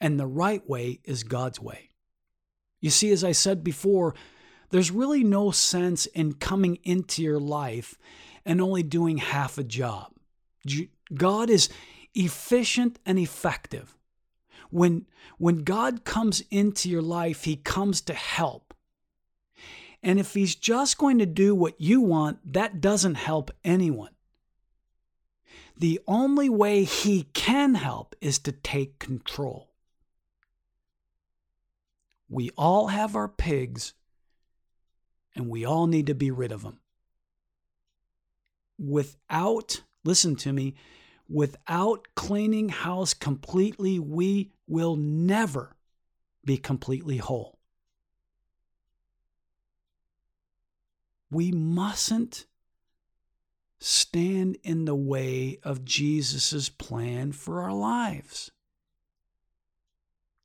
and 0.00 0.20
the 0.20 0.26
right 0.26 0.68
way 0.68 1.00
is 1.04 1.24
God's 1.24 1.60
way. 1.60 1.88
You 2.80 2.90
see, 2.90 3.10
as 3.10 3.24
I 3.24 3.32
said 3.32 3.64
before, 3.64 4.14
there's 4.70 4.90
really 4.90 5.24
no 5.24 5.50
sense 5.50 6.06
in 6.06 6.34
coming 6.34 6.78
into 6.84 7.22
your 7.22 7.40
life 7.40 7.96
and 8.44 8.60
only 8.60 8.82
doing 8.82 9.16
half 9.18 9.56
a 9.56 9.64
job. 9.64 10.12
God 11.14 11.48
is 11.48 11.68
efficient 12.14 12.98
and 13.06 13.18
effective. 13.18 13.96
When, 14.70 15.06
when 15.38 15.64
God 15.64 16.04
comes 16.04 16.42
into 16.50 16.88
your 16.88 17.02
life, 17.02 17.44
He 17.44 17.56
comes 17.56 18.00
to 18.02 18.14
help. 18.14 18.74
And 20.02 20.18
if 20.18 20.34
He's 20.34 20.54
just 20.54 20.98
going 20.98 21.18
to 21.18 21.26
do 21.26 21.54
what 21.54 21.80
you 21.80 22.00
want, 22.00 22.52
that 22.52 22.80
doesn't 22.80 23.14
help 23.14 23.50
anyone. 23.64 24.10
The 25.76 26.00
only 26.06 26.48
way 26.48 26.84
He 26.84 27.24
can 27.32 27.74
help 27.74 28.14
is 28.20 28.38
to 28.40 28.52
take 28.52 28.98
control. 28.98 29.70
We 32.28 32.50
all 32.56 32.88
have 32.88 33.16
our 33.16 33.28
pigs, 33.28 33.94
and 35.34 35.48
we 35.48 35.64
all 35.64 35.86
need 35.86 36.06
to 36.06 36.14
be 36.14 36.30
rid 36.30 36.52
of 36.52 36.62
them. 36.62 36.80
Without, 38.78 39.82
listen 40.04 40.34
to 40.36 40.52
me, 40.52 40.74
without 41.28 42.06
cleaning 42.14 42.68
house 42.68 43.14
completely, 43.14 43.98
we 43.98 44.50
will 44.66 44.96
never 44.96 45.76
be 46.44 46.56
completely 46.56 47.18
whole. 47.18 47.58
We 51.30 51.50
mustn't 51.50 52.46
stand 53.78 54.56
in 54.62 54.84
the 54.84 54.94
way 54.94 55.58
of 55.62 55.84
Jesus' 55.84 56.68
plan 56.68 57.32
for 57.32 57.60
our 57.62 57.72
lives. 57.72 58.50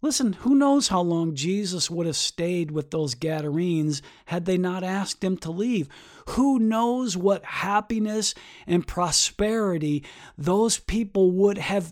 Listen, 0.01 0.31
who 0.31 0.55
knows 0.55 0.87
how 0.87 1.01
long 1.01 1.35
Jesus 1.35 1.89
would 1.89 2.05
have 2.05 2.15
stayed 2.15 2.71
with 2.71 2.89
those 2.89 3.15
Gadarenes 3.15 4.01
had 4.25 4.45
they 4.45 4.57
not 4.57 4.81
asked 4.81 5.21
him 5.23 5.35
to 5.37 5.51
leave? 5.51 5.89
Who 6.29 6.57
knows 6.57 7.17
what 7.17 7.43
happiness 7.43 8.33
and 8.65 8.87
prosperity 8.87 10.05
those 10.37 10.79
people 10.79 11.31
would 11.31 11.57
have 11.57 11.91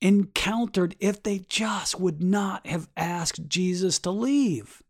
encountered 0.00 0.96
if 0.98 1.22
they 1.22 1.38
just 1.38 2.00
would 2.00 2.20
not 2.20 2.66
have 2.66 2.88
asked 2.96 3.48
Jesus 3.48 4.00
to 4.00 4.10
leave? 4.10 4.82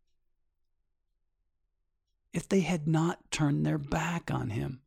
If 2.32 2.48
they 2.48 2.60
had 2.60 2.88
not 2.88 3.30
turned 3.30 3.66
their 3.66 3.78
back 3.78 4.30
on 4.30 4.50
him. 4.50 4.80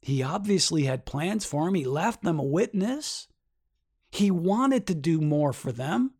He 0.00 0.22
obviously 0.22 0.84
had 0.84 1.04
plans 1.04 1.44
for 1.44 1.68
him. 1.68 1.74
He 1.74 1.84
left 1.84 2.22
them 2.22 2.40
a 2.40 2.42
witness. 2.42 3.28
He 4.10 4.30
wanted 4.30 4.86
to 4.86 4.94
do 4.94 5.20
more 5.20 5.52
for 5.52 5.70
them. 5.70 6.14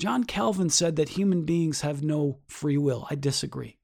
John 0.00 0.24
Calvin 0.24 0.70
said 0.70 0.96
that 0.96 1.10
human 1.10 1.44
beings 1.44 1.82
have 1.82 2.02
no 2.02 2.38
free 2.48 2.78
will. 2.78 3.06
I 3.10 3.16
disagree. 3.16 3.76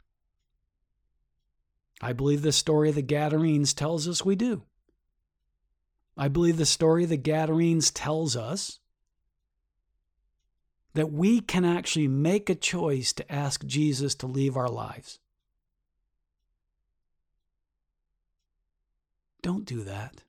I 2.00 2.14
believe 2.14 2.40
the 2.40 2.52
story 2.52 2.88
of 2.88 2.94
the 2.94 3.02
Gadarenes 3.02 3.74
tells 3.74 4.08
us 4.08 4.24
we 4.24 4.34
do. 4.34 4.62
I 6.16 6.28
believe 6.28 6.56
the 6.56 6.64
story 6.64 7.02
of 7.02 7.10
the 7.10 7.18
Gadarenes 7.18 7.90
tells 7.90 8.34
us 8.34 8.80
that 10.94 11.12
we 11.12 11.42
can 11.42 11.66
actually 11.66 12.08
make 12.08 12.48
a 12.48 12.54
choice 12.54 13.12
to 13.12 13.30
ask 13.30 13.66
Jesus 13.66 14.14
to 14.14 14.26
leave 14.26 14.56
our 14.56 14.70
lives. 14.70 15.18
Don't 19.42 19.66
do 19.66 19.84
that. 19.84 20.22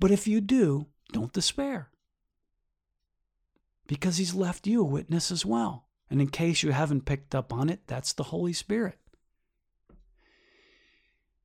But 0.00 0.10
if 0.10 0.26
you 0.26 0.40
do, 0.40 0.86
don't 1.12 1.34
despair 1.34 1.90
because 3.86 4.16
he's 4.16 4.34
left 4.34 4.66
you 4.66 4.80
a 4.80 4.84
witness 4.84 5.30
as 5.30 5.44
well. 5.44 5.86
And 6.10 6.20
in 6.20 6.28
case 6.28 6.62
you 6.62 6.70
haven't 6.72 7.04
picked 7.04 7.34
up 7.34 7.52
on 7.52 7.68
it, 7.68 7.80
that's 7.86 8.12
the 8.12 8.24
Holy 8.24 8.52
Spirit. 8.52 8.98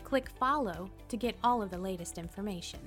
Click 0.05 0.29
follow 0.39 0.91
to 1.09 1.17
get 1.17 1.37
all 1.43 1.63
of 1.63 1.71
the 1.71 1.79
latest 1.79 2.19
information. 2.19 2.81